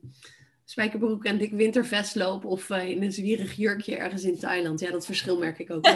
spijkerbroek 0.65 1.25
en 1.25 1.39
dik 1.39 1.53
wintervest 1.53 2.15
loop 2.15 2.45
of 2.45 2.69
uh, 2.69 2.89
in 2.89 3.03
een 3.03 3.13
zwierig 3.13 3.53
jurkje 3.53 3.97
ergens 3.97 4.25
in 4.25 4.39
Thailand. 4.39 4.81
Ja, 4.81 4.91
dat 4.91 5.07
verschil 5.07 5.39
merk 5.39 5.59
ik 5.59 5.71
ook. 5.71 5.87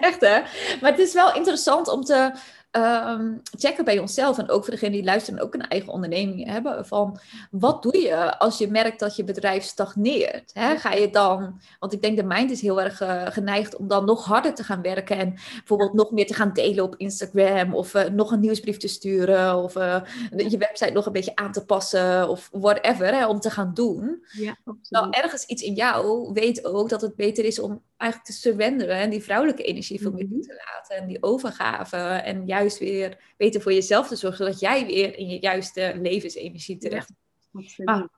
Echt 0.00 0.20
hè? 0.20 0.40
Maar 0.80 0.90
het 0.90 0.98
is 0.98 1.12
wel 1.12 1.34
interessant 1.34 1.88
om 1.88 2.04
te 2.04 2.32
um, 2.76 3.40
checken 3.58 3.84
bij 3.84 3.98
onszelf 3.98 4.38
en 4.38 4.50
ook 4.50 4.62
voor 4.62 4.72
degenen 4.72 4.94
die 4.94 5.04
luisteren 5.04 5.40
ook 5.40 5.54
een 5.54 5.68
eigen 5.68 5.92
onderneming 5.92 6.50
hebben. 6.50 6.86
Van 6.86 7.18
wat 7.50 7.82
doe 7.82 7.98
je 7.98 8.38
als 8.38 8.58
je 8.58 8.70
merkt 8.70 9.00
dat 9.00 9.16
je 9.16 9.24
bedrijf 9.24 9.64
stagneert? 9.64 10.50
Hè? 10.52 10.76
Ga 10.76 10.92
je 10.92 11.10
dan, 11.10 11.60
want 11.78 11.92
ik 11.92 12.02
denk 12.02 12.16
de 12.16 12.24
mind 12.24 12.50
is 12.50 12.60
heel 12.60 12.82
erg 12.82 13.00
uh, 13.00 13.26
geneigd 13.26 13.76
om 13.76 13.88
dan 13.88 14.04
nog 14.04 14.24
harder 14.24 14.54
te 14.54 14.64
gaan 14.64 14.82
werken 14.82 15.18
en 15.18 15.32
bijvoorbeeld 15.32 15.92
nog 15.92 16.10
meer 16.10 16.26
te 16.26 16.34
gaan 16.34 16.52
delen 16.52 16.84
op 16.84 16.94
Instagram 16.96 17.74
of 17.74 17.94
uh, 17.94 18.04
nog 18.04 18.32
een 18.32 18.40
nieuwsbrief 18.40 18.76
te 18.76 18.88
sturen 18.88 19.56
of 19.56 19.76
uh, 19.76 20.00
je 20.36 20.58
website 20.58 20.92
nog 20.92 21.06
een 21.06 21.12
beetje 21.12 21.36
aan 21.36 21.52
te 21.52 21.64
passen 21.64 22.28
of 22.28 22.48
whatever 22.52 23.14
hè, 23.14 23.26
om 23.26 23.40
te 23.40 23.50
gaan 23.50 23.74
doen. 23.74 24.24
Ja, 24.32 24.56
nou, 24.88 25.10
ergens 25.10 25.44
iets 25.44 25.62
in 25.62 25.74
jou 25.74 26.32
weet 26.32 26.64
ook 26.64 26.88
dat 26.88 27.00
het 27.00 27.16
beter 27.16 27.44
is 27.44 27.58
om 27.58 27.82
eigenlijk 27.96 28.30
te 28.30 28.40
surrenderen 28.40 28.96
en 28.96 29.10
die 29.10 29.22
vrouwelijke 29.22 29.62
energie 29.62 30.00
veel 30.00 30.12
meer 30.12 30.24
mhm. 30.24 30.32
toe 30.32 30.42
te 30.42 30.64
laten 30.64 30.96
en 30.96 31.06
die 31.06 31.22
overgave 31.22 31.96
en 31.96 32.46
juist 32.46 32.65
weer 32.78 33.34
beter 33.36 33.60
voor 33.60 33.72
jezelf 33.72 34.08
te 34.08 34.16
zorgen, 34.16 34.44
zodat 34.44 34.60
jij 34.60 34.86
weer 34.86 35.16
in 35.16 35.28
je 35.28 35.40
juiste 35.40 35.92
levensenergie 36.00 36.76
terecht 36.76 37.12
komt. 37.52 37.78
maar 37.84 38.08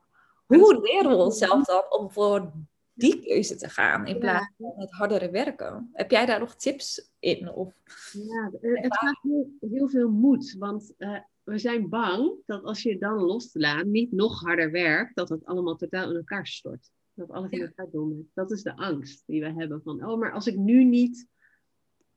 hoe 0.47 0.81
leren 0.81 1.11
we 1.11 1.17
onszelf 1.17 1.65
dan 1.65 1.83
om 1.89 2.11
voor 2.11 2.53
die 2.99 3.23
keuze 3.23 3.57
te 3.57 3.69
gaan 3.69 4.07
in 4.07 4.19
plaats 4.19 4.51
van 4.59 4.73
het 4.77 4.93
hardere 4.93 5.31
werken. 5.31 5.91
Heb 5.93 6.11
jij 6.11 6.27
daar 6.27 6.41
nog 6.41 6.55
tips 6.55 7.11
in? 7.19 7.51
Of... 7.51 7.75
Ja, 8.13 8.51
het 8.61 8.97
gaat 8.97 9.19
heel, 9.23 9.51
heel 9.71 9.89
veel 9.89 10.11
moed, 10.11 10.57
want 10.59 10.93
uh, 10.99 11.19
we 11.43 11.59
zijn 11.59 11.89
bang 11.89 12.33
dat 12.47 12.65
als 12.65 12.83
je 12.83 12.99
dan 12.99 13.21
loslaat, 13.21 13.85
niet 13.85 14.13
nog 14.13 14.41
harder 14.41 14.71
werkt, 14.71 15.17
dat 15.17 15.29
het 15.29 15.45
allemaal 15.45 15.77
totaal 15.77 16.11
in 16.11 16.17
elkaar 16.17 16.47
stort. 16.47 16.91
Dat 17.15 17.31
alles 17.31 17.51
in 17.51 17.61
elkaar 17.61 17.91
dondert. 17.93 18.27
Dat 18.35 18.51
is 18.51 18.63
de 18.63 18.77
angst 18.77 19.23
die 19.27 19.41
we 19.41 19.53
hebben 19.53 19.83
van, 19.83 20.05
oh, 20.05 20.19
maar 20.19 20.33
als 20.33 20.47
ik 20.47 20.57
nu 20.57 20.85
niet, 20.85 21.27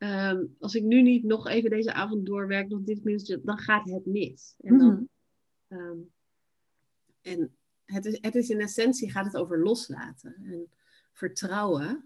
um, 0.03 0.55
als 0.59 0.75
ik 0.75 0.83
nu 0.83 1.01
niet 1.01 1.23
nog 1.23 1.47
even 1.47 1.69
deze 1.69 1.93
avond 1.93 2.25
doorwerk, 2.25 2.69
nog 2.69 2.81
dit 2.83 3.03
mis, 3.03 3.37
dan 3.43 3.57
gaat 3.57 3.89
het 3.89 4.05
mis. 4.05 4.55
En, 4.59 4.77
dan, 4.77 5.09
um, 5.67 6.11
en 7.21 7.55
het, 7.85 8.05
is, 8.05 8.17
het 8.21 8.35
is 8.35 8.49
in 8.49 8.59
essentie 8.59 9.11
gaat 9.11 9.25
het 9.25 9.37
over 9.37 9.63
loslaten 9.63 10.35
en 10.43 10.71
vertrouwen. 11.11 12.05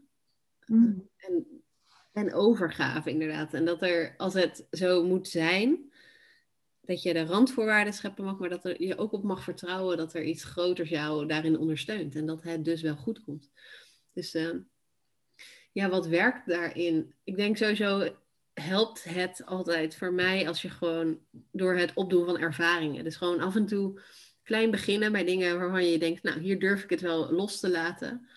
Mm. 0.65 1.10
En, 1.17 1.63
en 2.12 2.34
overgave 2.34 3.10
inderdaad. 3.10 3.53
En 3.53 3.65
dat 3.65 3.81
er, 3.81 4.13
als 4.17 4.34
het 4.34 4.67
zo 4.71 5.03
moet 5.03 5.27
zijn, 5.27 5.91
dat 6.81 7.01
je 7.01 7.13
de 7.13 7.25
randvoorwaarden 7.25 7.93
scheppen 7.93 8.23
mag, 8.23 8.39
maar 8.39 8.49
dat 8.49 8.65
er, 8.65 8.84
je 8.84 8.97
ook 8.97 9.12
op 9.12 9.23
mag 9.23 9.43
vertrouwen 9.43 9.97
dat 9.97 10.13
er 10.13 10.23
iets 10.23 10.43
groters 10.43 10.89
jou 10.89 11.27
daarin 11.27 11.58
ondersteunt. 11.58 12.15
En 12.15 12.25
dat 12.25 12.43
het 12.43 12.65
dus 12.65 12.81
wel 12.81 12.95
goed 12.95 13.23
komt. 13.23 13.51
Dus 14.13 14.36
uh, 14.36 14.55
ja, 15.75 15.89
wat 15.89 16.07
werkt 16.07 16.47
daarin? 16.47 17.13
Ik 17.23 17.35
denk 17.35 17.57
sowieso 17.57 18.15
helpt 18.53 19.03
het 19.03 19.45
altijd 19.45 19.95
voor 19.95 20.13
mij 20.13 20.47
als 20.47 20.61
je 20.61 20.69
gewoon 20.69 21.19
door 21.51 21.75
het 21.75 21.93
opdoen 21.93 22.25
van 22.25 22.38
ervaringen. 22.38 23.03
Dus 23.03 23.15
gewoon 23.15 23.39
af 23.39 23.55
en 23.55 23.65
toe 23.65 24.01
klein 24.43 24.71
beginnen 24.71 25.11
bij 25.11 25.23
dingen 25.23 25.59
waarvan 25.59 25.85
je 25.85 25.99
denkt, 25.99 26.23
nou 26.23 26.39
hier 26.39 26.59
durf 26.59 26.83
ik 26.83 26.89
het 26.89 27.01
wel 27.01 27.31
los 27.31 27.59
te 27.59 27.69
laten. 27.69 28.29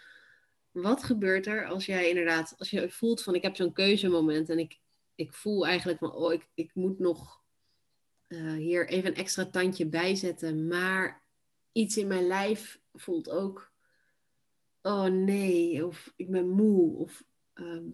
Wat 0.71 1.05
gebeurt 1.05 1.47
er 1.47 1.67
als 1.67 1.87
jij 1.87 2.09
inderdaad, 2.09 2.55
als 2.59 2.71
je 2.71 2.91
voelt 2.91 3.23
van 3.23 3.35
ik 3.35 3.43
heb 3.43 3.57
zo'n 3.57 3.73
keuzemoment 3.73 4.49
en 4.49 4.59
ik, 4.59 4.79
ik 5.15 5.33
voel 5.33 5.67
eigenlijk 5.67 5.99
van 5.99 6.13
oh 6.13 6.33
ik, 6.33 6.49
ik 6.55 6.71
moet 6.75 6.99
nog 6.99 7.41
uh, 8.29 8.53
hier 8.53 8.89
even 8.89 9.11
een 9.11 9.17
extra 9.17 9.47
tandje 9.47 9.87
bijzetten. 9.87 10.67
Maar 10.67 11.23
iets 11.73 11.97
in 11.97 12.07
mijn 12.07 12.27
lijf 12.27 12.81
voelt 12.95 13.31
ook, 13.31 13.73
oh 14.83 15.05
nee, 15.05 15.87
of 15.87 16.13
ik 16.17 16.31
ben 16.31 16.49
moe. 16.49 16.97
Of, 16.97 17.27
ehm, 17.59 17.85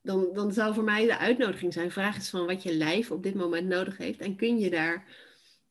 dan, 0.00 0.28
dan 0.32 0.52
zou 0.52 0.74
voor 0.74 0.84
mij 0.84 1.06
de 1.06 1.18
uitnodiging 1.18 1.72
zijn, 1.72 1.90
vraag 1.90 2.14
eens 2.14 2.30
van 2.30 2.46
wat 2.46 2.62
je 2.62 2.74
lijf 2.74 3.10
op 3.10 3.22
dit 3.22 3.34
moment 3.34 3.68
nodig 3.68 3.96
heeft. 3.96 4.20
En 4.20 4.36
kun 4.36 4.58
je 4.58 4.70
daar 4.70 5.06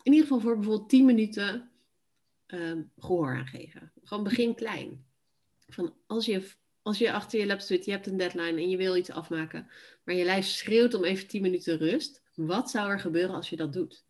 in 0.01 0.12
ieder 0.12 0.27
geval 0.27 0.39
voor 0.39 0.56
bijvoorbeeld 0.56 0.89
10 0.89 1.06
minuten 1.06 1.71
um, 2.47 2.91
gehoor 2.97 3.36
aan 3.36 3.47
geven. 3.47 3.91
Gewoon 4.03 4.23
begin 4.23 4.56
klein. 4.56 5.06
Van 5.67 5.93
als 6.08 6.25
je 6.25 6.51
als 6.84 6.97
je 6.97 7.12
achter 7.12 7.39
je 7.39 7.45
laptop 7.45 7.67
zit, 7.67 7.86
je 7.86 7.91
hebt 7.91 8.08
een 8.08 8.17
deadline 8.17 8.62
en 8.62 8.69
je 8.69 8.77
wil 8.77 8.95
iets 8.95 9.10
afmaken, 9.10 9.67
maar 10.03 10.15
je 10.15 10.23
lijf 10.23 10.45
schreeuwt 10.45 10.93
om 10.93 11.03
even 11.03 11.27
10 11.27 11.41
minuten 11.41 11.77
rust, 11.77 12.21
wat 12.36 12.69
zou 12.69 12.89
er 12.89 12.99
gebeuren 12.99 13.36
als 13.36 13.49
je 13.49 13.56
dat 13.56 13.73
doet? 13.73 14.06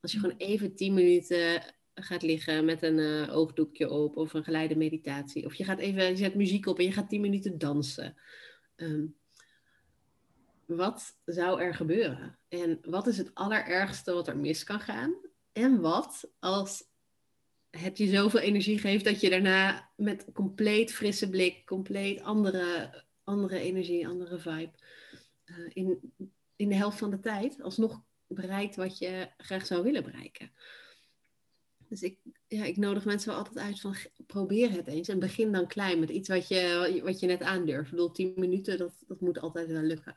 Als 0.00 0.12
je 0.12 0.18
gewoon 0.18 0.36
even 0.36 0.74
10 0.74 0.94
minuten 0.94 1.62
gaat 2.02 2.22
liggen 2.22 2.64
met 2.64 2.82
een 2.82 2.98
uh, 2.98 3.36
oogdoekje 3.36 3.90
op 3.90 4.16
of 4.16 4.34
een 4.34 4.44
geleide 4.44 4.76
meditatie. 4.76 5.46
Of 5.46 5.54
je 5.54 5.64
gaat 5.64 5.78
even, 5.78 6.08
je 6.08 6.16
zet 6.16 6.34
muziek 6.34 6.66
op 6.66 6.78
en 6.78 6.84
je 6.84 6.92
gaat 6.92 7.08
10 7.08 7.20
minuten 7.20 7.58
dansen. 7.58 8.16
Ehm, 8.76 9.06
wat 10.66 11.18
zou 11.24 11.60
er 11.60 11.74
gebeuren? 11.74 12.38
En 12.48 12.78
wat 12.82 13.06
is 13.06 13.18
het 13.18 13.34
allerergste 13.34 14.12
wat 14.12 14.28
er 14.28 14.36
mis 14.36 14.64
kan 14.64 14.80
gaan? 14.80 15.14
En 15.52 15.80
wat 15.80 16.30
als 16.38 16.88
het 17.70 17.98
je 17.98 18.06
zoveel 18.06 18.40
energie 18.40 18.78
geeft 18.78 19.04
dat 19.04 19.20
je 19.20 19.30
daarna 19.30 19.90
met 19.96 20.26
compleet 20.32 20.92
frisse 20.92 21.30
blik, 21.30 21.66
compleet 21.66 22.22
andere, 22.22 22.94
andere 23.24 23.58
energie, 23.58 24.08
andere 24.08 24.38
vibe, 24.38 24.72
uh, 25.44 25.70
in 25.72 26.12
in 26.60 26.68
de 26.68 26.74
helft 26.74 26.98
van 26.98 27.10
de 27.10 27.20
tijd 27.20 27.62
alsnog 27.62 28.02
bereikt 28.26 28.76
wat 28.76 28.98
je 28.98 29.28
graag 29.36 29.66
zou 29.66 29.82
willen 29.82 30.04
bereiken. 30.04 30.52
Dus 31.90 32.02
ik, 32.02 32.18
ja, 32.46 32.64
ik 32.64 32.76
nodig 32.76 33.04
mensen 33.04 33.28
wel 33.28 33.38
altijd 33.38 33.58
uit 33.58 33.80
van 33.80 33.94
probeer 34.26 34.70
het 34.70 34.86
eens 34.86 35.08
en 35.08 35.18
begin 35.18 35.52
dan 35.52 35.66
klein 35.66 36.00
met 36.00 36.10
iets 36.10 36.28
wat 36.28 36.48
je, 36.48 37.00
wat 37.04 37.20
je 37.20 37.26
net 37.26 37.42
aandurft. 37.42 37.84
Ik 37.84 37.90
bedoel, 37.90 38.10
tien 38.10 38.32
minuten, 38.36 38.78
dat, 38.78 38.92
dat 39.06 39.20
moet 39.20 39.40
altijd 39.40 39.70
wel 39.70 39.82
lukken. 39.82 40.16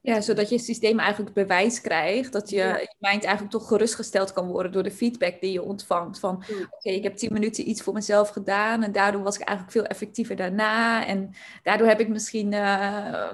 Ja, 0.00 0.20
zodat 0.20 0.48
je 0.48 0.58
systeem 0.58 0.98
eigenlijk 0.98 1.34
bewijs 1.34 1.80
krijgt 1.80 2.32
dat 2.32 2.50
je, 2.50 2.56
je 2.56 2.94
mind 2.98 3.24
eigenlijk 3.24 3.50
toch 3.50 3.68
gerustgesteld 3.68 4.32
kan 4.32 4.46
worden 4.46 4.72
door 4.72 4.82
de 4.82 4.90
feedback 4.90 5.40
die 5.40 5.52
je 5.52 5.62
ontvangt. 5.62 6.18
Van 6.18 6.36
oké, 6.70 6.90
ik 6.90 7.02
heb 7.02 7.16
tien 7.16 7.32
minuten 7.32 7.68
iets 7.68 7.82
voor 7.82 7.94
mezelf 7.94 8.28
gedaan 8.28 8.82
en 8.82 8.92
daardoor 8.92 9.22
was 9.22 9.38
ik 9.38 9.42
eigenlijk 9.42 9.76
veel 9.76 9.86
effectiever 9.86 10.36
daarna. 10.36 11.06
En 11.06 11.34
daardoor 11.62 11.86
heb 11.86 12.00
ik 12.00 12.08
misschien 12.08 12.52
uh, 12.52 13.32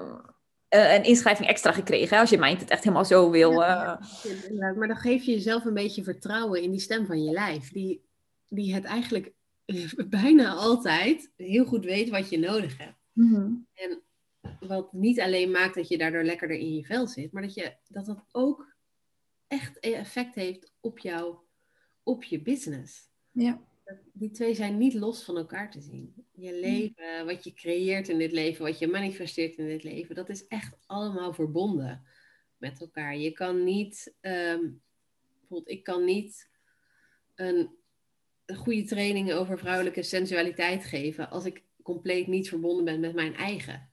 uh, 0.75 0.95
een 0.95 1.05
inschrijving 1.05 1.49
extra 1.49 1.73
gekregen. 1.73 2.19
Als 2.19 2.31
je 2.31 2.39
mind 2.39 2.61
het 2.61 2.71
echt 2.71 2.83
helemaal 2.83 3.05
zo 3.05 3.31
wil. 3.31 3.53
Ja, 3.53 4.01
uh... 4.51 4.77
maar 4.77 4.89
dan 4.89 4.97
geef 4.97 5.23
je 5.23 5.33
jezelf 5.33 5.65
een 5.65 5.75
beetje 5.75 6.05
vertrouwen 6.05 6.63
in 6.63 6.71
die 6.71 6.81
stem 6.81 7.07
van 7.07 7.25
je 7.25 7.31
lijf. 7.31 7.73
Die, 7.73 8.05
die 8.49 8.75
het 8.75 8.85
eigenlijk 8.85 9.33
bijna 10.09 10.53
altijd 10.53 11.31
heel 11.37 11.65
goed 11.65 11.85
weet 11.85 12.09
wat 12.09 12.29
je 12.29 12.39
nodig 12.39 12.79
hebt. 12.79 12.99
Mm 13.13 13.67
En 13.75 14.03
wat 14.61 14.93
niet 14.93 15.21
alleen 15.21 15.51
maakt 15.51 15.75
dat 15.75 15.89
je 15.89 15.99
daardoor 15.99 16.25
lekkerder 16.25 16.57
in 16.57 16.75
je 16.75 16.85
vel 16.85 17.07
zit, 17.07 17.33
maar 17.33 17.43
dat 17.43 17.55
je, 17.55 17.75
dat, 17.89 18.07
dat 18.07 18.25
ook 18.33 18.75
echt 19.47 19.79
effect 19.79 20.35
heeft 20.35 20.73
op 20.81 20.99
jou, 20.99 21.37
op 22.03 22.25
je 22.25 22.43
business. 22.43 23.09
Ja 23.31 23.69
die 24.12 24.31
twee 24.31 24.55
zijn 24.55 24.79
niet 24.79 24.94
los 24.94 25.24
van 25.24 25.37
elkaar 25.37 25.70
te 25.70 25.81
zien. 25.81 26.14
Je 26.35 26.50
hmm. 26.50 26.61
leven, 26.61 27.26
wat 27.26 27.44
je 27.44 27.53
creëert 27.53 28.09
in 28.09 28.18
dit 28.18 28.33
leven, 28.33 28.64
wat 28.64 28.79
je 28.79 28.87
manifesteert 28.87 29.57
in 29.57 29.66
dit 29.66 29.83
leven, 29.83 30.14
dat 30.14 30.29
is 30.29 30.46
echt 30.46 30.76
allemaal 30.87 31.33
verbonden 31.33 32.03
met 32.57 32.81
elkaar. 32.81 33.16
Je 33.16 33.33
kan 33.33 33.64
niet, 33.64 34.14
um, 34.20 34.83
bijvoorbeeld, 35.38 35.70
ik 35.70 35.85
kan 35.85 36.05
niet 36.05 36.50
een, 37.35 37.70
een 38.46 38.57
goede 38.57 38.85
training 38.85 39.33
over 39.33 39.59
vrouwelijke 39.59 40.03
sensualiteit 40.03 40.85
geven 40.85 41.31
als 41.31 41.44
ik 41.44 41.64
compleet 41.83 42.26
niet 42.26 42.48
verbonden 42.48 42.85
ben 42.85 43.00
met 43.00 43.14
mijn 43.14 43.35
eigen 43.35 43.90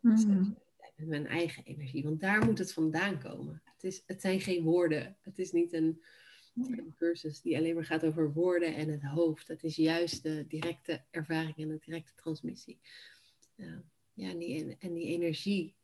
mm. 0.00 0.56
met 0.96 1.08
mijn 1.08 1.26
eigen 1.26 1.64
energie. 1.64 2.02
Want 2.02 2.20
daar 2.20 2.44
moet 2.44 2.58
het 2.58 2.72
vandaan 2.72 3.18
komen. 3.20 3.62
Het, 3.64 3.84
is, 3.84 4.02
het 4.06 4.20
zijn 4.20 4.40
geen 4.40 4.62
woorden. 4.62 5.16
Het 5.22 5.38
is 5.38 5.52
niet 5.52 5.72
een 5.72 6.02
een 6.54 6.94
cursus 6.96 7.40
die 7.40 7.56
alleen 7.56 7.74
maar 7.74 7.84
gaat 7.84 8.04
over 8.04 8.32
woorden 8.32 8.74
en 8.74 8.88
het 8.88 9.02
hoofd. 9.02 9.46
Dat 9.46 9.62
is 9.62 9.76
juist 9.76 10.22
de 10.22 10.44
directe 10.48 11.04
ervaring 11.10 11.56
en 11.56 11.68
de 11.68 11.78
directe 11.84 12.12
transmissie. 12.14 12.78
ja, 14.14 14.30
en 14.30 14.38
die, 14.38 14.76
en 14.78 14.94
die 14.94 15.06
energie 15.06 15.74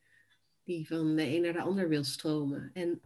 die 0.65 0.87
van 0.87 1.17
de 1.17 1.27
een 1.27 1.43
naar 1.43 1.53
de 1.53 1.61
ander 1.61 1.89
wil 1.89 2.05
stromen. 2.05 2.71
En 2.73 3.01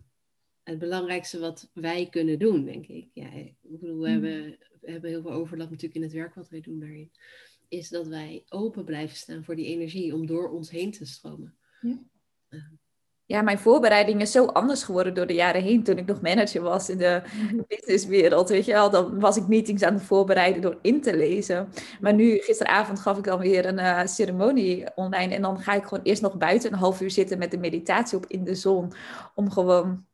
het 0.63 0.79
belangrijkste 0.79 1.39
wat 1.39 1.71
wij 1.73 2.09
kunnen 2.09 2.39
doen, 2.39 2.65
denk 2.65 2.87
ik. 2.87 3.09
Ja, 3.13 3.33
ik 3.33 3.57
bedoel, 3.61 4.01
we, 4.01 4.11
hmm. 4.11 4.23
hebben, 4.25 4.59
we 4.81 4.91
hebben 4.91 5.11
heel 5.11 5.23
veel 5.23 5.33
overlap 5.33 5.71
natuurlijk 5.71 5.95
in 5.95 6.03
het 6.03 6.13
werk 6.13 6.35
wat 6.35 6.49
wij 6.49 6.61
doen 6.61 6.81
daarin. 6.81 7.11
Is 7.69 7.89
dat 7.89 8.07
wij 8.07 8.45
open 8.49 8.85
blijven 8.85 9.17
staan 9.17 9.45
voor 9.45 9.57
die 9.57 9.67
energie 9.67 10.15
om 10.15 10.27
door 10.27 10.51
ons 10.51 10.71
heen 10.71 10.91
te 10.91 11.05
stromen. 11.05 11.57
Ja 11.81 12.07
ja, 13.27 13.43
mijn 13.43 13.59
voorbereiding 13.59 14.21
is 14.21 14.33
zo 14.33 14.45
anders 14.45 14.83
geworden 14.83 15.15
door 15.15 15.27
de 15.27 15.35
jaren 15.35 15.63
heen. 15.63 15.83
Toen 15.83 15.99
ik 15.99 16.07
nog 16.07 16.21
manager 16.21 16.63
was 16.63 16.89
in 16.89 16.99
de 16.99 17.23
businesswereld, 17.69 18.49
weet 18.49 18.65
je 18.65 18.73
wel. 18.73 18.91
Dan 18.91 19.21
was 19.21 19.37
ik 19.37 19.49
meetings 19.49 19.83
aan 19.83 19.95
het 19.95 20.03
voorbereiden 20.03 20.63
door 20.63 20.79
in 20.83 21.01
te 21.01 21.17
lezen. 21.17 21.69
Maar 22.01 22.15
nu, 22.15 22.39
gisteravond 22.39 23.01
gaf 23.01 23.19
ik 23.19 23.25
dan 23.25 23.39
weer 23.39 23.67
een 23.67 23.79
uh, 23.79 24.05
ceremonie 24.05 24.95
online. 24.95 25.35
En 25.35 25.43
dan 25.43 25.61
ga 25.61 25.75
ik 25.75 25.85
gewoon 25.85 26.05
eerst 26.05 26.23
nog 26.23 26.37
buiten 26.37 26.73
een 26.73 26.79
half 26.79 27.01
uur 27.01 27.11
zitten 27.11 27.39
met 27.39 27.51
de 27.51 27.59
meditatie 27.59 28.19
op 28.19 28.27
in 28.27 28.45
de 28.45 28.55
zon. 28.55 28.93
Om 29.35 29.51
gewoon 29.51 30.05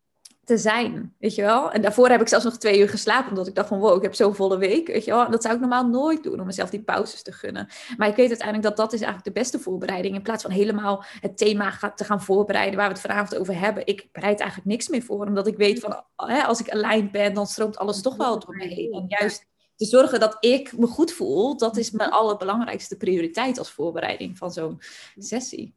te 0.44 0.59
zijn, 0.59 1.14
weet 1.18 1.35
je 1.35 1.42
wel. 1.42 1.70
En 1.70 1.83
daarvoor 1.83 2.09
heb 2.09 2.20
ik 2.20 2.29
zelfs 2.29 2.44
nog 2.44 2.59
twee 2.59 2.81
uur 2.81 2.88
geslapen, 2.88 3.29
omdat 3.29 3.46
ik 3.46 3.55
dacht 3.55 3.68
van 3.68 3.79
wow, 3.79 3.96
ik 3.96 4.03
heb 4.03 4.14
zo'n 4.14 4.35
volle 4.35 4.59
week, 4.59 4.87
weet 4.87 5.05
je 5.05 5.11
wel. 5.11 5.31
dat 5.31 5.42
zou 5.42 5.55
ik 5.55 5.61
normaal 5.61 5.87
nooit 5.87 6.22
doen, 6.22 6.40
om 6.40 6.46
mezelf 6.46 6.70
die 6.70 6.83
pauzes 6.83 7.22
te 7.22 7.33
gunnen. 7.33 7.68
Maar 7.96 8.09
ik 8.09 8.16
weet 8.16 8.29
uiteindelijk 8.29 8.68
dat 8.68 8.76
dat 8.76 8.92
is 8.92 9.00
eigenlijk 9.00 9.35
de 9.35 9.40
beste 9.40 9.59
voorbereiding. 9.59 10.14
In 10.14 10.22
plaats 10.22 10.42
van 10.42 10.50
helemaal 10.50 11.05
het 11.20 11.38
thema 11.38 11.92
te 11.94 12.05
gaan 12.05 12.22
voorbereiden 12.22 12.77
waar 12.77 12.88
we 12.88 12.92
het 12.92 13.02
vanavond 13.02 13.37
over 13.37 13.58
hebben. 13.58 13.87
Ik 13.87 14.08
bereid 14.12 14.40
eigenlijk 14.40 14.71
niks 14.71 14.88
meer 14.88 15.02
voor, 15.02 15.27
omdat 15.27 15.46
ik 15.46 15.56
weet 15.56 15.81
van 15.81 16.04
hè, 16.17 16.42
als 16.42 16.60
ik 16.60 16.71
aligned 16.71 17.10
ben, 17.10 17.35
dan 17.35 17.46
stroomt 17.46 17.79
alles 17.79 18.02
toch 18.02 18.17
wel 18.17 18.38
door 18.38 18.56
me 18.56 18.67
heen. 18.67 18.92
En 18.92 19.04
juist 19.08 19.48
te 19.77 19.87
zorgen 19.87 20.21
dat 20.21 20.37
ik 20.40 20.79
me 20.79 20.87
goed 20.87 21.12
voel, 21.12 21.56
dat 21.56 21.77
is 21.77 21.90
mijn 21.90 22.10
allerbelangrijkste 22.10 22.96
prioriteit 22.96 23.58
als 23.58 23.71
voorbereiding 23.71 24.38
van 24.38 24.52
zo'n 24.52 24.81
sessie. 25.17 25.75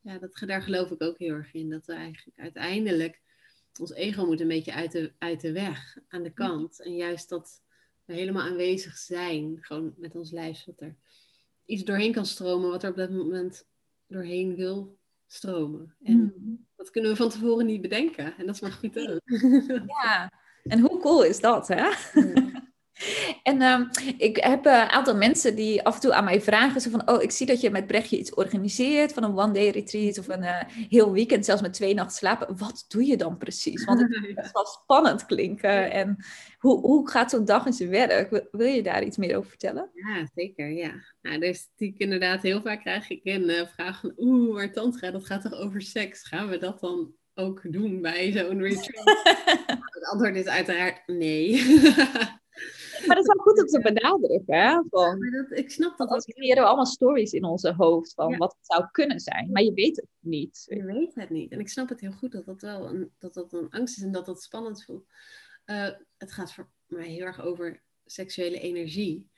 Ja, 0.00 0.18
dat, 0.18 0.42
daar 0.46 0.62
geloof 0.62 0.90
ik 0.90 1.02
ook 1.02 1.18
heel 1.18 1.34
erg 1.34 1.54
in. 1.54 1.70
Dat 1.70 1.86
we 1.86 1.92
eigenlijk 1.92 2.38
uiteindelijk 2.38 3.20
ons 3.80 3.92
ego 3.92 4.26
moet 4.26 4.40
een 4.40 4.48
beetje 4.48 4.72
uit 4.72 4.92
de, 4.92 5.12
uit 5.18 5.40
de 5.40 5.52
weg, 5.52 5.96
aan 6.08 6.22
de 6.22 6.32
kant. 6.32 6.82
En 6.82 6.96
juist 6.96 7.28
dat 7.28 7.62
we 8.04 8.14
helemaal 8.14 8.42
aanwezig 8.42 8.96
zijn, 8.96 9.58
gewoon 9.60 9.94
met 9.96 10.14
ons 10.14 10.30
lijf, 10.30 10.56
zodat 10.56 10.80
er 10.80 10.96
iets 11.64 11.84
doorheen 11.84 12.12
kan 12.12 12.26
stromen 12.26 12.70
wat 12.70 12.82
er 12.82 12.90
op 12.90 12.96
dat 12.96 13.10
moment 13.10 13.66
doorheen 14.06 14.54
wil 14.54 14.98
stromen. 15.26 15.96
En 16.02 16.34
mm. 16.36 16.66
dat 16.76 16.90
kunnen 16.90 17.10
we 17.10 17.16
van 17.16 17.28
tevoren 17.30 17.66
niet 17.66 17.82
bedenken. 17.82 18.36
En 18.36 18.46
dat 18.46 18.54
is 18.54 18.60
maar 18.60 18.72
goed 18.72 18.98
ook. 18.98 19.20
Ja, 20.02 20.32
en 20.62 20.80
hoe 20.80 21.00
cool 21.00 21.24
is 21.24 21.40
dat, 21.40 21.68
hè? 21.68 21.90
En 23.50 23.62
ehm, 23.62 23.84
ik 24.16 24.36
heb 24.36 24.66
een 24.66 24.72
aantal 24.72 25.16
mensen 25.16 25.54
die 25.54 25.82
af 25.82 25.94
en 25.94 26.00
toe 26.00 26.14
aan 26.14 26.24
mij 26.24 26.40
vragen: 26.40 26.80
zo 26.80 26.90
van, 26.90 27.08
Oh, 27.08 27.22
ik 27.22 27.30
zie 27.30 27.46
dat 27.46 27.60
je 27.60 27.70
met 27.70 27.86
Brechtje 27.86 28.18
iets 28.18 28.34
organiseert 28.34 29.12
van 29.12 29.24
een 29.24 29.38
one-day 29.38 29.68
retreat 29.68 30.18
of 30.18 30.28
een 30.28 30.42
uh, 30.42 30.60
heel 30.88 31.12
weekend, 31.12 31.44
zelfs 31.44 31.62
met 31.62 31.72
twee 31.72 31.94
nachten 31.94 32.16
slapen. 32.16 32.58
Wat 32.58 32.84
doe 32.88 33.04
je 33.04 33.16
dan 33.16 33.36
precies? 33.36 33.84
Want 33.84 34.00
het 34.00 34.10
is 34.44 34.52
wel 34.52 34.66
spannend 34.66 35.26
klinken. 35.26 35.90
En 35.90 36.16
hoe, 36.58 36.80
hoe 36.80 37.10
gaat 37.10 37.30
zo'n 37.30 37.44
dag 37.44 37.66
in 37.66 37.72
zijn 37.72 37.88
werk? 37.88 38.46
Wil 38.50 38.66
je 38.66 38.82
daar 38.82 39.04
iets 39.04 39.16
meer 39.16 39.36
over 39.36 39.48
vertellen? 39.48 39.90
Ja, 39.92 40.28
zeker. 40.34 40.70
Ja. 40.70 40.92
Nou, 41.22 41.38
dus 41.38 41.68
die 41.76 41.94
inderdaad 41.96 42.42
heel 42.42 42.60
vaak 42.60 42.80
krijg 42.80 43.10
ik 43.10 43.20
een 43.22 43.48
uh, 43.50 43.66
vraag 43.66 44.00
van: 44.00 44.12
Oeh, 44.16 44.54
maar 44.54 44.72
Tantra, 44.72 45.10
dat 45.10 45.26
gaat 45.26 45.42
toch 45.42 45.54
over 45.54 45.82
seks? 45.82 46.28
Gaan 46.28 46.48
we 46.48 46.58
dat 46.58 46.80
dan 46.80 47.14
ook 47.34 47.60
doen 47.72 48.00
bij 48.00 48.32
zo'n 48.32 48.62
retreat? 48.68 49.20
het 49.90 50.04
antwoord 50.10 50.36
is 50.36 50.46
uiteraard 50.46 51.02
nee. 51.06 51.62
maar 53.06 53.16
dat 53.16 53.26
is 53.26 53.34
wel 53.34 53.44
goed 53.44 53.60
om 53.60 53.66
te 53.66 53.80
benadrukken. 53.80 54.60
Hè? 54.60 54.82
Van, 54.90 55.18
ja, 55.18 55.42
dat, 55.42 55.58
ik 55.58 55.70
snap 55.70 55.98
dat. 55.98 56.24
We 56.24 56.32
creëren 56.32 56.64
allemaal 56.64 56.86
stories 56.86 57.32
in 57.32 57.44
onze 57.44 57.74
hoofd 57.76 58.14
van 58.14 58.36
wat 58.36 58.56
het 58.58 58.66
zou 58.66 58.84
kunnen 58.90 59.20
zijn, 59.20 59.50
maar 59.52 59.62
je 59.62 59.72
weet 59.72 59.96
het 59.96 60.08
niet. 60.18 60.64
Je 60.66 60.84
weet 60.84 61.14
het 61.14 61.30
niet. 61.30 61.52
En 61.52 61.60
ik 61.60 61.68
snap 61.68 61.88
het 61.88 62.00
heel 62.00 62.12
goed 62.12 62.32
dat 62.32 62.44
dat 62.44 62.60
wel 62.60 62.88
een, 62.88 63.12
dat 63.18 63.34
dat 63.34 63.52
een 63.52 63.70
angst 63.70 63.96
is 63.96 64.02
en 64.02 64.12
dat 64.12 64.26
dat 64.26 64.42
spannend 64.42 64.84
voelt. 64.84 65.06
Uh, 65.66 65.88
het 66.16 66.32
gaat 66.32 66.52
voor 66.52 66.70
mij 66.86 67.08
heel 67.08 67.24
erg 67.24 67.42
over 67.42 67.82
seksuele 68.04 68.60
energie. 68.60 69.28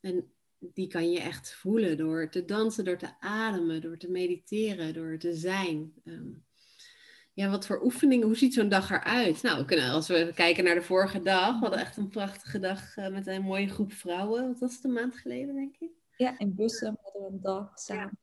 En 0.00 0.32
die 0.58 0.86
kan 0.86 1.10
je 1.10 1.20
echt 1.20 1.54
voelen 1.54 1.96
door 1.96 2.28
te 2.28 2.44
dansen, 2.44 2.84
door 2.84 2.98
te 2.98 3.20
ademen, 3.20 3.80
door 3.80 3.96
te 3.96 4.10
mediteren, 4.10 4.94
door 4.94 5.18
te 5.18 5.34
zijn. 5.34 5.92
Um, 6.04 6.44
ja, 7.34 7.50
wat 7.50 7.66
voor 7.66 7.82
oefeningen, 7.84 8.26
hoe 8.26 8.36
ziet 8.36 8.54
zo'n 8.54 8.68
dag 8.68 8.90
eruit? 8.90 9.42
Nou, 9.42 9.58
we 9.58 9.64
kunnen, 9.64 9.90
als 9.90 10.08
we 10.08 10.32
kijken 10.34 10.64
naar 10.64 10.74
de 10.74 10.82
vorige 10.82 11.22
dag, 11.22 11.54
we 11.54 11.60
hadden 11.60 11.78
echt 11.78 11.96
een 11.96 12.08
prachtige 12.08 12.58
dag 12.58 12.96
uh, 12.96 13.08
met 13.08 13.26
een 13.26 13.42
mooie 13.42 13.68
groep 13.68 13.92
vrouwen. 13.92 14.46
Wat 14.46 14.58
was 14.58 14.74
het, 14.74 14.84
een 14.84 14.92
maand 14.92 15.16
geleden, 15.16 15.54
denk 15.54 15.76
ik? 15.78 15.90
Ja, 16.16 16.38
in 16.38 16.54
Bussen 16.54 16.98
hadden 17.02 17.22
we 17.22 17.28
een 17.28 17.40
dag 17.40 17.78
samen. 17.78 18.18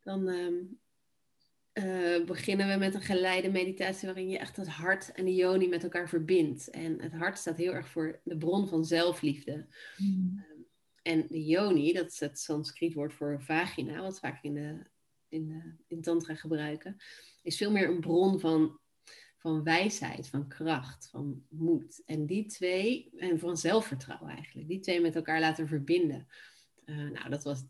Dan 0.00 0.28
um, 0.28 0.80
uh, 1.72 2.24
beginnen 2.24 2.68
we 2.68 2.76
met 2.76 2.94
een 2.94 3.02
geleide 3.02 3.50
meditatie 3.50 4.06
waarin 4.06 4.28
je 4.28 4.38
echt 4.38 4.56
het 4.56 4.68
hart 4.68 5.12
en 5.12 5.24
de 5.24 5.34
yoni 5.34 5.68
met 5.68 5.82
elkaar 5.82 6.08
verbindt. 6.08 6.70
En 6.70 7.02
het 7.02 7.12
hart 7.12 7.38
staat 7.38 7.56
heel 7.56 7.72
erg 7.72 7.88
voor 7.88 8.20
de 8.24 8.36
bron 8.36 8.68
van 8.68 8.84
zelfliefde. 8.84 9.66
Mm. 9.96 10.44
Um, 10.50 10.66
en 11.02 11.26
de 11.28 11.44
yoni, 11.44 11.92
dat 11.92 12.06
is 12.06 12.20
het 12.20 12.38
Sanskriet 12.38 12.94
woord 12.94 13.14
voor 13.14 13.42
vagina, 13.42 14.00
wat 14.02 14.18
vaak 14.18 14.42
in 14.42 14.54
de, 14.54 14.86
in, 15.28 15.48
de, 15.48 15.74
in 15.86 16.02
tantra 16.02 16.34
gebruiken 16.34 16.96
is 17.42 17.56
veel 17.56 17.70
meer 17.70 17.88
een 17.88 18.00
bron 18.00 18.40
van, 18.40 18.78
van 19.36 19.62
wijsheid, 19.62 20.28
van 20.28 20.48
kracht, 20.48 21.08
van 21.10 21.44
moed. 21.48 22.02
En 22.04 22.26
die 22.26 22.46
twee, 22.46 23.10
en 23.16 23.38
van 23.38 23.56
zelfvertrouwen 23.56 24.30
eigenlijk, 24.30 24.68
die 24.68 24.80
twee 24.80 25.00
met 25.00 25.16
elkaar 25.16 25.40
laten 25.40 25.68
verbinden. 25.68 26.26
Uh, 26.84 27.10
nou, 27.10 27.30
dat 27.30 27.44
was, 27.44 27.64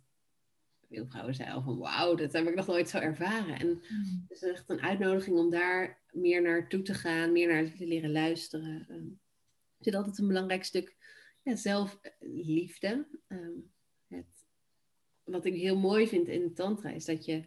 veel 0.89 1.07
vrouwen 1.07 1.35
zeiden 1.35 1.57
al 1.57 1.63
van 1.63 1.79
wauw, 1.79 2.15
dat 2.15 2.33
heb 2.33 2.49
ik 2.49 2.55
nog 2.55 2.67
nooit 2.67 2.89
zo 2.89 2.99
ervaren. 2.99 3.59
En 3.59 3.69
mm. 3.69 4.25
het 4.29 4.43
is 4.43 4.43
echt 4.43 4.71
een 4.71 4.81
uitnodiging 4.81 5.37
om 5.37 5.51
daar 5.51 6.03
meer 6.11 6.43
naartoe 6.43 6.83
te 6.83 6.95
gaan, 6.95 7.33
meer 7.33 7.49
naar 7.49 7.75
te 7.75 7.87
leren 7.87 8.13
luisteren. 8.13 8.87
Uh, 8.89 8.97
er 8.97 9.85
zit 9.85 9.95
altijd 9.95 10.19
een 10.19 10.29
belangrijk 10.29 10.65
stuk 10.65 10.97
ja, 11.43 11.57
zelfliefde. 11.57 13.07
Het, 13.27 13.57
wat 15.31 15.45
ik 15.45 15.55
heel 15.55 15.79
mooi 15.79 16.09
vind 16.09 16.29
in 16.29 16.55
tantra 16.55 16.91
is 16.91 17.05
dat 17.05 17.25
je 17.25 17.45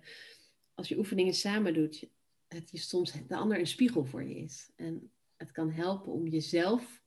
als 0.74 0.88
je 0.88 0.98
oefeningen 0.98 1.34
samen 1.34 1.74
doet, 1.74 2.08
het 2.48 2.70
je 2.72 2.78
soms 2.78 3.14
de 3.28 3.36
ander 3.36 3.60
een 3.60 3.68
spiegel 3.68 4.06
voor 4.06 4.24
je 4.24 4.36
is. 4.36 4.72
En 4.76 5.12
het 5.38 5.52
kan 5.52 5.72
helpen 5.72 6.12
om 6.12 6.28
jezelf, 6.28 7.02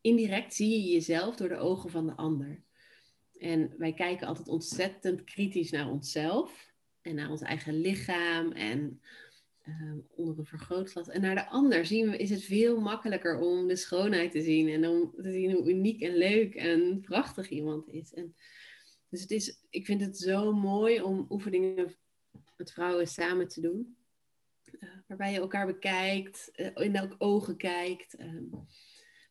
indirect 0.00 0.54
zie 0.54 0.70
je 0.70 0.92
jezelf 0.92 1.36
door 1.36 1.48
de 1.48 1.56
ogen 1.56 1.90
van 1.90 2.06
de 2.06 2.16
ander. 2.16 2.62
En 3.38 3.74
wij 3.78 3.92
kijken 3.92 4.26
altijd 4.26 4.48
ontzettend 4.48 5.24
kritisch 5.24 5.70
naar 5.70 5.90
onszelf 5.90 6.72
en 7.00 7.14
naar 7.14 7.30
ons 7.30 7.40
eigen 7.40 7.80
lichaam 7.80 8.52
en 8.52 9.00
uh, 9.68 9.94
onder 10.14 10.38
een 10.38 10.46
vergrootglas. 10.46 11.08
En 11.08 11.20
naar 11.20 11.34
de 11.34 11.48
ander 11.48 11.86
zien 11.86 12.10
we, 12.10 12.16
is 12.16 12.30
het 12.30 12.42
veel 12.42 12.80
makkelijker 12.80 13.38
om 13.38 13.66
de 13.66 13.76
schoonheid 13.76 14.32
te 14.32 14.42
zien 14.42 14.68
en 14.68 14.88
om 14.88 15.12
te 15.22 15.32
zien 15.32 15.52
hoe 15.52 15.70
uniek 15.70 16.00
en 16.00 16.16
leuk 16.16 16.54
en 16.54 17.00
prachtig 17.00 17.48
iemand 17.48 17.88
is. 17.88 18.14
En 18.14 18.34
dus 19.12 19.20
het 19.20 19.30
is, 19.30 19.58
ik 19.70 19.86
vind 19.86 20.00
het 20.00 20.18
zo 20.18 20.52
mooi 20.52 21.02
om 21.02 21.26
oefeningen 21.30 21.94
met 22.56 22.72
vrouwen 22.72 23.06
samen 23.06 23.48
te 23.48 23.60
doen. 23.60 23.96
Uh, 24.80 24.90
waarbij 25.06 25.32
je 25.32 25.38
elkaar 25.38 25.66
bekijkt, 25.66 26.50
uh, 26.56 26.70
in 26.74 26.94
elk 26.94 27.14
ogen 27.18 27.56
kijkt, 27.56 28.20
uh, 28.20 28.42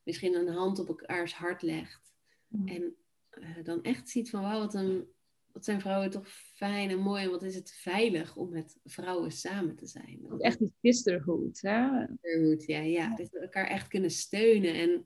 misschien 0.03 0.35
een 0.35 0.47
hand 0.47 0.79
op 0.79 0.87
elkaars 0.87 1.33
hart 1.33 1.61
legt. 1.61 2.13
Mm. 2.47 2.67
En 2.67 2.95
eh, 3.29 3.63
dan 3.63 3.83
echt 3.83 4.09
ziet 4.09 4.29
van 4.29 4.41
wauw, 4.41 4.59
wat, 4.59 4.73
een, 4.73 5.07
wat 5.51 5.65
zijn 5.65 5.81
vrouwen 5.81 6.09
toch 6.09 6.27
fijn 6.29 6.89
en 6.89 6.99
mooi 6.99 7.23
en 7.23 7.31
wat 7.31 7.43
is 7.43 7.55
het 7.55 7.71
veilig 7.71 8.35
om 8.35 8.49
met 8.49 8.77
vrouwen 8.83 9.31
samen 9.31 9.75
te 9.75 9.87
zijn. 9.87 10.25
Echt 10.37 10.59
die 10.59 10.73
sisterhood, 10.81 11.61
hè? 11.61 12.05
Sisterhood, 12.07 12.65
ja, 12.65 12.79
ja. 12.79 13.15
Dat 13.15 13.29
we 13.29 13.39
elkaar 13.39 13.67
echt 13.67 13.87
kunnen 13.87 14.11
steunen 14.11 14.73
en 14.73 15.05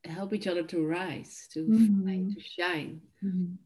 help 0.00 0.32
each 0.32 0.46
other 0.46 0.66
to 0.66 0.86
rise, 0.86 1.46
to, 1.48 1.60
mm. 1.60 2.34
to 2.34 2.40
shine. 2.40 3.00
Mm. 3.22 3.58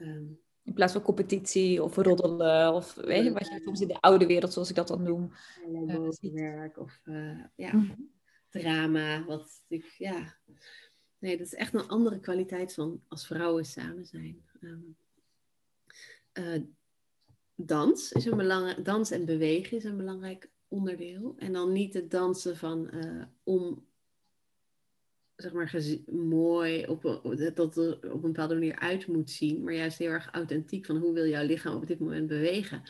Um, 0.00 0.38
in 0.68 0.74
plaats 0.74 0.92
van 0.92 1.02
competitie 1.02 1.82
of 1.82 1.96
roddelen 1.96 2.74
of 2.74 2.94
weet 2.94 3.24
je, 3.24 3.32
wat 3.32 3.48
je 3.48 3.60
soms 3.64 3.80
in 3.80 3.88
de 3.88 4.00
oude 4.00 4.26
wereld, 4.26 4.52
zoals 4.52 4.68
ik 4.68 4.76
dat 4.76 4.88
dan 4.88 5.02
noem. 5.02 5.32
Uh, 5.68 6.32
werk 6.32 6.78
of 6.78 7.00
uh, 7.04 7.44
ja, 7.54 7.72
mm 7.72 7.86
-hmm. 7.86 8.10
drama. 8.48 9.24
Wat 9.24 9.62
ja. 9.98 10.36
Nee, 11.18 11.36
dat 11.36 11.46
is 11.46 11.54
echt 11.54 11.74
een 11.74 11.88
andere 11.88 12.20
kwaliteit 12.20 12.74
van 12.74 13.02
als 13.08 13.26
vrouwen 13.26 13.64
samen 13.64 14.06
zijn. 14.06 14.42
Um, 14.60 14.96
uh, 16.32 16.62
dans 17.54 18.12
is 18.12 18.24
een 18.24 18.36
belangrijk, 18.36 18.84
dans 18.84 19.10
en 19.10 19.24
bewegen 19.24 19.76
is 19.76 19.84
een 19.84 19.96
belangrijk 19.96 20.50
onderdeel. 20.68 21.34
En 21.38 21.52
dan 21.52 21.72
niet 21.72 21.94
het 21.94 22.10
dansen 22.10 22.56
van 22.56 22.90
om 23.42 23.87
zeg 25.38 25.52
maar, 25.52 25.74
mooi 26.06 26.86
op, 26.86 27.02
dat 27.54 27.76
er 27.76 27.92
op 27.94 28.24
een 28.24 28.32
bepaalde 28.32 28.54
manier 28.54 28.78
uit 28.78 29.06
moet 29.06 29.30
zien, 29.30 29.62
maar 29.62 29.74
juist 29.74 29.98
heel 29.98 30.10
erg 30.10 30.28
authentiek 30.32 30.86
van 30.86 30.96
hoe 30.96 31.12
wil 31.12 31.26
jouw 31.26 31.46
lichaam 31.46 31.74
op 31.74 31.86
dit 31.86 31.98
moment 31.98 32.26
bewegen. 32.26 32.82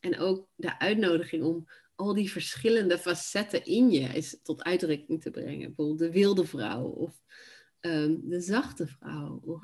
En 0.00 0.18
ook 0.18 0.48
de 0.54 0.78
uitnodiging 0.78 1.44
om 1.44 1.68
al 1.94 2.14
die 2.14 2.30
verschillende 2.30 2.98
facetten 2.98 3.64
in 3.64 3.90
je 3.90 4.00
is 4.00 4.38
tot 4.42 4.62
uitdrukking 4.62 5.22
te 5.22 5.30
brengen. 5.30 5.66
Bijvoorbeeld 5.66 5.98
de 5.98 6.10
wilde 6.10 6.46
vrouw 6.46 6.84
of 6.84 7.22
um, 7.80 8.28
de 8.28 8.40
zachte 8.40 8.86
vrouw 8.86 9.40
of 9.44 9.62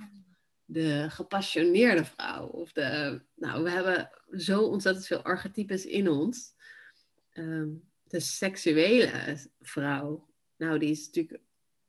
de 0.64 1.06
gepassioneerde 1.08 2.04
vrouw. 2.04 2.46
Of 2.46 2.72
de, 2.72 3.20
nou, 3.34 3.62
we 3.62 3.70
hebben 3.70 4.10
zo 4.30 4.62
ontzettend 4.62 5.06
veel 5.06 5.22
archetypes 5.22 5.86
in 5.86 6.08
ons. 6.08 6.54
Um, 7.32 7.88
de 8.04 8.20
seksuele 8.20 9.36
vrouw, 9.60 10.28
nou, 10.56 10.78
die 10.78 10.90
is 10.90 11.06
natuurlijk 11.06 11.42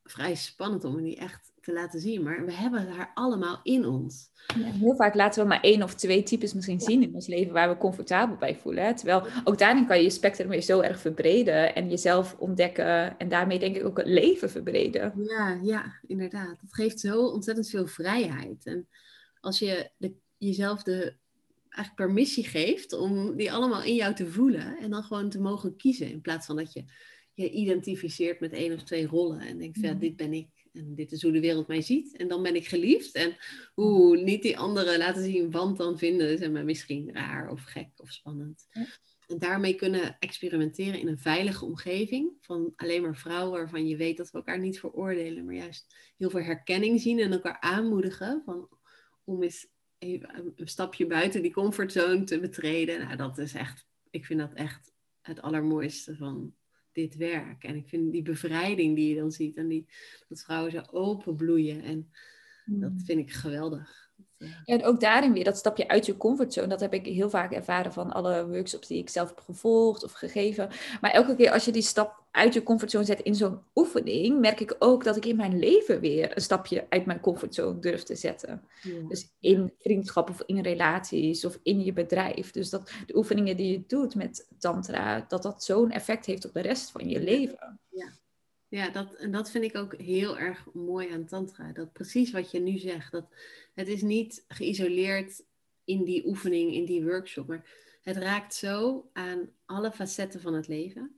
vrij 0.03 0.35
spannend 0.35 0.83
om 0.83 1.01
die 1.01 1.15
echt 1.15 1.51
te 1.61 1.73
laten 1.73 1.99
zien. 1.99 2.23
Maar 2.23 2.45
we 2.45 2.53
hebben 2.53 2.87
haar 2.87 3.11
allemaal 3.13 3.59
in 3.63 3.85
ons. 3.85 4.29
Ja, 4.57 4.71
heel 4.71 4.95
vaak 4.95 5.15
laten 5.15 5.41
we 5.41 5.47
maar 5.47 5.61
één 5.61 5.83
of 5.83 5.95
twee 5.95 6.23
types 6.23 6.53
misschien 6.53 6.79
zien 6.79 7.03
in 7.03 7.13
ons 7.13 7.27
leven 7.27 7.53
waar 7.53 7.69
we 7.69 7.77
comfortabel 7.77 8.35
bij 8.35 8.55
voelen. 8.55 8.83
Hè? 8.83 8.95
Terwijl 8.95 9.25
ook 9.43 9.57
daarin 9.57 9.87
kan 9.87 9.97
je 9.97 10.03
je 10.03 10.09
spectrum 10.09 10.47
weer 10.47 10.61
zo 10.61 10.79
erg 10.79 10.99
verbreden 10.99 11.75
en 11.75 11.89
jezelf 11.89 12.35
ontdekken. 12.39 13.17
En 13.17 13.29
daarmee 13.29 13.59
denk 13.59 13.75
ik 13.75 13.85
ook 13.85 13.97
het 13.97 14.07
leven 14.07 14.49
verbreden. 14.49 15.13
Ja, 15.23 15.59
ja, 15.61 15.99
inderdaad. 16.07 16.61
Het 16.61 16.73
geeft 16.73 16.99
zo 16.99 17.25
ontzettend 17.25 17.69
veel 17.69 17.87
vrijheid. 17.87 18.65
En 18.65 18.87
als 19.39 19.59
je 19.59 19.89
de, 19.97 20.13
jezelf 20.37 20.83
de 20.83 21.19
eigenlijk 21.69 21.95
permissie 21.95 22.43
geeft 22.43 22.93
om 22.93 23.35
die 23.35 23.51
allemaal 23.51 23.83
in 23.83 23.95
jou 23.95 24.13
te 24.13 24.27
voelen 24.27 24.77
en 24.77 24.89
dan 24.89 25.03
gewoon 25.03 25.29
te 25.29 25.41
mogen 25.41 25.75
kiezen 25.75 26.11
in 26.11 26.21
plaats 26.21 26.45
van 26.45 26.55
dat 26.55 26.73
je 26.73 26.83
je 27.33 27.49
identificeert 27.49 28.39
met 28.39 28.53
één 28.53 28.73
of 28.73 28.83
twee 28.83 29.07
rollen 29.07 29.39
en 29.39 29.57
denkt, 29.57 29.79
ja, 29.79 29.91
mhm. 29.91 29.99
dit 29.99 30.15
ben 30.15 30.33
ik 30.33 30.47
en 30.73 30.95
dit 30.95 31.11
is 31.11 31.21
hoe 31.21 31.31
de 31.31 31.39
wereld 31.39 31.67
mij 31.67 31.81
ziet 31.81 32.17
en 32.17 32.27
dan 32.27 32.43
ben 32.43 32.55
ik 32.55 32.67
geliefd 32.67 33.15
en 33.15 33.35
hoe 33.73 34.17
niet 34.17 34.41
die 34.41 34.57
anderen 34.57 34.97
laten 34.97 35.23
zien, 35.23 35.51
want 35.51 35.77
dan 35.77 35.97
vinden 35.97 36.37
ze 36.37 36.49
me 36.49 36.63
misschien 36.63 37.13
raar 37.13 37.49
of 37.49 37.63
gek 37.63 37.89
of 37.95 38.11
spannend. 38.11 38.67
En 39.27 39.39
daarmee 39.39 39.75
kunnen 39.75 40.17
experimenteren 40.19 40.99
in 40.99 41.07
een 41.07 41.19
veilige 41.19 41.65
omgeving 41.65 42.33
van 42.41 42.73
alleen 42.75 43.01
maar 43.01 43.15
vrouwen 43.15 43.59
waarvan 43.59 43.87
je 43.87 43.97
weet 43.97 44.17
dat 44.17 44.31
we 44.31 44.37
elkaar 44.37 44.59
niet 44.59 44.79
veroordelen, 44.79 45.45
maar 45.45 45.55
juist 45.55 45.95
heel 46.17 46.29
veel 46.29 46.43
herkenning 46.43 47.01
zien 47.01 47.19
en 47.19 47.31
elkaar 47.31 47.59
aanmoedigen 47.59 48.41
van, 48.45 48.69
om 49.23 49.43
eens 49.43 49.67
even 49.97 50.53
een 50.55 50.67
stapje 50.67 51.07
buiten 51.07 51.41
die 51.41 51.51
comfortzone 51.51 52.23
te 52.23 52.39
betreden. 52.39 52.99
Nou, 52.99 53.15
dat 53.15 53.37
is 53.37 53.53
echt, 53.53 53.85
ik 54.09 54.25
vind 54.25 54.39
dat 54.39 54.53
echt 54.53 54.93
het 55.21 55.41
allermooiste 55.41 56.15
van, 56.15 56.55
dit 56.93 57.15
werk. 57.15 57.63
En 57.63 57.75
ik 57.75 57.87
vind 57.87 58.11
die 58.11 58.21
bevrijding 58.21 58.95
die 58.95 59.09
je 59.09 59.15
dan 59.15 59.31
ziet 59.31 59.57
en 59.57 59.67
die, 59.67 59.85
dat 60.27 60.41
vrouwen 60.41 60.71
zo 60.71 60.81
open 60.91 61.35
bloeien. 61.35 61.81
En 61.81 62.09
dat 62.65 62.91
mm. 62.91 62.99
vind 62.99 63.19
ik 63.19 63.31
geweldig. 63.31 64.10
En 64.65 64.83
ook 64.83 64.99
daarin 64.99 65.33
weer 65.33 65.43
dat 65.43 65.57
stapje 65.57 65.87
uit 65.87 66.05
je 66.05 66.17
comfortzone. 66.17 66.67
Dat 66.67 66.79
heb 66.79 66.93
ik 66.93 67.05
heel 67.05 67.29
vaak 67.29 67.51
ervaren 67.51 67.93
van 67.93 68.11
alle 68.11 68.47
workshops 68.47 68.87
die 68.87 68.97
ik 68.97 69.09
zelf 69.09 69.29
heb 69.29 69.39
gevolgd 69.39 70.03
of 70.03 70.11
gegeven. 70.11 70.69
Maar 71.01 71.11
elke 71.11 71.35
keer 71.35 71.51
als 71.51 71.65
je 71.65 71.71
die 71.71 71.81
stap 71.81 72.23
uit 72.31 72.53
je 72.53 72.63
comfortzone 72.63 73.05
zet 73.05 73.21
in 73.21 73.35
zo'n 73.35 73.59
oefening, 73.75 74.39
merk 74.39 74.59
ik 74.59 74.75
ook 74.79 75.03
dat 75.03 75.17
ik 75.17 75.25
in 75.25 75.35
mijn 75.35 75.59
leven 75.59 75.99
weer 75.99 76.35
een 76.35 76.41
stapje 76.41 76.85
uit 76.89 77.05
mijn 77.05 77.19
comfortzone 77.19 77.79
durf 77.79 78.03
te 78.03 78.15
zetten. 78.15 78.63
Dus 79.07 79.31
in 79.39 79.73
vriendschap 79.79 80.29
of 80.29 80.43
in 80.45 80.59
relaties 80.61 81.45
of 81.45 81.59
in 81.63 81.83
je 81.83 81.93
bedrijf. 81.93 82.51
Dus 82.51 82.69
dat 82.69 82.91
de 83.05 83.15
oefeningen 83.15 83.57
die 83.57 83.71
je 83.71 83.83
doet 83.87 84.15
met 84.15 84.47
tantra, 84.59 85.25
dat 85.27 85.43
dat 85.43 85.63
zo'n 85.63 85.91
effect 85.91 86.25
heeft 86.25 86.45
op 86.45 86.53
de 86.53 86.61
rest 86.61 86.91
van 86.91 87.09
je 87.09 87.23
leven. 87.23 87.79
Ja. 87.89 88.09
Ja, 88.71 88.89
dat, 88.89 89.13
en 89.13 89.31
dat 89.31 89.51
vind 89.51 89.63
ik 89.63 89.75
ook 89.75 89.95
heel 89.95 90.37
erg 90.37 90.73
mooi 90.73 91.11
aan 91.11 91.25
Tantra. 91.25 91.71
Dat 91.71 91.93
precies 91.93 92.31
wat 92.31 92.51
je 92.51 92.59
nu 92.59 92.77
zegt. 92.77 93.11
Dat 93.11 93.27
het 93.73 93.87
is 93.87 94.01
niet 94.01 94.45
geïsoleerd 94.47 95.43
in 95.83 96.03
die 96.03 96.25
oefening, 96.25 96.73
in 96.73 96.85
die 96.85 97.03
workshop. 97.03 97.47
Maar 97.47 97.69
het 98.01 98.17
raakt 98.17 98.53
zo 98.53 99.09
aan 99.13 99.49
alle 99.65 99.91
facetten 99.91 100.41
van 100.41 100.53
het 100.53 100.67
leven. 100.67 101.15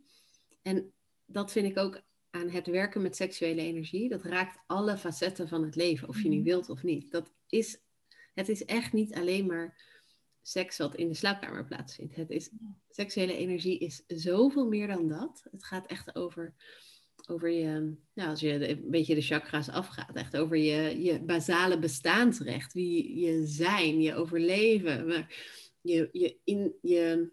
En 0.62 0.94
dat 1.26 1.52
vind 1.52 1.68
ik 1.68 1.78
ook 1.78 2.02
aan 2.30 2.50
het 2.50 2.68
werken 2.68 3.02
met 3.02 3.16
seksuele 3.16 3.62
energie. 3.62 4.10
Dat 4.10 4.24
raakt 4.24 4.60
alle 4.66 4.98
facetten 4.98 5.48
van 5.48 5.64
het 5.64 5.76
leven, 5.76 6.08
of 6.08 6.22
je 6.22 6.30
nu 6.30 6.36
mhm. 6.36 6.46
wilt 6.46 6.70
of 6.70 6.84
niet. 6.84 7.12
Dat 7.12 7.34
is, 7.48 7.80
het 8.34 8.50
is 8.50 8.66
echt 8.66 8.94
niet 8.94 9.14
alleen 9.14 9.46
maar 9.46 9.82
seks 10.42 10.78
wat 10.78 10.96
in 10.96 11.08
de 11.08 11.16
slaapkamer 11.16 11.66
plaatsvindt. 11.66 12.16
Het 12.16 12.30
is, 12.30 12.50
seksuele 12.90 13.36
energie 13.36 13.80
is 13.80 14.04
zoveel 14.08 14.68
meer 14.68 14.88
dan 14.88 15.08
dat. 15.08 15.44
Het 15.52 15.64
gaat 15.64 15.88
echt 15.88 16.16
over 16.16 16.56
over 17.28 17.50
je, 17.50 17.96
nou, 18.14 18.30
als 18.30 18.40
je 18.40 18.70
een 18.70 18.90
beetje 18.90 19.16
de 19.16 19.22
chakra's 19.22 19.70
afgaat, 19.70 20.16
echt 20.16 20.38
over 20.38 20.58
je, 20.58 21.04
je 21.04 21.22
basale 21.22 21.80
bestaansrecht, 21.80 22.74
wie 22.74 23.20
je 23.20 23.46
zijn, 23.46 24.02
je 24.02 24.16
overleven, 24.16 25.08
maar 25.08 25.36
je, 25.82 26.10
je, 26.12 26.38
in, 26.44 26.74
je, 26.82 27.32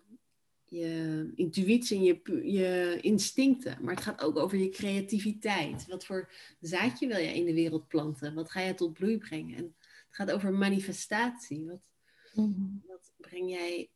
je 0.64 1.30
intuïtie 1.34 1.96
en 1.96 2.02
je, 2.02 2.52
je 2.52 2.98
instincten. 3.00 3.78
Maar 3.80 3.94
het 3.94 4.04
gaat 4.04 4.22
ook 4.22 4.36
over 4.36 4.58
je 4.58 4.68
creativiteit. 4.68 5.86
Wat 5.86 6.04
voor 6.04 6.32
zaadje 6.60 7.06
wil 7.06 7.16
jij 7.16 7.36
in 7.36 7.44
de 7.44 7.54
wereld 7.54 7.88
planten? 7.88 8.34
Wat 8.34 8.50
ga 8.50 8.60
je 8.60 8.74
tot 8.74 8.92
bloei 8.92 9.18
brengen? 9.18 9.56
En 9.56 9.74
het 10.06 10.16
gaat 10.16 10.30
over 10.30 10.52
manifestatie. 10.52 11.66
Wat, 11.66 11.82
mhm. 12.34 12.66
wat 12.86 13.12
breng 13.16 13.50
jij 13.50 13.90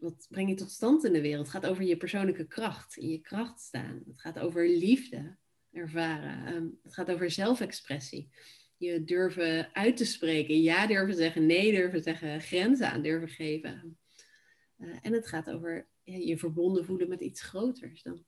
wat 0.00 0.26
breng 0.30 0.48
je 0.48 0.54
tot 0.54 0.70
stand 0.70 1.04
in 1.04 1.12
de 1.12 1.20
wereld? 1.20 1.46
Het 1.46 1.54
gaat 1.54 1.66
over 1.70 1.84
je 1.84 1.96
persoonlijke 1.96 2.46
kracht, 2.46 2.96
in 2.96 3.08
je 3.08 3.20
kracht 3.20 3.60
staan. 3.60 4.02
Het 4.06 4.20
gaat 4.20 4.38
over 4.38 4.68
liefde 4.68 5.36
ervaren. 5.72 6.54
Um, 6.54 6.78
het 6.82 6.94
gaat 6.94 7.10
over 7.10 7.30
zelfexpressie. 7.30 8.30
Je 8.76 9.04
durven 9.04 9.74
uit 9.74 9.96
te 9.96 10.04
spreken, 10.04 10.60
ja 10.62 10.86
durven 10.86 11.14
zeggen, 11.14 11.46
nee 11.46 11.72
durven 11.72 12.02
zeggen, 12.02 12.40
grenzen 12.40 12.90
aan 12.90 13.02
durven 13.02 13.28
geven. 13.28 13.98
Uh, 14.78 14.96
en 15.02 15.12
het 15.12 15.28
gaat 15.28 15.50
over 15.50 15.88
je 16.02 16.38
verbonden 16.38 16.84
voelen 16.84 17.08
met 17.08 17.20
iets 17.20 17.42
groters 17.42 18.02
dan 18.02 18.24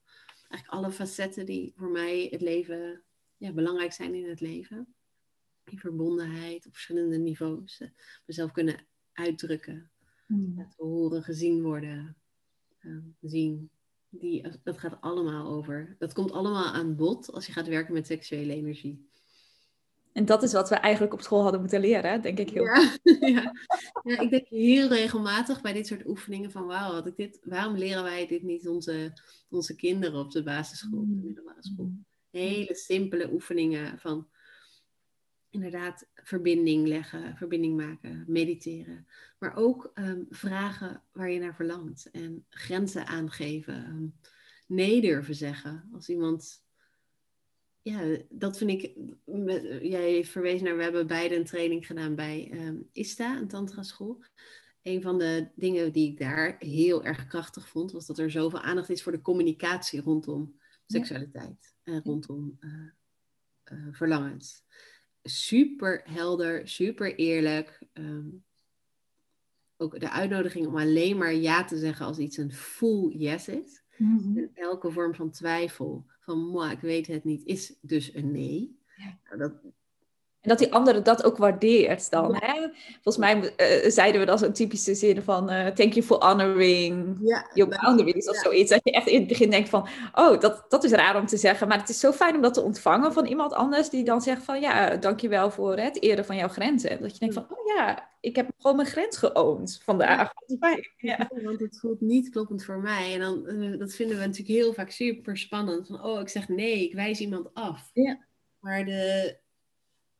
eigenlijk 0.47 0.67
alle 0.67 0.91
facetten 0.91 1.45
die 1.45 1.73
voor 1.75 1.89
mij 1.89 2.27
het 2.31 2.41
leven 2.41 3.03
ja, 3.37 3.51
belangrijk 3.51 3.93
zijn 3.93 4.15
in 4.15 4.29
het 4.29 4.39
leven. 4.41 4.95
Die 5.63 5.79
verbondenheid 5.79 6.65
op 6.65 6.73
verschillende 6.73 7.17
niveaus. 7.17 7.79
Uh, 7.79 7.89
mezelf 8.25 8.51
kunnen 8.51 8.87
uitdrukken, 9.13 9.91
Laten 10.27 10.85
horen, 10.85 11.23
gezien 11.23 11.61
worden, 11.61 12.15
uh, 12.81 12.97
zien. 13.21 13.69
Die, 14.09 14.47
dat 14.63 14.77
gaat 14.77 15.01
allemaal 15.01 15.47
over. 15.47 15.95
Dat 15.99 16.13
komt 16.13 16.31
allemaal 16.31 16.73
aan 16.73 16.95
bod 16.95 17.31
als 17.31 17.45
je 17.45 17.51
gaat 17.51 17.67
werken 17.67 17.93
met 17.93 18.07
seksuele 18.07 18.53
energie. 18.53 19.07
En 20.13 20.25
dat 20.25 20.43
is 20.43 20.53
wat 20.53 20.69
we 20.69 20.75
eigenlijk 20.75 21.13
op 21.13 21.21
school 21.21 21.41
hadden 21.41 21.59
moeten 21.59 21.79
leren, 21.79 22.21
denk 22.21 22.37
ik 22.37 22.49
heel. 22.49 22.63
Ja, 22.63 22.97
ja. 23.19 23.51
ja, 24.03 24.19
ik 24.19 24.29
denk 24.29 24.47
heel 24.47 24.87
regelmatig 24.87 25.61
bij 25.61 25.73
dit 25.73 25.87
soort 25.87 26.07
oefeningen 26.07 26.51
van 26.51 26.65
wauw, 26.65 26.91
had 26.91 27.07
ik 27.07 27.15
dit, 27.15 27.39
waarom 27.43 27.77
leren 27.77 28.03
wij 28.03 28.27
dit 28.27 28.43
niet 28.43 28.67
onze, 28.67 29.13
onze 29.49 29.75
kinderen 29.75 30.19
op 30.19 30.31
de 30.31 30.43
basisschool, 30.43 31.07
de 31.07 31.21
middelbare 31.23 31.63
school? 31.63 31.85
Hmm. 31.85 32.05
Hele 32.29 32.75
simpele 32.75 33.31
oefeningen 33.31 33.99
van 33.99 34.27
inderdaad 35.53 36.07
verbinding 36.13 36.87
leggen, 36.87 37.37
verbinding 37.37 37.77
maken, 37.77 38.23
mediteren. 38.27 39.07
Maar 39.39 39.55
ook 39.55 39.91
ehm, 39.93 40.21
vragen 40.29 41.03
waar 41.11 41.29
je 41.29 41.39
naar 41.39 41.55
verlangt 41.55 42.11
en 42.11 42.45
grenzen 42.49 43.05
aangeven. 43.05 43.85
Um, 43.87 44.15
nee 44.67 45.01
durven 45.01 45.35
zeggen. 45.35 45.89
Als 45.93 46.09
iemand. 46.09 46.63
Ja, 47.81 48.17
dat 48.29 48.57
vind 48.57 48.69
ik. 48.69 48.95
Jij 49.81 50.25
verwees 50.25 50.61
naar, 50.61 50.77
we 50.77 50.83
hebben 50.83 51.07
beide 51.07 51.35
een 51.35 51.45
training 51.45 51.85
gedaan 51.85 52.15
bij 52.15 52.51
um, 52.53 52.89
ISTA, 52.91 53.37
een 53.37 53.47
tantra 53.47 53.83
school. 53.83 54.23
Een 54.81 55.01
van 55.01 55.17
de 55.17 55.49
dingen 55.55 55.91
die 55.91 56.11
ik 56.11 56.19
daar 56.19 56.55
heel 56.59 57.03
erg 57.03 57.27
krachtig 57.27 57.67
vond, 57.67 57.91
was 57.91 58.05
dat 58.05 58.17
er 58.17 58.31
zoveel 58.31 58.61
aandacht 58.61 58.89
is 58.89 59.03
voor 59.03 59.11
de 59.11 59.21
communicatie 59.21 60.01
rondom 60.01 60.59
seksualiteit 60.87 61.75
en 61.83 62.01
rondom 62.03 62.57
uh, 62.59 62.71
uh, 63.71 63.87
verlangens 63.91 64.63
super 65.23 66.01
helder, 66.05 66.67
super 66.67 67.15
eerlijk. 67.15 67.79
Ehm, 67.93 68.27
ook 69.77 69.99
de 69.99 70.09
uitnodiging 70.09 70.67
om 70.67 70.77
alleen 70.77 71.17
maar 71.17 71.33
ja 71.33 71.63
te 71.63 71.77
zeggen 71.77 72.05
als 72.05 72.17
iets 72.17 72.37
een 72.37 72.53
full 72.53 73.17
yes 73.17 73.47
is. 73.47 73.83
Mhm. 73.97 74.37
En 74.37 74.51
elke 74.53 74.91
vorm 74.91 75.15
van 75.15 75.31
twijfel, 75.31 76.05
van 76.19 76.39
moi, 76.39 76.71
ik 76.71 76.79
weet 76.79 77.07
het 77.07 77.23
niet, 77.23 77.45
is 77.45 77.77
dus 77.81 78.13
een 78.13 78.31
nee. 78.31 78.79
Ja. 78.97 79.19
Nou, 79.23 79.37
dat, 79.37 79.73
en 80.43 80.49
dat 80.49 80.57
die 80.57 80.73
andere 80.73 81.01
dat 81.01 81.23
ook 81.23 81.37
waardeert 81.37 82.09
dan. 82.11 82.35
Hè? 82.35 82.67
Volgens 83.01 83.17
mij 83.17 83.35
uh, 83.35 83.89
zeiden 83.91 84.19
we 84.19 84.27
dat 84.27 84.41
een 84.41 84.53
typische 84.53 84.95
zin 84.95 85.21
van 85.21 85.51
uh, 85.51 85.67
thank 85.67 85.93
you 85.93 86.05
for 86.05 86.17
honoring 86.17 87.17
ja, 87.21 87.49
your 87.53 87.79
boundaries 87.81 88.29
of 88.29 88.35
zoiets. 88.35 88.69
Dat 88.69 88.81
je 88.83 88.91
echt 88.91 89.07
in 89.07 89.19
het 89.19 89.27
begin 89.27 89.49
denkt 89.49 89.69
van, 89.69 89.87
oh, 90.13 90.39
dat, 90.39 90.65
dat 90.69 90.83
is 90.83 90.91
raar 90.91 91.19
om 91.19 91.25
te 91.25 91.37
zeggen. 91.37 91.67
Maar 91.67 91.79
het 91.79 91.89
is 91.89 91.99
zo 91.99 92.11
fijn 92.11 92.35
om 92.35 92.41
dat 92.41 92.53
te 92.53 92.61
ontvangen 92.61 93.13
van 93.13 93.25
iemand 93.25 93.53
anders 93.53 93.89
die 93.89 94.03
dan 94.03 94.21
zegt 94.21 94.43
van, 94.43 94.61
ja, 94.61 94.95
dankjewel 94.95 95.51
voor 95.51 95.77
het 95.77 96.01
eren 96.01 96.25
van 96.25 96.35
jouw 96.35 96.47
grenzen. 96.47 97.01
Dat 97.01 97.13
je 97.13 97.19
denkt 97.19 97.33
van, 97.33 97.45
oh 97.49 97.75
ja, 97.75 98.09
ik 98.19 98.35
heb 98.35 98.49
gewoon 98.57 98.75
mijn 98.75 98.87
grens 98.87 99.17
geoond 99.17 99.81
vandaag. 99.83 100.31
Ja, 100.97 101.29
want 101.43 101.59
het 101.59 101.79
voelt 101.79 102.01
niet 102.01 102.29
kloppend 102.29 102.63
voor 102.63 102.79
mij. 102.79 103.13
En 103.13 103.19
dan, 103.19 103.43
uh, 103.45 103.79
dat 103.79 103.93
vinden 103.93 104.17
we 104.17 104.25
natuurlijk 104.25 104.59
heel 104.59 104.73
vaak 104.73 104.89
super 104.89 105.37
spannend. 105.37 105.87
Van, 105.87 106.03
oh, 106.03 106.19
ik 106.19 106.29
zeg 106.29 106.47
nee, 106.47 106.83
ik 106.83 106.93
wijs 106.93 107.19
iemand 107.19 107.49
af. 107.53 107.89
Ja. 107.93 108.25
Maar 108.59 108.85
de, 108.85 109.37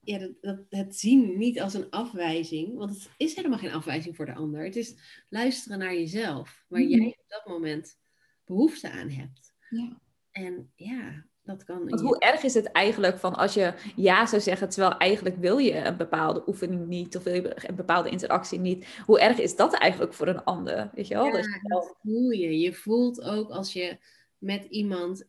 ja, 0.03 0.17
dat, 0.17 0.31
dat, 0.41 0.59
het 0.69 0.95
zien 0.95 1.37
niet 1.37 1.61
als 1.61 1.73
een 1.73 1.89
afwijzing, 1.89 2.77
want 2.77 2.89
het 2.89 3.09
is 3.17 3.35
helemaal 3.35 3.57
geen 3.57 3.73
afwijzing 3.73 4.15
voor 4.15 4.25
de 4.25 4.35
ander. 4.35 4.63
Het 4.63 4.75
is 4.75 4.95
luisteren 5.29 5.79
naar 5.79 5.93
jezelf, 5.93 6.65
waar 6.67 6.81
jij 6.81 7.07
op 7.07 7.25
dat 7.27 7.45
moment 7.45 7.97
behoefte 8.45 8.91
aan 8.91 9.09
hebt. 9.09 9.53
Ja. 9.69 10.01
En 10.31 10.71
ja, 10.75 11.25
dat 11.43 11.63
kan. 11.63 11.89
Want 11.89 12.01
hoe 12.01 12.19
erg 12.19 12.43
is 12.43 12.53
het 12.53 12.71
eigenlijk 12.71 13.17
van 13.17 13.35
als 13.35 13.53
je 13.53 13.73
ja 13.95 14.25
zou 14.25 14.41
zeggen, 14.41 14.69
terwijl 14.69 14.97
eigenlijk 14.97 15.37
wil 15.37 15.57
je 15.57 15.73
een 15.73 15.97
bepaalde 15.97 16.43
oefening 16.47 16.87
niet 16.87 17.17
of 17.17 17.23
wil 17.23 17.33
je 17.33 17.67
een 17.67 17.75
bepaalde 17.75 18.09
interactie 18.09 18.59
niet. 18.59 19.01
Hoe 19.05 19.19
erg 19.19 19.39
is 19.39 19.55
dat 19.55 19.73
eigenlijk 19.73 20.13
voor 20.13 20.27
een 20.27 20.43
ander? 20.43 20.89
Weet 20.93 21.07
je 21.07 21.13
wel? 21.13 21.25
Ja, 21.25 21.59
dat 21.61 21.95
voel 22.01 22.29
je. 22.29 22.59
Je 22.59 22.73
voelt 22.73 23.21
ook 23.21 23.49
als 23.49 23.73
je 23.73 23.97
met 24.43 24.65
iemand 24.65 25.27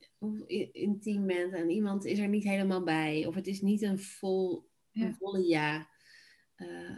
intiem 0.73 1.27
bent 1.27 1.53
en 1.53 1.71
iemand 1.71 2.05
is 2.05 2.19
er 2.19 2.29
niet 2.29 2.45
helemaal 2.45 2.83
bij, 2.83 3.27
of 3.27 3.35
het 3.35 3.47
is 3.47 3.61
niet 3.61 3.83
een, 3.83 3.99
vol, 3.99 4.69
een 4.93 5.15
volle 5.15 5.47
ja. 5.47 5.89
Uh, 6.57 6.97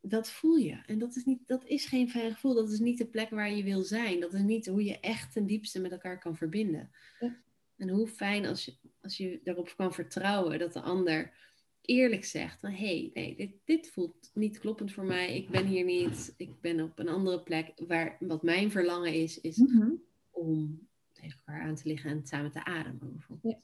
dat 0.00 0.30
voel 0.30 0.56
je. 0.56 0.82
En 0.86 0.98
dat 0.98 1.16
is, 1.16 1.24
niet, 1.24 1.46
dat 1.46 1.64
is 1.64 1.86
geen 1.86 2.10
fijn 2.10 2.32
gevoel. 2.32 2.54
Dat 2.54 2.70
is 2.70 2.78
niet 2.78 2.98
de 2.98 3.06
plek 3.06 3.30
waar 3.30 3.50
je 3.50 3.62
wil 3.62 3.82
zijn. 3.82 4.20
Dat 4.20 4.34
is 4.34 4.42
niet 4.42 4.66
hoe 4.66 4.84
je 4.84 5.00
echt 5.00 5.32
ten 5.32 5.46
diepste 5.46 5.80
met 5.80 5.92
elkaar 5.92 6.18
kan 6.18 6.36
verbinden. 6.36 6.90
Ja. 7.20 7.42
En 7.76 7.88
hoe 7.88 8.06
fijn 8.06 8.46
als 8.46 8.64
je, 8.64 8.76
als 9.00 9.16
je 9.16 9.40
daarop 9.44 9.74
kan 9.76 9.92
vertrouwen 9.92 10.58
dat 10.58 10.72
de 10.72 10.80
ander 10.80 11.32
eerlijk 11.80 12.24
zegt: 12.24 12.62
hé, 12.62 12.68
hey, 12.68 13.10
nee, 13.14 13.36
dit, 13.36 13.52
dit 13.64 13.90
voelt 13.90 14.30
niet 14.34 14.58
kloppend 14.58 14.92
voor 14.92 15.04
mij. 15.04 15.36
Ik 15.36 15.48
ben 15.48 15.66
hier 15.66 15.84
niet. 15.84 16.34
Ik 16.36 16.60
ben 16.60 16.80
op 16.80 16.98
een 16.98 17.08
andere 17.08 17.42
plek. 17.42 17.72
Waar, 17.86 18.16
wat 18.20 18.42
mijn 18.42 18.70
verlangen 18.70 19.14
is, 19.14 19.40
is 19.40 19.56
mhm. 19.56 19.90
om 20.30 20.87
tegen 21.20 21.38
elkaar 21.44 21.62
aan 21.62 21.74
te 21.74 21.88
liggen 21.88 22.10
en 22.10 22.26
samen 22.26 22.50
te 22.50 22.64
ademen 22.64 23.12
bijvoorbeeld. 23.12 23.54
Ja. 23.54 23.60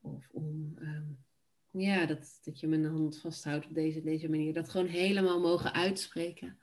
Of 0.00 0.28
om, 0.30 0.74
ehm, 0.78 1.04
ja, 1.70 2.06
dat, 2.06 2.38
dat 2.42 2.60
je 2.60 2.66
mijn 2.66 2.84
hand 2.84 3.20
vasthoudt 3.20 3.66
op 3.66 3.74
deze, 3.74 4.02
deze 4.02 4.28
manier. 4.28 4.52
Dat 4.52 4.68
gewoon 4.68 4.86
helemaal 4.86 5.40
mogen 5.40 5.72
uitspreken 5.72 6.58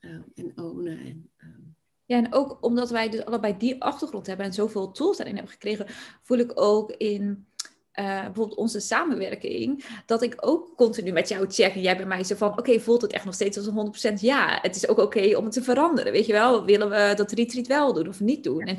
um, 0.00 0.24
en 0.34 0.52
ownen. 0.58 0.98
En, 0.98 1.30
ehm, 1.36 1.60
ja, 2.04 2.16
en 2.16 2.32
ook 2.32 2.58
omdat 2.60 2.90
wij 2.90 3.08
dus 3.08 3.24
allebei 3.24 3.56
die 3.56 3.82
achtergrond 3.82 4.26
hebben 4.26 4.46
en 4.46 4.52
zoveel 4.52 4.90
tools 4.90 5.16
daarin 5.16 5.34
hebben 5.34 5.52
gekregen, 5.52 5.86
voel 6.22 6.38
ik 6.38 6.52
ook 6.54 6.90
in 6.90 7.46
uh, 7.94 8.24
bijvoorbeeld 8.24 8.58
onze 8.58 8.80
samenwerking, 8.80 9.84
dat 10.06 10.22
ik 10.22 10.34
ook 10.40 10.72
continu 10.76 11.12
met 11.12 11.28
jou 11.28 11.50
check. 11.50 11.74
En 11.74 11.80
jij 11.80 11.96
bij 11.96 12.06
mij 12.06 12.24
zo 12.24 12.34
van, 12.34 12.58
oké, 12.58 12.80
voelt 12.80 13.02
het 13.02 13.12
echt 13.12 13.24
nog 13.24 13.34
steeds 13.34 13.56
als 13.56 13.66
een 13.66 14.16
100% 14.16 14.20
ja? 14.20 14.58
Het 14.62 14.76
is 14.76 14.88
ook 14.88 14.98
oké 14.98 15.36
om 15.36 15.44
het 15.44 15.52
te 15.52 15.62
veranderen, 15.62 16.12
weet 16.12 16.26
je 16.26 16.32
wel? 16.32 16.64
Willen 16.64 16.90
we 16.90 17.12
dat 17.16 17.32
retreat 17.32 17.66
wel 17.66 17.92
doen 17.92 18.08
of 18.08 18.20
niet 18.20 18.44
doen? 18.44 18.60
En 18.60 18.78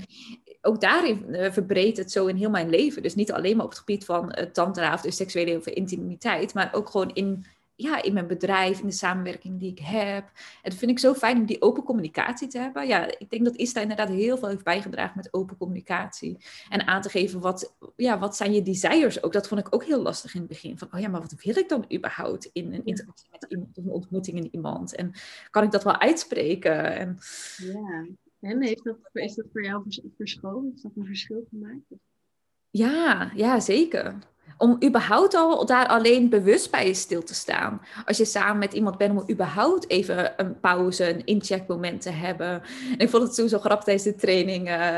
ook 0.66 0.82
daarin 0.82 1.26
uh, 1.30 1.52
verbreedt 1.52 1.98
het 1.98 2.12
zo 2.12 2.26
in 2.26 2.36
heel 2.36 2.50
mijn 2.50 2.70
leven. 2.70 3.02
Dus 3.02 3.16
niet 3.16 3.32
alleen 3.32 3.56
maar 3.56 3.66
op 3.66 3.72
het 3.72 3.80
gebied 3.80 4.06
van 4.06 4.36
uh, 4.40 4.46
tantra 4.46 4.94
of 4.94 5.02
de 5.02 5.12
seksuele 5.12 5.58
of 5.58 5.68
intimiteit, 5.68 6.54
maar 6.54 6.70
ook 6.74 6.90
gewoon 6.90 7.14
in 7.14 7.46
ja, 7.76 8.04
in 8.04 8.14
mijn 8.14 8.28
bedrijf, 8.28 8.80
in 8.80 8.86
de 8.86 8.94
samenwerking 8.94 9.60
die 9.60 9.72
ik 9.72 9.80
heb. 9.80 10.24
En 10.62 10.70
dat 10.70 10.74
vind 10.74 10.92
ik 10.92 11.00
zo 11.00 11.14
fijn 11.14 11.38
om 11.38 11.46
die 11.46 11.62
open 11.62 11.84
communicatie 11.84 12.48
te 12.48 12.58
hebben. 12.58 12.88
Ja, 12.88 13.20
ik 13.20 13.30
denk 13.30 13.46
dat 13.46 13.56
Ista 13.56 13.82
inderdaad 13.82 14.10
heel 14.10 14.38
veel 14.38 14.48
heeft 14.48 14.64
bijgedragen 14.64 15.14
met 15.16 15.34
open 15.34 15.58
communicatie. 15.58 16.38
En 16.70 16.88
aan 16.88 17.02
te 17.02 17.10
geven 17.10 17.40
wat, 17.40 17.76
ja, 17.96 18.20
wat 18.20 18.36
zijn 18.36 18.54
je 18.54 18.62
desires 18.62 19.24
ook. 19.24 19.34
Dat 19.34 19.48
vond 19.48 19.60
ik 19.60 19.76
ook 19.76 19.84
heel 19.84 20.02
lastig 20.02 20.34
in 20.34 20.40
het 20.40 20.50
begin. 20.50 20.78
Van, 20.78 20.88
oh 20.92 21.00
ja, 21.00 21.10
maar 21.10 21.22
wat 21.22 21.36
wil 21.44 21.58
ik 21.58 21.70
dan 21.70 21.86
überhaupt 21.94 22.50
in 22.54 22.74
een 22.74 22.86
interactie 22.86 23.28
met 23.32 23.46
iemand, 23.50 23.78
of 23.78 23.86
een 23.86 23.92
ontmoeting 23.92 24.38
in 24.38 24.50
iemand? 24.52 24.96
En 24.96 25.14
kan 25.50 25.64
ik 25.64 25.72
dat 25.72 25.84
wel 25.84 26.00
uitspreken? 26.00 26.96
En, 26.96 27.18
ja, 27.58 28.06
en 28.44 28.62
heeft 28.62 28.84
dat, 28.84 28.98
is 29.12 29.36
dat 29.36 29.46
voor 29.52 29.64
jou 29.64 29.84
verschoven? 30.18 30.72
Is 30.76 30.82
dat 30.82 30.92
een 30.96 31.06
verschil 31.06 31.48
gemaakt? 31.50 31.86
Ja, 32.70 33.32
ja, 33.36 33.60
zeker 33.60 34.33
om 34.58 34.78
überhaupt 34.84 35.36
al 35.36 35.66
daar 35.66 35.88
alleen 35.88 36.30
bewust 36.30 36.72
bij 36.72 36.94
stil 36.94 37.24
te 37.24 37.34
staan. 37.34 37.82
Als 38.06 38.18
je 38.18 38.26
samen 38.26 38.58
met 38.58 38.74
iemand 38.74 38.98
bent, 38.98 39.12
om 39.12 39.30
überhaupt 39.30 39.90
even 39.90 40.34
een 40.38 40.60
pauze, 40.60 41.10
een 41.10 41.26
incheckmoment 41.26 42.02
te 42.02 42.10
hebben. 42.10 42.62
En 42.92 43.00
ik 43.00 43.10
vond 43.10 43.24
het 43.24 43.36
toen 43.36 43.50
zo 43.50 43.60
grappig 43.60 43.86
tijdens 43.86 44.06
de 44.06 44.16
training, 44.16 44.70
uh, 44.70 44.98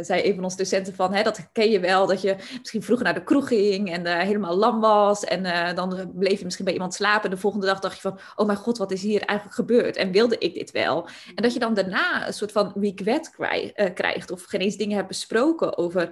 zei 0.00 0.28
een 0.28 0.34
van 0.34 0.44
onze 0.44 0.56
docenten 0.56 0.94
van, 0.94 1.14
hè, 1.14 1.22
dat 1.22 1.48
ken 1.52 1.70
je 1.70 1.80
wel, 1.80 2.06
dat 2.06 2.20
je 2.20 2.36
misschien 2.58 2.82
vroeger 2.82 3.04
naar 3.04 3.14
de 3.14 3.24
kroeg 3.24 3.48
ging 3.48 3.92
en 3.92 4.06
uh, 4.06 4.18
helemaal 4.18 4.56
lam 4.56 4.80
was. 4.80 5.24
En 5.24 5.74
dan 5.74 6.12
bleef 6.14 6.38
je 6.38 6.44
misschien 6.44 6.64
bij 6.64 6.74
iemand 6.74 6.94
slapen. 6.94 7.24
En 7.24 7.30
de 7.30 7.40
volgende 7.40 7.66
dag 7.66 7.80
dacht 7.80 7.94
je 7.94 8.00
van, 8.00 8.18
oh 8.36 8.46
mijn 8.46 8.58
god, 8.58 8.78
wat 8.78 8.92
is 8.92 9.02
hier 9.02 9.22
eigenlijk 9.22 9.58
gebeurd? 9.58 9.96
En 9.96 10.12
wilde 10.12 10.38
ik 10.38 10.54
dit 10.54 10.70
wel? 10.70 11.08
En 11.34 11.42
dat 11.42 11.52
je 11.52 11.58
dan 11.58 11.74
daarna 11.74 12.26
een 12.26 12.32
soort 12.32 12.52
van 12.52 12.72
regret 12.80 13.34
krijgt, 13.94 14.30
of 14.30 14.44
geen 14.44 14.60
eens 14.60 14.76
dingen 14.76 14.96
hebt 14.96 15.08
besproken 15.08 15.78
over 15.78 16.08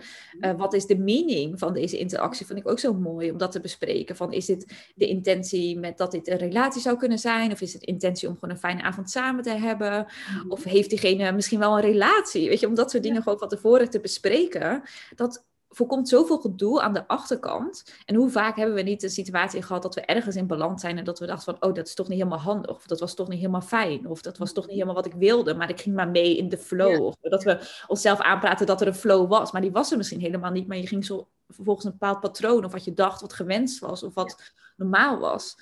wat 0.56 0.74
is 0.74 0.86
de 0.86 0.98
meaning 0.98 1.58
van 1.58 1.72
deze 1.72 1.98
interactie 1.98 2.46
vind 2.54 2.66
ik 2.66 2.72
ook 2.72 2.78
zo 2.78 2.94
mooi 2.94 3.30
om 3.30 3.38
dat 3.38 3.52
te 3.52 3.60
bespreken. 3.60 4.16
Van 4.16 4.32
is 4.32 4.46
dit 4.46 4.92
de 4.94 5.06
intentie 5.06 5.78
met 5.78 5.98
dat 5.98 6.10
dit 6.10 6.28
een 6.28 6.36
relatie 6.36 6.80
zou 6.80 6.96
kunnen 6.96 7.18
zijn? 7.18 7.52
Of 7.52 7.60
is 7.60 7.72
het 7.72 7.82
intentie 7.82 8.28
om 8.28 8.34
gewoon 8.34 8.50
een 8.50 8.60
fijne 8.60 8.82
avond 8.82 9.10
samen 9.10 9.42
te 9.42 9.50
hebben? 9.50 10.06
Mhm. 10.36 10.50
Of 10.50 10.64
heeft 10.64 10.90
diegene 10.90 11.32
misschien 11.32 11.58
wel 11.58 11.74
een 11.74 11.80
relatie? 11.80 12.48
Weet 12.48 12.60
je, 12.60 12.66
om 12.66 12.74
dat 12.74 12.90
soort 12.90 13.02
dingen 13.02 13.22
gewoon 13.22 13.38
van 13.38 13.48
tevoren 13.48 13.90
te 13.90 14.00
bespreken. 14.00 14.82
Dat 15.16 15.44
voorkomt 15.74 16.08
zoveel 16.08 16.38
gedoe 16.38 16.82
aan 16.82 16.92
de 16.92 17.08
achterkant. 17.08 17.94
En 18.04 18.14
hoe 18.14 18.30
vaak 18.30 18.56
hebben 18.56 18.74
we 18.74 18.82
niet 18.82 19.02
een 19.02 19.10
situatie 19.10 19.62
gehad 19.62 19.82
dat 19.82 19.94
we 19.94 20.00
ergens 20.00 20.36
in 20.36 20.46
balans 20.46 20.80
zijn 20.80 20.98
en 20.98 21.04
dat 21.04 21.18
we 21.18 21.26
dachten 21.26 21.44
van, 21.44 21.68
oh, 21.68 21.74
dat 21.74 21.86
is 21.86 21.94
toch 21.94 22.08
niet 22.08 22.18
helemaal 22.18 22.38
handig, 22.38 22.76
of 22.76 22.86
dat 22.86 23.00
was 23.00 23.14
toch 23.14 23.28
niet 23.28 23.38
helemaal 23.38 23.60
fijn, 23.60 24.06
of 24.06 24.22
dat 24.22 24.38
was 24.38 24.52
toch 24.52 24.64
niet 24.64 24.74
helemaal 24.74 24.94
wat 24.94 25.06
ik 25.06 25.14
wilde, 25.14 25.54
maar 25.54 25.70
ik 25.70 25.80
ging 25.80 25.96
maar 25.96 26.08
mee 26.08 26.36
in 26.36 26.48
de 26.48 26.58
flow. 26.58 27.04
Of 27.04 27.14
dat 27.20 27.42
we 27.42 27.58
onszelf 27.86 28.20
aanpraten 28.20 28.66
dat 28.66 28.80
er 28.80 28.86
een 28.86 28.94
flow 28.94 29.28
was, 29.28 29.52
maar 29.52 29.62
die 29.62 29.72
was 29.72 29.90
er 29.90 29.96
misschien 29.96 30.20
helemaal 30.20 30.50
niet, 30.50 30.66
maar 30.66 30.76
je 30.76 30.86
ging 30.86 31.04
zo 31.04 31.28
volgens 31.48 31.84
een 31.84 31.92
bepaald 31.92 32.20
patroon, 32.20 32.64
of 32.64 32.72
wat 32.72 32.84
je 32.84 32.92
dacht 32.92 33.20
wat 33.20 33.32
gewenst 33.32 33.78
was, 33.78 34.02
of 34.02 34.14
wat 34.14 34.52
normaal 34.76 35.18
was. 35.18 35.56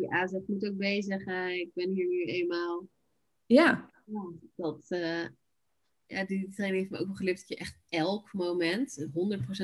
Ja, 0.00 0.26
ze 0.26 0.42
moet 0.46 0.66
ook 0.66 0.76
bezig, 0.76 1.26
ik 1.52 1.70
ben 1.74 1.90
hier 1.90 2.06
nu 2.06 2.24
eenmaal. 2.24 2.88
Ja. 3.46 3.90
dat, 4.56 4.86
uh, 4.88 5.24
ja, 6.06 6.24
die 6.24 6.48
training 6.48 6.80
heeft 6.80 6.90
me 6.90 6.98
ook 6.98 7.06
wel 7.06 7.14
geleerd 7.14 7.38
dat 7.38 7.48
je 7.48 7.56
echt 7.56 7.78
elk 7.88 8.32
moment 8.32 9.06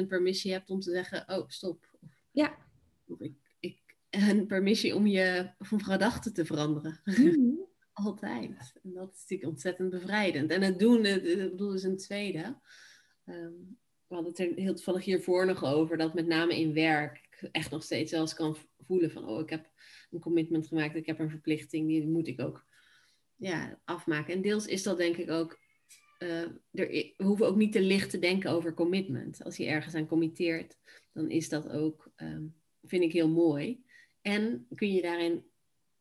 100% 0.03 0.07
permissie 0.09 0.53
hebt 0.53 0.71
om 0.71 0.81
te 0.81 0.91
zeggen, 0.91 1.25
oh, 1.29 1.49
stop. 1.49 1.99
Ja. 2.31 2.57
Of 3.07 3.21
ik, 3.21 3.35
ik, 3.61 3.79
een 4.11 4.47
permissie 4.47 4.95
om 4.95 5.07
je 5.07 5.51
van 5.59 5.85
gedachten 5.85 6.33
te 6.33 6.45
veranderen. 6.45 7.01
Mhm. 7.05 7.39
Altijd. 7.93 8.73
En 8.83 8.93
dat 8.93 9.13
is 9.15 9.21
natuurlijk 9.21 9.51
ontzettend 9.51 9.91
bevrijdend. 9.91 10.51
En 10.51 10.63
het 10.63 10.79
doen, 10.79 11.05
ik 11.05 11.51
bedoel, 11.51 11.75
is 11.75 11.83
een 11.83 11.97
tweede. 11.97 12.59
Um, 13.27 13.79
we 14.11 14.17
hadden 14.17 14.33
het 14.33 14.41
er 14.41 14.63
heel 14.63 14.75
toevallig 14.75 15.05
hiervoor 15.05 15.47
nog 15.47 15.65
over, 15.65 15.97
dat 15.97 16.15
met 16.15 16.27
name 16.27 16.61
in 16.61 16.73
werk 16.73 17.29
ik 17.31 17.49
echt 17.53 17.71
nog 17.71 17.83
steeds 17.83 18.11
zelfs 18.11 18.35
kan 18.35 18.57
voelen 18.79 19.11
van, 19.11 19.29
oh, 19.29 19.41
ik 19.41 19.51
heb 19.51 19.71
een 20.11 20.21
commitment 20.21 20.67
gemaakt, 20.67 20.95
ik 20.95 21.07
heb 21.07 21.19
een 21.19 21.31
verplichting, 21.31 21.89
die 21.89 22.09
moet 22.09 22.27
ik 22.27 22.41
ook 22.41 22.67
ja, 23.37 23.81
afmaken. 23.85 24.35
En 24.35 24.43
deels 24.43 24.67
is 24.67 24.83
dat 24.83 24.97
denk 24.97 25.17
ik 25.17 25.31
ook 25.31 25.59
uh, 26.19 26.43
er, 26.73 26.89
we 27.17 27.25
hoeven 27.25 27.47
ook 27.47 27.57
niet 27.57 27.73
te 27.73 27.81
licht 27.81 28.11
te 28.11 28.19
denken 28.19 28.51
over 28.51 28.75
commitment. 28.75 29.45
Als 29.45 29.57
je 29.57 29.67
ergens 29.67 29.95
aan 29.95 30.07
committeert, 30.07 30.77
dan 31.13 31.31
is 31.31 31.49
dat 31.49 31.69
ook, 31.69 32.13
ehm, 32.17 32.47
vind 32.83 33.03
ik 33.03 33.13
heel 33.13 33.29
mooi. 33.29 33.85
En 34.21 34.67
kun 34.75 34.93
je 34.93 35.03
daarin 35.03 35.45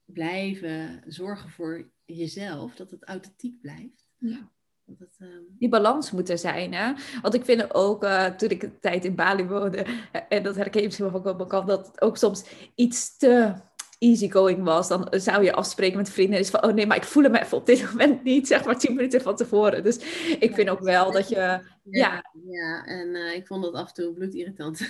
blijven 0.06 1.04
zorgen 1.08 1.50
voor 1.50 1.92
jezelf, 2.06 2.76
dat 2.76 2.92
het 2.92 3.04
authentiek 3.04 3.62
blijft. 3.62 4.10
Ja. 4.18 4.52
Het, 5.00 5.18
um... 5.22 5.56
Die 5.60 5.70
balans 5.70 6.12
moet 6.12 6.30
er 6.30 6.38
zijn. 6.38 6.74
Hè? 6.74 6.94
Want 7.22 7.34
ik 7.34 7.46
vind 7.46 7.74
ook, 7.74 8.04
uh, 8.04 8.26
toen 8.26 8.50
ik 8.50 8.64
een 8.64 8.80
tijd 8.80 9.06
in 9.06 9.16
Bali 9.16 9.46
woonde, 9.46 9.86
eh, 10.12 10.22
en 10.30 10.44
dat 10.44 10.56
herken 10.56 10.80
je 10.80 10.86
misschien 10.86 11.12
wel 11.12 11.22
van 11.22 11.48
kant, 11.48 11.68
dat 11.68 11.88
het 11.88 12.02
ook 12.02 12.18
soms 12.18 12.44
iets 12.76 13.18
te 13.18 13.54
easygoing 14.00 14.64
was, 14.64 14.88
dan 14.88 15.08
zou 15.12 15.44
je 15.44 15.54
afspreken 15.54 15.98
met 15.98 16.10
vrienden. 16.10 16.40
Is 16.40 16.50
van, 16.50 16.64
oh 16.64 16.74
nee, 16.74 16.86
maar 16.86 16.98
ik 16.98 17.04
voel 17.04 17.24
hem 17.24 17.36
even 17.36 17.58
op 17.58 17.66
dit 17.66 17.86
moment 17.92 18.24
niet, 18.24 18.48
zeg 18.48 18.66
maar 18.66 18.78
tien 18.78 18.96
minuten 18.96 19.22
van 19.22 19.36
tevoren. 19.36 19.84
Dus 19.84 19.98
ik 20.40 20.54
vind 20.54 20.70
ook 20.70 20.80
wel 20.80 21.12
dat 21.12 21.30
je, 21.30 21.60
ja. 21.84 22.24
Ja, 22.44 22.86
en 22.86 23.08
uh, 23.08 23.36
ik 23.36 23.48
vond 23.48 23.64
dat 23.64 23.74
af 23.74 23.88
en 23.88 23.94
toe 23.94 24.14
bloedirritant. 24.14 24.80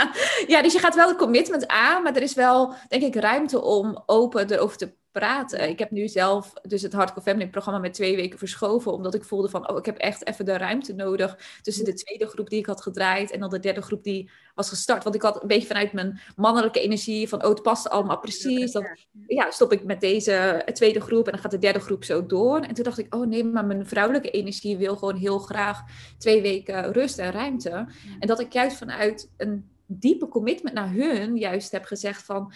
ja, 0.46 0.62
dus 0.62 0.72
je 0.72 0.78
gaat 0.78 0.94
wel 0.94 1.08
een 1.08 1.16
commitment 1.16 1.66
aan, 1.66 2.02
maar 2.02 2.16
er 2.16 2.22
is 2.22 2.34
wel, 2.34 2.74
denk 2.88 3.02
ik, 3.02 3.14
ruimte 3.14 3.62
om 3.62 4.02
open 4.06 4.52
erover 4.52 4.76
te 4.76 4.92
praten. 5.12 5.68
Ik 5.68 5.78
heb 5.78 5.90
nu 5.90 6.08
zelf 6.08 6.52
dus 6.62 6.82
het 6.82 6.92
Hardcore 6.92 7.20
Family 7.20 7.48
programma 7.48 7.80
met 7.80 7.94
twee 7.94 8.16
weken 8.16 8.38
verschoven, 8.38 8.92
omdat 8.92 9.14
ik 9.14 9.24
voelde 9.24 9.48
van, 9.48 9.70
oh, 9.70 9.78
ik 9.78 9.86
heb 9.86 9.96
echt 9.96 10.26
even 10.26 10.44
de 10.44 10.56
ruimte 10.56 10.92
nodig 10.92 11.58
tussen 11.62 11.84
de 11.84 11.94
tweede 11.94 12.26
groep 12.26 12.50
die 12.50 12.58
ik 12.58 12.66
had 12.66 12.82
gedraaid 12.82 13.30
en 13.30 13.40
dan 13.40 13.50
de 13.50 13.60
derde 13.60 13.82
groep 13.82 14.04
die 14.04 14.30
was 14.54 14.68
gestart. 14.68 15.02
Want 15.02 15.14
ik 15.14 15.22
had 15.22 15.42
een 15.42 15.48
beetje 15.48 15.66
vanuit 15.66 15.92
mijn 15.92 16.20
mannelijke 16.36 16.80
energie 16.80 17.28
van, 17.28 17.42
oh, 17.42 17.48
het 17.48 17.62
past 17.62 17.88
allemaal 17.88 18.18
precies. 18.18 18.72
Dan 18.72 18.96
ja, 19.26 19.50
stop 19.50 19.72
ik 19.72 19.84
met 19.84 20.00
deze 20.00 20.62
tweede 20.72 21.00
groep 21.00 21.26
en 21.26 21.32
dan 21.32 21.40
gaat 21.40 21.50
de 21.50 21.58
derde 21.58 21.80
groep 21.80 22.04
zo 22.04 22.26
door. 22.26 22.60
En 22.60 22.74
toen 22.74 22.84
dacht 22.84 22.98
ik, 22.98 23.14
oh 23.14 23.26
nee, 23.26 23.44
maar 23.44 23.66
mijn 23.66 23.86
vrouwelijke 23.86 24.30
energie 24.30 24.76
wil 24.76 24.96
gewoon 24.96 25.16
heel 25.16 25.38
graag 25.38 25.82
twee 26.18 26.42
weken 26.42 26.92
rust 26.92 27.18
en 27.18 27.32
ruimte. 27.32 27.70
En 28.18 28.26
dat 28.26 28.40
ik 28.40 28.52
juist 28.52 28.76
vanuit 28.76 29.30
een 29.36 29.70
diepe 29.92 30.28
commitment 30.28 30.74
naar 30.74 30.92
hun 30.92 31.36
juist 31.36 31.72
heb 31.72 31.84
gezegd 31.84 32.22
van, 32.22 32.52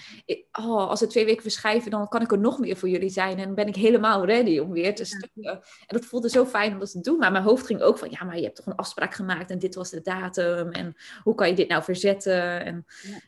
oh, 0.52 0.88
als 0.88 1.00
we 1.00 1.06
twee 1.06 1.24
weken 1.24 1.42
verschijven, 1.42 1.90
dan 1.90 2.08
kan 2.08 2.22
ik 2.22 2.32
er 2.32 2.38
nog 2.38 2.58
meer 2.58 2.76
voor 2.76 2.88
jullie 2.88 3.08
zijn 3.08 3.38
en 3.38 3.54
ben 3.54 3.66
ik 3.66 3.76
helemaal 3.76 4.26
ready 4.26 4.58
om 4.58 4.70
weer 4.70 4.94
te 4.94 5.04
stukken. 5.04 5.52
En 5.52 5.62
dat 5.86 6.04
voelde 6.04 6.28
zo 6.28 6.46
fijn 6.46 6.72
om 6.72 6.78
dat 6.78 6.90
te 6.90 7.00
doen, 7.00 7.18
maar 7.18 7.32
mijn 7.32 7.44
hoofd 7.44 7.66
ging 7.66 7.80
ook 7.80 7.98
van, 7.98 8.10
ja, 8.10 8.24
maar 8.24 8.36
je 8.36 8.42
hebt 8.42 8.56
toch 8.56 8.66
een 8.66 8.74
afspraak 8.74 9.14
gemaakt 9.14 9.50
en 9.50 9.58
dit 9.58 9.74
was 9.74 9.90
de 9.90 10.00
datum 10.00 10.70
en 10.70 10.96
hoe 11.22 11.34
kan 11.34 11.48
je 11.48 11.54
dit 11.54 11.68
nou 11.68 11.82
verzetten? 11.82 12.64
En, 12.64 12.84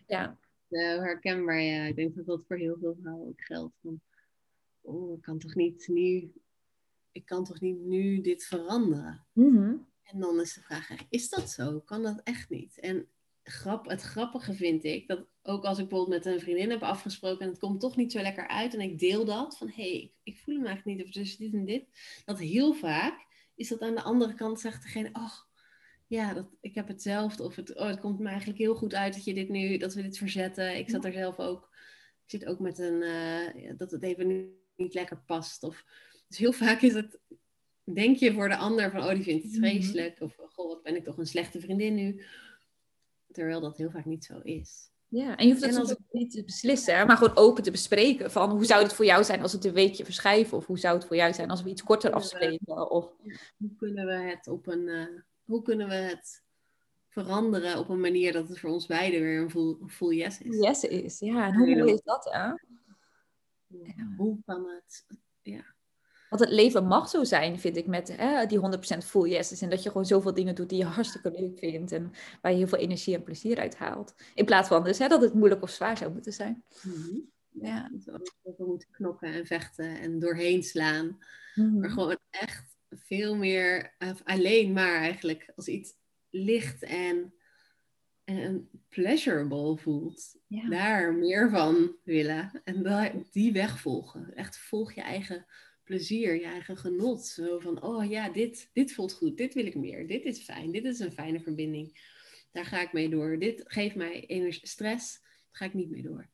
ja. 0.06 0.38
ja. 0.68 1.00
herkenbaar, 1.00 1.60
ja. 1.60 1.84
Ik 1.84 1.96
denk 1.96 2.16
dat 2.16 2.26
dat 2.26 2.44
voor 2.46 2.56
heel 2.56 2.76
veel 2.80 2.96
vrouwen 3.00 3.28
ook 3.28 3.44
geldt. 3.44 3.74
Van, 3.82 4.00
oh, 4.80 5.16
ik 5.16 5.22
kan 5.22 5.38
toch 5.38 5.54
niet 5.54 5.88
nu, 5.88 6.32
ik 7.12 7.26
kan 7.26 7.44
toch 7.44 7.60
niet 7.60 7.80
nu 7.80 8.20
dit 8.20 8.44
veranderen? 8.44 9.26
Mhm. 9.32 9.74
En 10.02 10.20
dan 10.20 10.40
is 10.40 10.54
de 10.54 10.60
vraag, 10.60 10.88
is 11.08 11.28
dat 11.28 11.50
zo? 11.50 11.80
Kan 11.80 12.02
dat 12.02 12.20
echt 12.24 12.50
niet? 12.50 12.78
En 12.78 13.08
grap, 13.48 13.88
het 13.88 14.02
grappige 14.02 14.54
vind 14.54 14.84
ik, 14.84 15.08
dat 15.08 15.26
ook 15.42 15.64
als 15.64 15.78
ik 15.78 15.88
bijvoorbeeld 15.88 16.24
met 16.24 16.34
een 16.34 16.40
vriendin 16.40 16.70
heb 16.70 16.82
afgesproken 16.82 17.44
en 17.44 17.48
het 17.48 17.58
komt 17.58 17.80
toch 17.80 17.96
niet 17.96 18.12
zo 18.12 18.20
lekker 18.20 18.48
uit 18.48 18.74
en 18.74 18.80
ik 18.80 18.98
deel 18.98 19.24
dat, 19.24 19.56
van 19.56 19.68
hé, 19.68 19.74
hey, 19.74 19.92
ik, 19.92 20.12
ik, 20.22 20.38
voel 20.38 20.54
hem 20.54 20.66
eigenlijk 20.66 20.98
niet 20.98 21.06
of 21.06 21.12
tussen 21.12 21.38
dit 21.38 21.52
en 21.52 21.64
dit, 21.64 21.84
dat 22.24 22.38
heel 22.38 22.72
vaak 22.72 23.26
is 23.54 23.68
dat 23.68 23.80
aan 23.80 23.94
de 23.94 24.02
andere 24.02 24.34
kant 24.34 24.60
zegt 24.60 24.82
degene, 24.82 25.08
oh, 25.12 25.32
ja, 26.06 26.34
dat, 26.34 26.46
ik 26.60 26.74
heb 26.74 26.88
hetzelfde, 26.88 27.42
of 27.42 27.56
het, 27.56 27.76
oh, 27.76 27.86
het 27.86 28.00
komt 28.00 28.18
me 28.18 28.28
eigenlijk 28.28 28.58
heel 28.58 28.74
goed 28.74 28.94
uit 28.94 29.14
dat 29.14 29.24
je 29.24 29.34
dit 29.34 29.48
nu, 29.48 29.76
dat 29.76 29.94
we 29.94 30.02
dit 30.02 30.18
verzetten. 30.18 30.76
Ik 30.76 30.90
zat 30.90 31.04
er 31.04 31.12
zelf 31.12 31.38
ook, 31.38 31.68
ik 32.24 32.30
zit 32.30 32.46
ook 32.46 32.58
met 32.58 32.78
een, 32.78 33.02
uh, 33.02 33.72
dat 33.76 33.90
het 33.90 34.02
even 34.02 34.54
niet 34.76 34.94
lekker 34.94 35.22
past. 35.26 35.62
Of, 35.62 35.84
dus 36.28 36.38
heel 36.38 36.52
vaak 36.52 36.80
is 36.80 36.94
het, 36.94 37.18
denk 37.84 38.16
je 38.16 38.32
voor 38.32 38.48
de 38.48 38.56
ander 38.56 38.90
van, 38.90 39.02
oh, 39.02 39.14
die 39.14 39.22
vindt 39.22 39.42
het 39.42 39.52
mhm. 39.52 39.60
vreselijk, 39.60 40.20
of 40.20 40.36
goh, 40.36 40.68
wat 40.68 40.82
ben 40.82 40.96
ik 40.96 41.04
toch 41.04 41.18
een 41.18 41.26
slechte 41.26 41.60
vriendin 41.60 41.94
nu. 41.94 42.24
Terwijl 43.36 43.60
dat 43.60 43.76
heel 43.76 43.90
vaak 43.90 44.04
niet 44.04 44.24
zo 44.24 44.40
is. 44.42 44.90
Ja, 45.08 45.36
en 45.36 45.46
je 45.46 45.52
hoeft 45.52 45.64
het 45.64 45.76
als... 45.76 45.96
niet 46.10 46.30
te 46.30 46.44
beslissen, 46.44 47.06
maar 47.06 47.16
gewoon 47.16 47.36
open 47.36 47.62
te 47.62 47.70
bespreken. 47.70 48.30
Van 48.30 48.50
hoe 48.50 48.64
zou 48.64 48.82
het 48.82 48.92
voor 48.92 49.04
jou 49.04 49.24
zijn 49.24 49.42
als 49.42 49.52
het 49.52 49.64
een 49.64 49.72
weekje 49.72 50.04
verschuiven? 50.04 50.56
Of 50.56 50.66
hoe 50.66 50.78
zou 50.78 50.96
het 50.96 51.06
voor 51.06 51.16
jou 51.16 51.32
zijn 51.32 51.50
als 51.50 51.62
we 51.62 51.70
iets 51.70 51.82
korter 51.82 52.12
afspreken? 52.12 52.90
Of... 52.90 53.12
Hoe 53.56 53.76
kunnen 53.76 54.06
we 54.06 54.12
het 54.12 54.46
op 54.46 54.66
een 54.66 54.88
uh, 54.88 55.20
hoe 55.44 55.62
kunnen 55.62 55.88
we 55.88 55.94
het 55.94 56.42
veranderen 57.08 57.78
op 57.78 57.88
een 57.88 58.00
manier 58.00 58.32
dat 58.32 58.48
het 58.48 58.58
voor 58.58 58.70
ons 58.70 58.86
beiden 58.86 59.20
weer 59.20 59.40
een 59.40 59.50
full, 59.50 59.76
full 59.86 60.16
yes 60.16 60.40
is? 60.40 60.56
Yes 60.56 60.84
is, 60.84 61.18
ja. 61.18 61.46
En 61.46 61.54
hoe 61.54 61.76
mooi 61.76 61.92
is 61.92 62.02
dat, 62.02 62.24
hè? 62.24 62.52
Hoe 64.16 64.38
kan 64.46 64.68
het, 64.68 65.06
ja. 65.42 65.74
Want 66.36 66.48
het 66.50 66.58
leven 66.58 66.86
mag 66.86 67.08
zo 67.08 67.24
zijn, 67.24 67.58
vind 67.58 67.76
ik, 67.76 67.86
met 67.86 68.16
hè, 68.16 68.46
die 68.46 68.58
100% 68.58 69.04
full 69.04 69.30
yes. 69.30 69.60
En 69.60 69.70
dat 69.70 69.82
je 69.82 69.88
gewoon 69.88 70.06
zoveel 70.06 70.34
dingen 70.34 70.54
doet 70.54 70.68
die 70.68 70.78
je 70.78 70.84
hartstikke 70.84 71.30
leuk 71.30 71.58
vindt. 71.58 71.92
En 71.92 72.12
waar 72.40 72.52
je 72.52 72.58
heel 72.58 72.66
veel 72.66 72.78
energie 72.78 73.14
en 73.14 73.22
plezier 73.22 73.58
uit 73.58 73.76
haalt. 73.76 74.14
In 74.34 74.44
plaats 74.44 74.68
van 74.68 74.84
dus 74.84 74.98
hè, 74.98 75.08
dat 75.08 75.22
het 75.22 75.34
moeilijk 75.34 75.62
of 75.62 75.70
zwaar 75.70 75.96
zou 75.96 76.12
moeten 76.12 76.32
zijn. 76.32 76.64
Mhm. 76.82 77.18
Ja. 77.50 77.90
We 78.42 78.64
moeten 78.66 78.88
knokken 78.90 79.32
en 79.32 79.46
vechten 79.46 80.00
en 80.00 80.18
doorheen 80.18 80.62
slaan. 80.62 81.18
Mm 81.54 81.80
Maar 81.80 81.90
gewoon 81.90 82.18
echt 82.30 82.76
veel 82.90 83.36
meer, 83.36 83.94
alleen 84.24 84.72
maar 84.72 84.94
eigenlijk, 84.94 85.52
als 85.56 85.68
iets 85.68 85.94
licht 86.30 86.82
en, 86.82 87.34
pleasurable 88.88 89.76
voelt, 89.76 90.36
daar 90.48 91.14
meer 91.14 91.50
van 91.50 91.96
willen. 92.04 92.60
En 92.64 93.26
die 93.30 93.52
weg 93.52 93.80
volgen. 93.80 94.34
Echt 94.34 94.58
volg 94.58 94.92
je 94.92 95.00
eigen 95.00 95.46
plezier, 95.86 96.34
je 96.34 96.44
eigen 96.44 96.76
genot. 96.76 97.24
Zo 97.24 97.58
van, 97.58 97.82
oh 97.82 98.10
ja, 98.10 98.28
dit, 98.28 98.70
dit 98.72 98.92
voelt 98.92 99.12
goed, 99.12 99.36
dit 99.36 99.54
wil 99.54 99.66
ik 99.66 99.74
meer, 99.74 100.06
dit 100.06 100.24
is 100.24 100.38
fijn, 100.38 100.70
dit 100.70 100.84
is 100.84 100.98
een 100.98 101.12
fijne 101.12 101.40
verbinding. 101.40 102.00
Daar 102.52 102.64
ga 102.64 102.80
ik 102.80 102.92
mee 102.92 103.08
door. 103.08 103.38
Dit 103.38 103.62
geeft 103.66 103.94
mij 103.94 104.50
stress, 104.62 105.20
daar 105.20 105.28
ga 105.50 105.64
ik 105.64 105.74
niet 105.74 105.90
mee 105.90 106.02
door. 106.02 106.28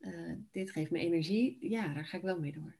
Uh, 0.00 0.32
dit 0.52 0.70
geeft 0.70 0.90
me 0.90 0.98
energie, 0.98 1.56
ja, 1.60 1.94
daar 1.94 2.04
ga 2.04 2.16
ik 2.16 2.22
wel 2.22 2.38
mee 2.38 2.52
door. 2.52 2.76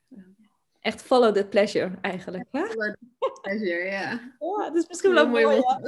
Echt 0.80 1.02
follow 1.02 1.34
the 1.34 1.46
pleasure 1.46 1.98
eigenlijk. 2.00 2.48
Hè? 2.50 2.62
Pleasure, 3.42 3.84
ja. 3.84 4.20
Ja, 4.38 4.72
is 4.74 4.88
misschien 4.88 5.12
wel 5.12 5.24
een 5.24 5.30
mooie 5.30 5.80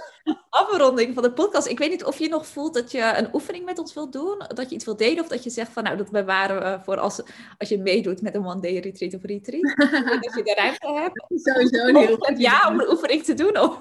afronding 0.51 1.15
van 1.15 1.23
de 1.23 1.33
podcast. 1.33 1.67
Ik 1.67 1.79
weet 1.79 1.91
niet 1.91 2.05
of 2.05 2.19
je 2.19 2.29
nog 2.29 2.47
voelt 2.47 2.75
dat 2.75 2.91
je 2.91 3.13
een 3.17 3.35
oefening 3.35 3.65
met 3.65 3.79
ons 3.79 3.95
wilt 3.95 4.13
doen. 4.13 4.39
Dat 4.39 4.69
je 4.69 4.75
iets 4.75 4.85
wilt 4.85 4.99
delen. 4.99 5.23
Of 5.23 5.29
dat 5.29 5.45
je 5.45 5.51
zegt 5.51 5.73
van 5.73 5.83
nou, 5.83 5.97
dat 5.97 6.11
bewaren 6.11 6.57
we 6.57 6.85
voor 6.85 6.99
als, 6.99 7.23
als 7.59 7.69
je 7.69 7.79
meedoet 7.79 8.23
met 8.23 8.35
een 8.35 8.47
one 8.47 8.61
day 8.61 8.79
retreat 8.79 9.15
of 9.15 9.23
retreat. 9.23 9.77
dat 10.23 10.35
je 10.35 10.43
de 10.45 10.55
ruimte 10.57 11.01
hebt. 11.01 11.25
Sowieso 11.45 11.87
een 11.87 11.97
heel 11.97 12.17
goed 12.17 12.39
Ja, 12.39 12.69
om 12.69 12.81
een 12.81 12.91
oefening 12.91 13.23
te 13.23 13.35
doen. 13.35 13.57
Of 13.59 13.81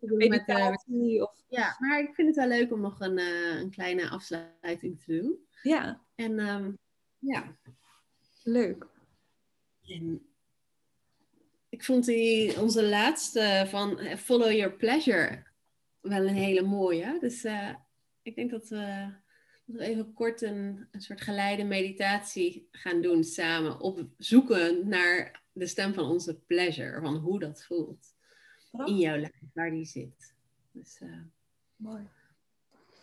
meditatie. 0.00 1.22
Of... 1.22 1.32
Ja, 1.48 1.76
maar 1.78 2.00
ik 2.00 2.14
vind 2.14 2.28
het 2.28 2.36
wel 2.36 2.58
leuk 2.58 2.72
om 2.72 2.80
nog 2.80 3.00
een, 3.00 3.18
uh, 3.18 3.60
een 3.60 3.70
kleine 3.70 4.08
afsluiting 4.08 5.00
te 5.04 5.20
doen. 5.20 5.38
Ja. 5.62 6.00
En 6.14 6.38
um, 6.38 6.78
ja. 7.18 7.56
Leuk. 8.42 8.86
En 9.86 10.29
ik 11.70 11.84
vond 11.84 12.04
die, 12.04 12.60
onze 12.60 12.84
laatste 12.84 13.66
van 13.68 13.98
eh, 13.98 14.16
Follow 14.16 14.52
Your 14.52 14.72
Pleasure 14.72 15.42
wel 16.00 16.26
een 16.26 16.34
hele 16.34 16.62
mooie. 16.62 17.16
Dus 17.20 17.44
uh, 17.44 17.74
ik 18.22 18.34
denk 18.34 18.50
dat 18.50 18.68
we, 18.68 19.12
even 19.76 20.12
kort 20.12 20.42
een, 20.42 20.88
een 20.90 21.00
soort 21.00 21.20
geleide 21.20 21.64
meditatie 21.64 22.68
gaan 22.70 23.00
doen 23.00 23.24
samen. 23.24 23.80
Op 23.80 24.06
zoeken 24.18 24.88
naar 24.88 25.42
de 25.52 25.66
stem 25.66 25.94
van 25.94 26.04
onze 26.04 26.40
pleasure. 26.46 27.00
Van 27.00 27.16
hoe 27.16 27.38
dat 27.38 27.64
voelt. 27.64 28.14
In 28.84 28.96
jouw 28.96 29.16
lijf, 29.16 29.40
waar 29.54 29.70
die 29.70 29.84
zit. 29.84 30.34
Dus, 30.72 31.00
uh, 31.02 31.22
Mooi. 31.76 32.08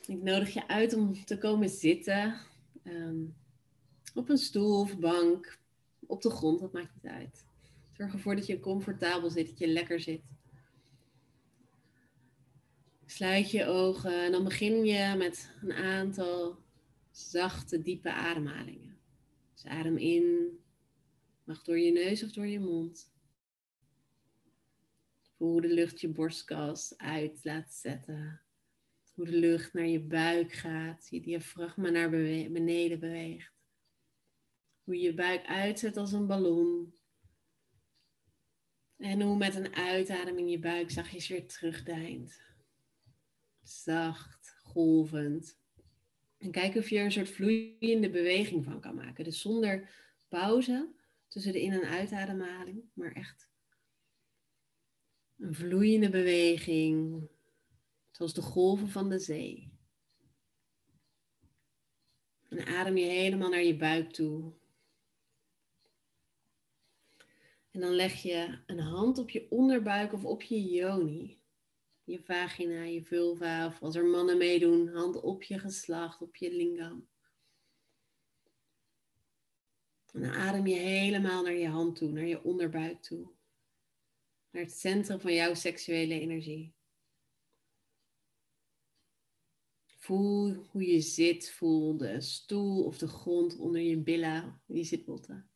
Ik 0.07 0.21
nodig 0.21 0.53
je 0.53 0.67
uit 0.67 0.93
om 0.93 1.25
te 1.25 1.37
komen 1.37 1.69
zitten. 1.69 2.35
Um, 2.83 3.35
op 4.13 4.29
een 4.29 4.37
stoel 4.37 4.79
of 4.79 4.97
bank 4.97 5.59
op 6.05 6.21
de 6.21 6.29
grond, 6.29 6.59
dat 6.59 6.73
maakt 6.73 6.93
niet 6.95 7.11
uit. 7.11 7.46
Zorg 7.97 8.13
ervoor 8.13 8.35
dat 8.35 8.45
je 8.45 8.59
comfortabel 8.59 9.29
zit, 9.29 9.47
dat 9.47 9.59
je 9.59 9.67
lekker 9.67 9.99
zit. 9.99 10.21
Sluit 13.05 13.51
je 13.51 13.65
ogen 13.65 14.23
en 14.23 14.31
dan 14.31 14.43
begin 14.43 14.85
je 14.85 15.15
met 15.17 15.51
een 15.61 15.71
aantal 15.71 16.57
zachte, 17.11 17.81
diepe 17.81 18.11
ademhalingen. 18.11 18.97
Dus 19.53 19.65
adem 19.65 19.97
in, 19.97 20.59
mag 21.43 21.63
door 21.63 21.79
je 21.79 21.91
neus 21.91 22.23
of 22.23 22.31
door 22.31 22.47
je 22.47 22.59
mond. 22.59 23.11
Voel 25.35 25.51
hoe 25.51 25.61
de 25.61 25.73
lucht 25.73 26.01
je 26.01 26.09
borstkas 26.09 26.97
uit 26.97 27.39
laat 27.43 27.73
zetten. 27.73 28.41
Hoe 29.13 29.25
de 29.25 29.37
lucht 29.37 29.73
naar 29.73 29.87
je 29.87 29.99
buik 29.99 30.51
gaat, 30.51 31.07
je 31.09 31.21
diafragma 31.21 31.89
naar 31.89 32.09
beneden 32.09 32.99
beweegt. 32.99 33.53
Hoe 34.83 34.95
je 34.95 35.01
je 35.01 35.13
buik 35.13 35.45
uitzet 35.45 35.97
als 35.97 36.11
een 36.11 36.27
ballon. 36.27 36.96
En 38.97 39.21
hoe 39.21 39.37
met 39.37 39.55
een 39.55 39.75
uitademing 39.75 40.49
je 40.49 40.59
buik 40.59 40.91
zachtjes 40.91 41.27
weer 41.27 41.47
terugdeint. 41.47 42.41
Zacht, 43.63 44.55
golvend. 44.63 45.57
En 46.37 46.51
kijk 46.51 46.75
of 46.75 46.89
je 46.89 46.97
er 46.97 47.05
een 47.05 47.11
soort 47.11 47.29
vloeiende 47.29 48.09
beweging 48.09 48.63
van 48.63 48.79
kan 48.81 48.95
maken. 48.95 49.23
Dus 49.23 49.41
zonder 49.41 49.89
pauze 50.29 50.95
tussen 51.27 51.51
de 51.53 51.61
in- 51.61 51.71
en 51.71 51.87
uitademhaling, 51.89 52.83
maar 52.93 53.11
echt 53.11 53.49
een 55.37 55.53
vloeiende 55.53 56.09
beweging, 56.09 57.27
zoals 58.11 58.33
de 58.33 58.41
golven 58.41 58.89
van 58.89 59.09
de 59.09 59.19
zee. 59.19 59.71
En 62.49 62.65
adem 62.65 62.97
je 62.97 63.05
helemaal 63.05 63.49
naar 63.49 63.63
je 63.63 63.77
buik 63.77 64.11
toe. 64.11 64.53
En 67.77 67.83
dan 67.83 67.95
leg 67.95 68.21
je 68.21 68.59
een 68.65 68.79
hand 68.79 69.17
op 69.17 69.29
je 69.29 69.47
onderbuik 69.49 70.13
of 70.13 70.25
op 70.25 70.41
je 70.41 70.63
yoni. 70.63 71.41
Je 72.03 72.23
vagina, 72.23 72.83
je 72.83 73.03
vulva. 73.03 73.65
Of 73.67 73.81
als 73.81 73.95
er 73.95 74.05
mannen 74.05 74.37
meedoen, 74.37 74.87
hand 74.87 75.21
op 75.21 75.43
je 75.43 75.59
geslacht, 75.59 76.21
op 76.21 76.35
je 76.35 76.53
lingam. 76.53 77.07
En 80.11 80.21
dan 80.21 80.31
adem 80.31 80.67
je 80.67 80.75
helemaal 80.75 81.43
naar 81.43 81.53
je 81.57 81.67
hand 81.67 81.95
toe, 81.95 82.11
naar 82.11 82.25
je 82.25 82.43
onderbuik 82.43 83.01
toe. 83.01 83.29
Naar 84.49 84.63
het 84.63 84.71
centrum 84.71 85.19
van 85.19 85.33
jouw 85.33 85.53
seksuele 85.53 86.19
energie. 86.19 86.73
Voel 89.85 90.53
hoe 90.53 90.91
je 90.91 91.01
zit. 91.01 91.51
Voel 91.51 91.97
de 91.97 92.21
stoel 92.21 92.83
of 92.83 92.97
de 92.97 93.07
grond 93.07 93.57
onder 93.57 93.81
je 93.81 93.97
billen, 93.97 94.61
je 94.65 94.83
zitbotten. 94.83 95.51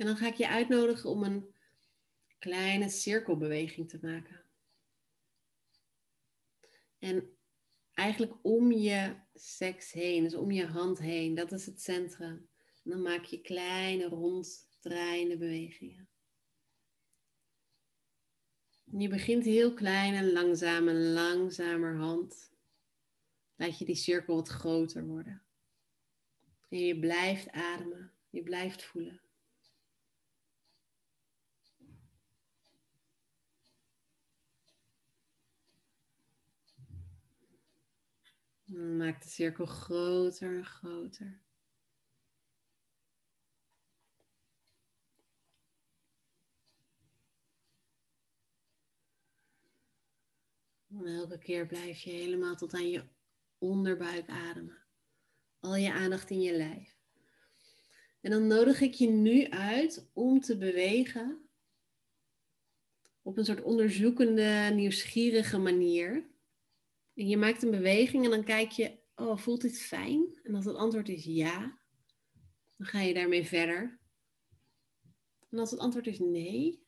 En 0.00 0.06
dan 0.06 0.16
ga 0.16 0.26
ik 0.26 0.34
je 0.34 0.48
uitnodigen 0.48 1.10
om 1.10 1.22
een 1.22 1.54
kleine 2.38 2.88
cirkelbeweging 2.88 3.88
te 3.88 3.98
maken. 4.02 4.44
En 6.98 7.38
eigenlijk 7.92 8.34
om 8.42 8.72
je 8.72 9.16
seks 9.34 9.92
heen, 9.92 10.22
dus 10.22 10.34
om 10.34 10.50
je 10.50 10.66
hand 10.66 10.98
heen, 10.98 11.34
dat 11.34 11.52
is 11.52 11.66
het 11.66 11.80
centrum. 11.80 12.48
En 12.84 12.90
dan 12.90 13.02
maak 13.02 13.24
je 13.24 13.40
kleine 13.40 14.04
ronddraaiende 14.04 15.38
bewegingen. 15.38 16.08
En 18.92 19.00
je 19.00 19.08
begint 19.08 19.44
heel 19.44 19.74
klein 19.74 20.14
en 20.14 20.32
langzaam 20.32 20.88
en 20.88 21.12
langzamerhand 21.12 22.52
laat 23.56 23.78
je 23.78 23.84
die 23.84 23.94
cirkel 23.94 24.34
wat 24.34 24.48
groter 24.48 25.06
worden. 25.06 25.42
En 26.68 26.78
je 26.78 26.98
blijft 26.98 27.50
ademen, 27.50 28.12
je 28.30 28.42
blijft 28.42 28.84
voelen. 28.84 29.29
Maak 38.72 39.22
de 39.22 39.28
cirkel 39.28 39.66
groter 39.66 40.56
en 40.56 40.64
groter. 40.64 41.40
En 50.88 51.06
elke 51.06 51.38
keer 51.38 51.66
blijf 51.66 52.00
je 52.00 52.10
helemaal 52.10 52.56
tot 52.56 52.74
aan 52.74 52.90
je 52.90 53.04
onderbuik 53.58 54.28
ademen. 54.28 54.78
Al 55.60 55.76
je 55.76 55.92
aandacht 55.92 56.30
in 56.30 56.40
je 56.40 56.56
lijf. 56.56 56.96
En 58.20 58.30
dan 58.30 58.46
nodig 58.46 58.80
ik 58.80 58.94
je 58.94 59.08
nu 59.08 59.48
uit 59.48 60.10
om 60.12 60.40
te 60.40 60.58
bewegen 60.58 61.48
op 63.22 63.38
een 63.38 63.44
soort 63.44 63.62
onderzoekende, 63.62 64.70
nieuwsgierige 64.74 65.58
manier. 65.58 66.29
Je 67.28 67.36
maakt 67.36 67.62
een 67.62 67.70
beweging 67.70 68.24
en 68.24 68.30
dan 68.30 68.44
kijk 68.44 68.70
je, 68.70 68.98
oh, 69.14 69.36
voelt 69.36 69.60
dit 69.60 69.80
fijn? 69.80 70.40
En 70.42 70.54
als 70.54 70.64
het 70.64 70.76
antwoord 70.76 71.08
is 71.08 71.24
ja, 71.24 71.78
dan 72.76 72.86
ga 72.86 73.00
je 73.00 73.14
daarmee 73.14 73.46
verder. 73.46 74.00
En 75.48 75.58
als 75.58 75.70
het 75.70 75.80
antwoord 75.80 76.06
is 76.06 76.18
nee, 76.18 76.82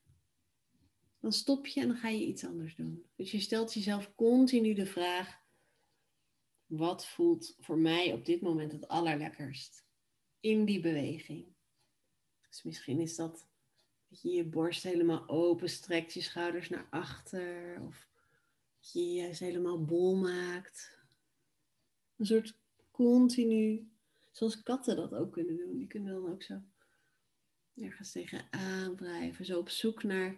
dan 1.21 1.33
stop 1.33 1.67
je 1.67 1.81
en 1.81 1.89
dan 1.89 1.97
ga 1.97 2.09
je 2.09 2.27
iets 2.27 2.45
anders 2.45 2.77
doen. 2.77 3.07
Dus 3.17 3.31
je 3.31 3.41
stelt 3.41 3.75
jezelf 3.75 4.15
continu 4.15 4.75
de 4.75 4.87
vraag, 4.87 5.41
wat 6.67 7.07
voelt 7.07 7.57
voor 7.61 7.79
mij 7.79 8.13
op 8.13 8.25
dit 8.25 8.41
moment 8.41 8.73
het 8.73 8.89
allerlekkerst 8.89 9.87
in 10.41 10.65
die 10.65 10.81
beweging? 10.81 11.47
Dus 12.49 12.63
misschien 12.63 13.01
is 13.01 13.17
dat 13.17 13.49
dat 14.09 14.23
je 14.23 14.31
je 14.31 14.45
borst 14.45 14.83
helemaal 14.83 15.29
open 15.29 15.69
strekt, 15.69 16.13
je 16.13 16.21
schouders 16.21 16.69
naar 16.69 16.87
achter, 16.91 17.81
of 17.83 18.12
dat 18.83 18.93
je 18.93 19.13
juist 19.13 19.41
helemaal 19.41 19.85
bol 19.85 20.17
maakt. 20.17 20.99
Een 22.17 22.27
soort 22.27 22.55
continu, 22.91 23.91
zoals 24.31 24.63
katten 24.63 24.97
dat 24.97 25.15
ook 25.15 25.33
kunnen 25.33 25.57
doen. 25.57 25.77
Die 25.77 25.87
kunnen 25.87 26.13
dan 26.13 26.31
ook 26.31 26.43
zo 26.43 26.61
ergens 27.75 28.13
tegenaan 28.13 28.97
drijven, 28.97 29.45
zo 29.45 29.59
op 29.59 29.69
zoek 29.69 30.03
naar 30.03 30.37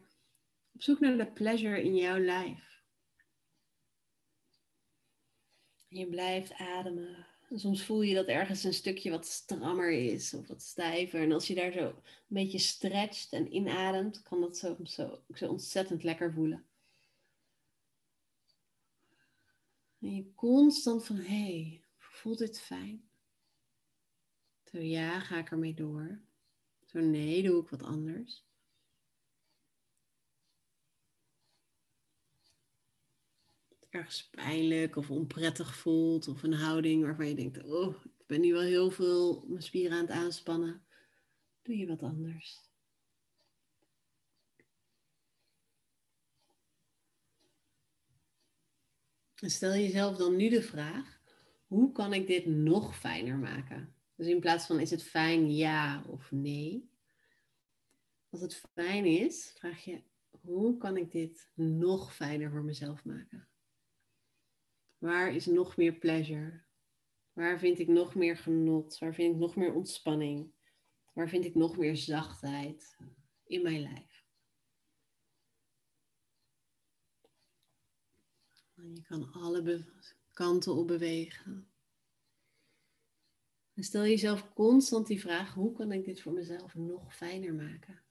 op 0.74 0.82
zoek 0.82 1.00
naar 1.00 1.16
de 1.16 1.32
pleasure 1.32 1.82
in 1.82 1.96
jouw 1.96 2.18
lijf. 2.18 2.74
je 5.88 6.06
blijft 6.06 6.52
ademen. 6.52 7.26
En 7.48 7.58
soms 7.58 7.82
voel 7.82 8.02
je 8.02 8.14
dat 8.14 8.26
ergens 8.26 8.64
een 8.64 8.74
stukje 8.74 9.10
wat 9.10 9.26
strammer 9.26 9.90
is 9.90 10.34
of 10.34 10.46
wat 10.46 10.62
stijver. 10.62 11.20
En 11.20 11.32
als 11.32 11.46
je 11.46 11.54
daar 11.54 11.72
zo 11.72 11.86
een 11.86 11.94
beetje 12.26 12.58
stretcht 12.58 13.32
en 13.32 13.54
inademt, 13.54 14.22
kan 14.22 14.40
dat 14.40 14.56
zo, 14.56 14.76
zo, 14.82 15.18
zo 15.34 15.48
ontzettend 15.48 16.02
lekker 16.02 16.32
voelen. 16.32 16.64
En 20.04 20.14
je 20.14 20.34
constant 20.34 21.06
van, 21.06 21.16
hé, 21.16 21.22
hey, 21.24 21.84
voelt 21.98 22.38
dit 22.38 22.60
fijn? 22.60 23.08
Zo 24.64 24.78
ja, 24.78 25.20
ga 25.20 25.38
ik 25.38 25.50
ermee 25.50 25.74
door. 25.74 26.20
Zo 26.86 27.00
nee, 27.00 27.42
doe 27.42 27.62
ik 27.62 27.68
wat 27.68 27.82
anders. 27.82 28.44
ergens 33.94 34.28
pijnlijk 34.30 34.96
of 34.96 35.10
onprettig 35.10 35.76
voelt 35.76 36.28
of 36.28 36.42
een 36.42 36.52
houding 36.52 37.02
waarvan 37.02 37.28
je 37.28 37.34
denkt, 37.34 37.62
oh, 37.62 38.04
ik 38.04 38.26
ben 38.26 38.40
nu 38.40 38.52
wel 38.52 38.62
heel 38.62 38.90
veel 38.90 39.44
mijn 39.46 39.62
spieren 39.62 39.96
aan 39.96 40.04
het 40.04 40.10
aanspannen, 40.10 40.84
doe 41.62 41.76
je 41.76 41.86
wat 41.86 42.02
anders. 42.02 42.73
En 49.44 49.50
stel 49.50 49.74
jezelf 49.74 50.16
dan 50.16 50.36
nu 50.36 50.48
de 50.48 50.62
vraag, 50.62 51.20
hoe 51.66 51.92
kan 51.92 52.12
ik 52.12 52.26
dit 52.26 52.46
nog 52.46 52.98
fijner 52.98 53.36
maken? 53.36 53.94
Dus 54.16 54.26
in 54.26 54.40
plaats 54.40 54.66
van 54.66 54.80
is 54.80 54.90
het 54.90 55.02
fijn 55.02 55.54
ja 55.54 56.04
of 56.08 56.30
nee. 56.30 56.90
Als 58.30 58.40
het 58.40 58.62
fijn 58.72 59.04
is, 59.04 59.54
vraag 59.58 59.84
je, 59.84 60.02
hoe 60.40 60.76
kan 60.76 60.96
ik 60.96 61.12
dit 61.12 61.50
nog 61.54 62.14
fijner 62.14 62.50
voor 62.50 62.64
mezelf 62.64 63.04
maken? 63.04 63.48
Waar 64.98 65.34
is 65.34 65.46
nog 65.46 65.76
meer 65.76 65.94
pleasure? 65.94 66.60
Waar 67.32 67.58
vind 67.58 67.78
ik 67.78 67.88
nog 67.88 68.14
meer 68.14 68.36
genot? 68.36 68.98
Waar 68.98 69.14
vind 69.14 69.34
ik 69.34 69.40
nog 69.40 69.56
meer 69.56 69.74
ontspanning? 69.74 70.52
Waar 71.12 71.28
vind 71.28 71.44
ik 71.44 71.54
nog 71.54 71.76
meer 71.76 71.96
zachtheid 71.96 72.96
in 73.46 73.62
mijn 73.62 73.82
lijf? 73.82 74.13
Je 78.92 79.02
kan 79.02 79.32
alle 79.32 79.84
kanten 80.32 80.74
op 80.74 80.86
bewegen. 80.86 81.68
En 83.74 83.84
stel 83.84 84.02
jezelf 84.02 84.52
constant 84.54 85.06
die 85.06 85.20
vraag: 85.20 85.54
hoe 85.54 85.72
kan 85.72 85.92
ik 85.92 86.04
dit 86.04 86.20
voor 86.22 86.32
mezelf 86.32 86.74
nog 86.74 87.16
fijner 87.16 87.54
maken? 87.54 88.02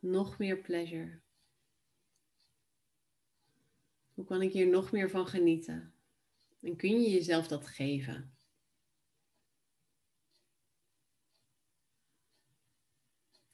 Nog 0.00 0.38
meer 0.38 0.60
pleasure. 0.60 1.20
Hoe 4.14 4.24
kan 4.24 4.42
ik 4.42 4.52
hier 4.52 4.68
nog 4.68 4.92
meer 4.92 5.10
van 5.10 5.26
genieten? 5.26 5.94
En 6.60 6.76
kun 6.76 7.00
je 7.00 7.10
jezelf 7.10 7.48
dat 7.48 7.66
geven? 7.66 8.34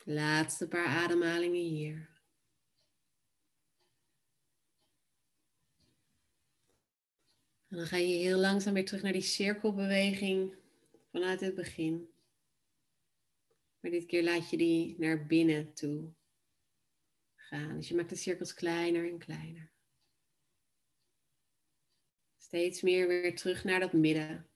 Laatste 0.05 0.69
paar 0.69 0.87
ademhalingen 0.87 1.63
hier. 1.63 2.16
En 7.69 7.77
dan 7.77 7.87
ga 7.87 7.97
je 7.97 8.15
heel 8.15 8.39
langzaam 8.39 8.75
weer 8.75 8.85
terug 8.85 9.03
naar 9.03 9.13
die 9.13 9.23
cirkelbeweging 9.23 10.55
vanuit 11.11 11.41
het 11.41 11.55
begin. 11.55 12.11
Maar 13.81 13.91
dit 13.91 14.07
keer 14.07 14.23
laat 14.23 14.51
je 14.51 14.57
die 14.57 14.99
naar 14.99 15.27
binnen 15.27 15.73
toe 15.75 16.13
gaan. 17.35 17.77
Dus 17.77 17.89
je 17.89 17.95
maakt 17.95 18.09
de 18.09 18.17
cirkels 18.17 18.55
kleiner 18.55 19.09
en 19.09 19.19
kleiner. 19.19 19.71
Steeds 22.39 22.83
meer 22.83 23.09
weer 23.09 23.37
terug 23.37 23.65
naar 23.65 23.81
dat 23.81 23.93
midden. 23.93 24.49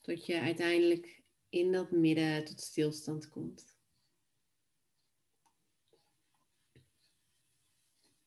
Tot 0.00 0.26
je 0.26 0.40
uiteindelijk 0.40 1.22
in 1.48 1.72
dat 1.72 1.90
midden 1.90 2.44
tot 2.44 2.60
stilstand 2.60 3.28
komt. 3.28 3.71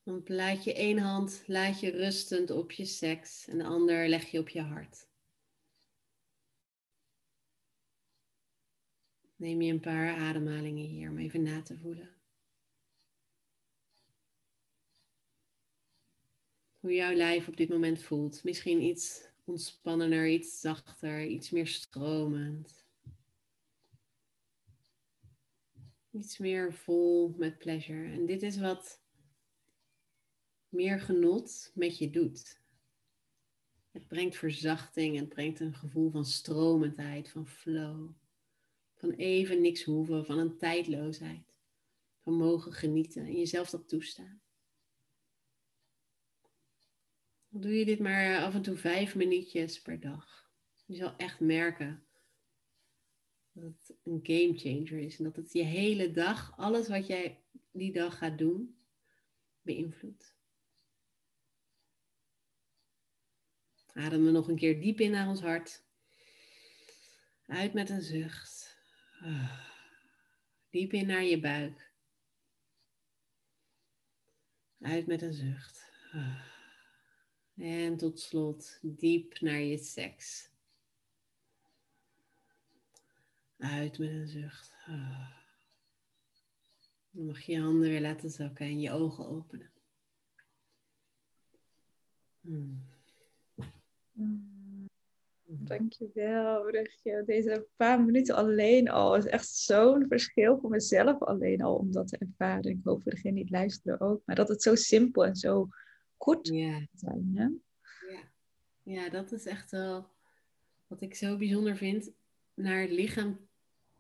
Dan 0.06 0.22
laat 0.26 0.64
je 0.64 0.74
één 0.74 0.98
hand 0.98 1.44
laat 1.48 1.80
je 1.80 1.90
rustend 1.90 2.52
op 2.52 2.72
je 2.72 2.86
seks 2.86 3.48
en 3.48 3.58
de 3.58 3.64
ander 3.64 4.10
leg 4.10 4.32
je 4.32 4.40
op 4.40 4.50
je 4.50 4.62
hart. 4.62 5.08
Neem 9.36 9.62
je 9.62 9.72
een 9.72 9.80
paar 9.80 10.16
ademhalingen 10.16 10.86
hier 10.86 11.10
om 11.10 11.18
even 11.18 11.44
na 11.44 11.62
te 11.62 11.78
voelen. 11.78 12.16
hoe 16.86 16.94
jouw 16.94 17.14
lijf 17.14 17.48
op 17.48 17.58
dit 17.58 17.70
moment 17.70 18.02
voelt. 18.02 18.44
Misschien 18.44 18.82
iets 18.82 19.28
ontspannender, 19.44 20.28
iets 20.28 20.60
zachter, 20.60 21.26
iets 21.26 21.50
meer 21.50 21.68
stromend. 21.68 22.86
Iets 26.12 26.38
meer 26.38 26.74
vol 26.74 27.34
met 27.38 27.58
pleasure. 27.58 28.12
En 28.12 28.26
dit 28.26 28.42
is 28.42 28.58
wat 28.58 29.05
meer 30.76 31.00
genot 31.00 31.72
met 31.74 31.98
je 31.98 32.10
doet. 32.10 32.62
Het 33.92 34.08
brengt 34.08 34.36
verzachting, 34.36 35.20
het 35.20 35.30
brengt 35.30 35.60
een 35.60 35.76
gevoel 35.76 36.12
van 36.12 36.26
stromendheid, 36.26 37.30
van 37.30 37.48
flow. 37.48 38.10
Van 38.96 39.12
even 39.12 39.62
niks 39.62 39.84
hoeven, 39.84 40.26
van 40.26 40.38
een 40.38 40.58
tijdloosheid. 40.58 41.58
Van 42.22 42.34
mogen 42.34 42.74
genieten 42.74 43.26
en 43.26 43.38
jezelf 43.38 43.70
dat 43.70 43.88
toestaan. 43.88 44.42
doe 47.50 47.74
je 47.74 47.86
dit 47.86 48.00
maar 48.00 48.44
af 48.44 48.54
en 48.54 48.62
toe 48.62 48.76
vijf 48.76 49.16
minuutjes 49.16 49.82
per 49.82 50.00
dag. 50.00 50.52
Je 50.86 50.96
zal 50.96 51.16
echt 51.18 51.40
merken 51.40 52.06
dat 53.52 53.64
het 53.64 53.98
een 54.04 54.20
game 54.24 54.58
changer 54.58 55.00
is. 55.00 55.18
En 55.18 55.24
dat 55.24 55.36
het 55.36 55.54
je 55.54 55.64
hele 55.64 56.12
dag, 56.12 56.58
alles 56.58 56.88
wat 56.88 57.08
jij 57.08 57.44
die 57.72 57.92
dag 57.92 58.18
gaat 58.18 58.38
doen, 58.38 58.78
beïnvloedt. 59.62 60.35
Ademen 63.96 64.34
nog 64.34 64.48
een 64.48 64.56
keer 64.56 64.82
diep 64.82 65.00
in 65.00 65.12
naar 65.12 65.28
ons 65.28 65.42
hart. 65.42 65.84
Uit 67.48 67.74
met 67.74 67.90
een 67.90 68.02
zucht. 68.02 68.78
Diep 70.70 70.94
in 70.94 71.08
naar 71.08 71.24
je 71.24 71.40
buik. 71.40 71.92
Uit 74.82 75.08
met 75.08 75.22
een 75.22 75.34
zucht. 75.34 75.90
En 77.56 77.98
tot 77.98 78.20
slot 78.20 78.80
diep 78.82 79.40
naar 79.40 79.60
je 79.60 79.78
seks. 79.78 80.50
Uit 83.58 83.98
met 83.98 84.10
een 84.10 84.28
zucht. 84.28 84.74
Dan 87.12 87.26
mag 87.26 87.42
je 87.42 87.52
je 87.52 87.62
handen 87.62 87.90
weer 87.90 88.02
laten 88.02 88.30
zakken 88.30 88.66
en 88.66 88.80
je 88.80 88.92
ogen 88.92 89.28
openen. 89.28 89.72
Hmm. 92.42 92.95
Dankjewel, 95.48 96.64
Brugje. 96.64 97.24
Deze 97.26 97.68
paar 97.76 98.04
minuten 98.04 98.36
alleen 98.36 98.90
al 98.90 99.16
is 99.16 99.26
echt 99.26 99.48
zo'n 99.48 100.06
verschil 100.08 100.60
voor 100.60 100.70
mezelf 100.70 101.22
alleen 101.22 101.62
al 101.62 101.76
om 101.76 101.92
dat 101.92 102.08
te 102.08 102.18
ervaren. 102.18 102.72
Ik 102.72 102.80
hoop 102.84 103.02
voor 103.02 103.12
degene 103.12 103.34
die 103.34 103.44
het 103.44 103.52
luisteren 103.52 104.00
ook. 104.00 104.22
Maar 104.26 104.36
dat 104.36 104.48
het 104.48 104.62
zo 104.62 104.76
simpel 104.76 105.26
en 105.26 105.36
zo 105.36 105.68
kort 106.18 106.48
ja. 106.48 106.88
zijn. 106.94 107.32
Hè? 107.34 107.44
Ja. 108.14 108.32
ja, 108.84 109.10
dat 109.10 109.32
is 109.32 109.46
echt 109.46 109.72
wel 109.72 110.08
wat 110.88 111.02
ik 111.02 111.16
zo 111.16 111.38
bijzonder 111.38 111.78
vind. 111.78 112.12
Naar 112.54 112.82
het 112.82 112.92
lichaam 112.92 113.48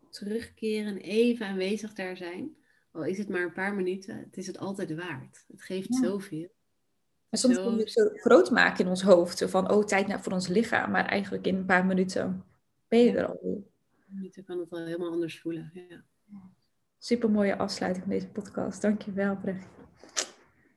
terugkeren, 0.09 0.97
even 0.97 1.45
aanwezig 1.45 1.93
daar 1.93 2.17
zijn. 2.17 2.55
Al 2.91 3.05
is 3.05 3.17
het 3.17 3.29
maar 3.29 3.41
een 3.41 3.53
paar 3.53 3.75
minuten, 3.75 4.17
het 4.17 4.37
is 4.37 4.47
het 4.47 4.57
altijd 4.57 4.95
waard. 4.95 5.45
Het 5.47 5.61
geeft 5.61 5.95
zoveel. 5.95 6.53
En 7.35 7.41
soms 7.41 7.55
kunnen 7.55 7.75
we 7.75 7.81
het 7.81 7.91
zo 7.91 8.09
groot 8.13 8.51
maken 8.51 8.83
in 8.83 8.89
ons 8.89 9.01
hoofd. 9.01 9.37
Zo 9.37 9.47
van, 9.47 9.71
oh, 9.71 9.85
tijd 9.85 10.21
voor 10.21 10.31
ons 10.31 10.47
lichaam. 10.47 10.91
Maar 10.91 11.05
eigenlijk 11.05 11.47
in 11.47 11.55
een 11.55 11.65
paar 11.65 11.85
minuten 11.85 12.43
ben 12.87 12.99
je 12.99 13.17
er 13.17 13.27
al. 13.27 13.71
minuten 14.07 14.43
kan 14.43 14.59
het 14.59 14.69
wel 14.69 14.85
helemaal 14.85 15.11
anders 15.11 15.39
voelen. 15.39 15.71
Ja. 15.73 16.03
Super 16.97 17.31
mooie 17.31 17.57
afsluiting 17.57 18.05
van 18.05 18.13
deze 18.13 18.27
podcast. 18.27 18.81
Dankjewel, 18.81 19.35
Brecht. 19.35 19.67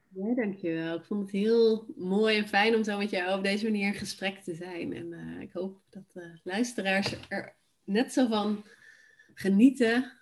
Ja, 0.08 0.34
dankjewel. 0.34 0.96
Ik 0.96 1.04
vond 1.04 1.20
het 1.20 1.30
heel 1.30 1.86
mooi 1.96 2.36
en 2.36 2.48
fijn 2.48 2.74
om 2.74 2.84
zo 2.84 2.98
met 2.98 3.10
jou 3.10 3.38
op 3.38 3.44
deze 3.44 3.64
manier 3.64 3.86
in 3.86 3.94
gesprek 3.94 4.38
te 4.38 4.54
zijn. 4.54 4.92
En 4.92 5.12
uh, 5.12 5.40
ik 5.40 5.52
hoop 5.52 5.80
dat 5.90 6.12
de 6.12 6.40
luisteraars 6.44 7.16
er 7.28 7.54
net 7.84 8.12
zo 8.12 8.26
van 8.26 8.64
genieten 9.34 10.12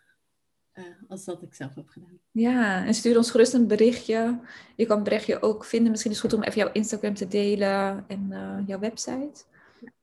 uh, 0.79 0.85
als 1.09 1.25
dat 1.25 1.43
ik 1.43 1.55
zelf 1.55 1.75
heb 1.75 1.89
gedaan. 1.89 2.21
Ja, 2.31 2.87
en 2.87 2.95
stuur 2.95 3.17
ons 3.17 3.31
gerust 3.31 3.55
een 3.55 3.67
berichtje. 3.67 4.41
Je 4.77 4.87
kan 4.87 4.97
het 4.97 5.05
berichtje 5.05 5.43
ook 5.43 5.65
vinden. 5.65 5.91
Misschien 5.91 6.11
is 6.11 6.23
het 6.23 6.31
goed 6.31 6.39
om 6.39 6.45
even 6.45 6.61
jouw 6.61 6.73
Instagram 6.73 7.15
te 7.15 7.29
delen 7.29 8.05
en 8.09 8.27
uh, 8.31 8.59
jouw 8.67 8.79
website. 8.79 9.45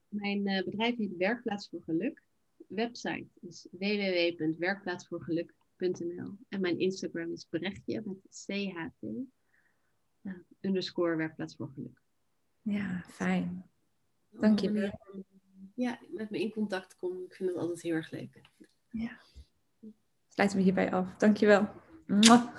Mijn 0.08 0.44
bedrijf 0.44 0.98
heet 0.98 1.18
Werkplaats 1.18 1.70
voor 1.70 1.82
Geluk. 1.82 2.24
Website 2.68 3.28
is 3.42 3.68
www.werkplaatsvoorgeluk.nl 3.72 6.38
en 6.50 6.62
mijn 6.62 6.80
Instagram 6.80 7.32
is 7.32 7.48
berichtje 7.50 8.02
met 8.06 8.18
CHT 8.30 9.08
underscore 10.62 11.16
werkplaats 11.16 11.56
voor 11.56 11.70
geluk. 11.70 12.02
Ja, 12.62 13.04
fijn. 13.08 13.66
Dank 14.30 14.60
je 14.60 14.72
wel. 14.72 15.00
Ja, 15.76 16.00
met 16.08 16.30
me 16.30 16.40
in 16.40 16.52
contact 16.52 16.96
komen. 16.96 17.24
Ik 17.24 17.34
vind 17.34 17.50
het 17.50 17.58
altijd 17.58 17.82
heel 17.82 17.94
erg 17.94 18.12
leuk. 18.12 18.42
Ja. 18.90 19.20
Sluiten 20.34 20.58
we 20.58 20.64
hierbij 20.64 20.92
af. 20.92 21.08
Dank 21.18 21.38
je 21.38 21.46
wel. 21.46 21.68
Dankjewel. 22.08 22.52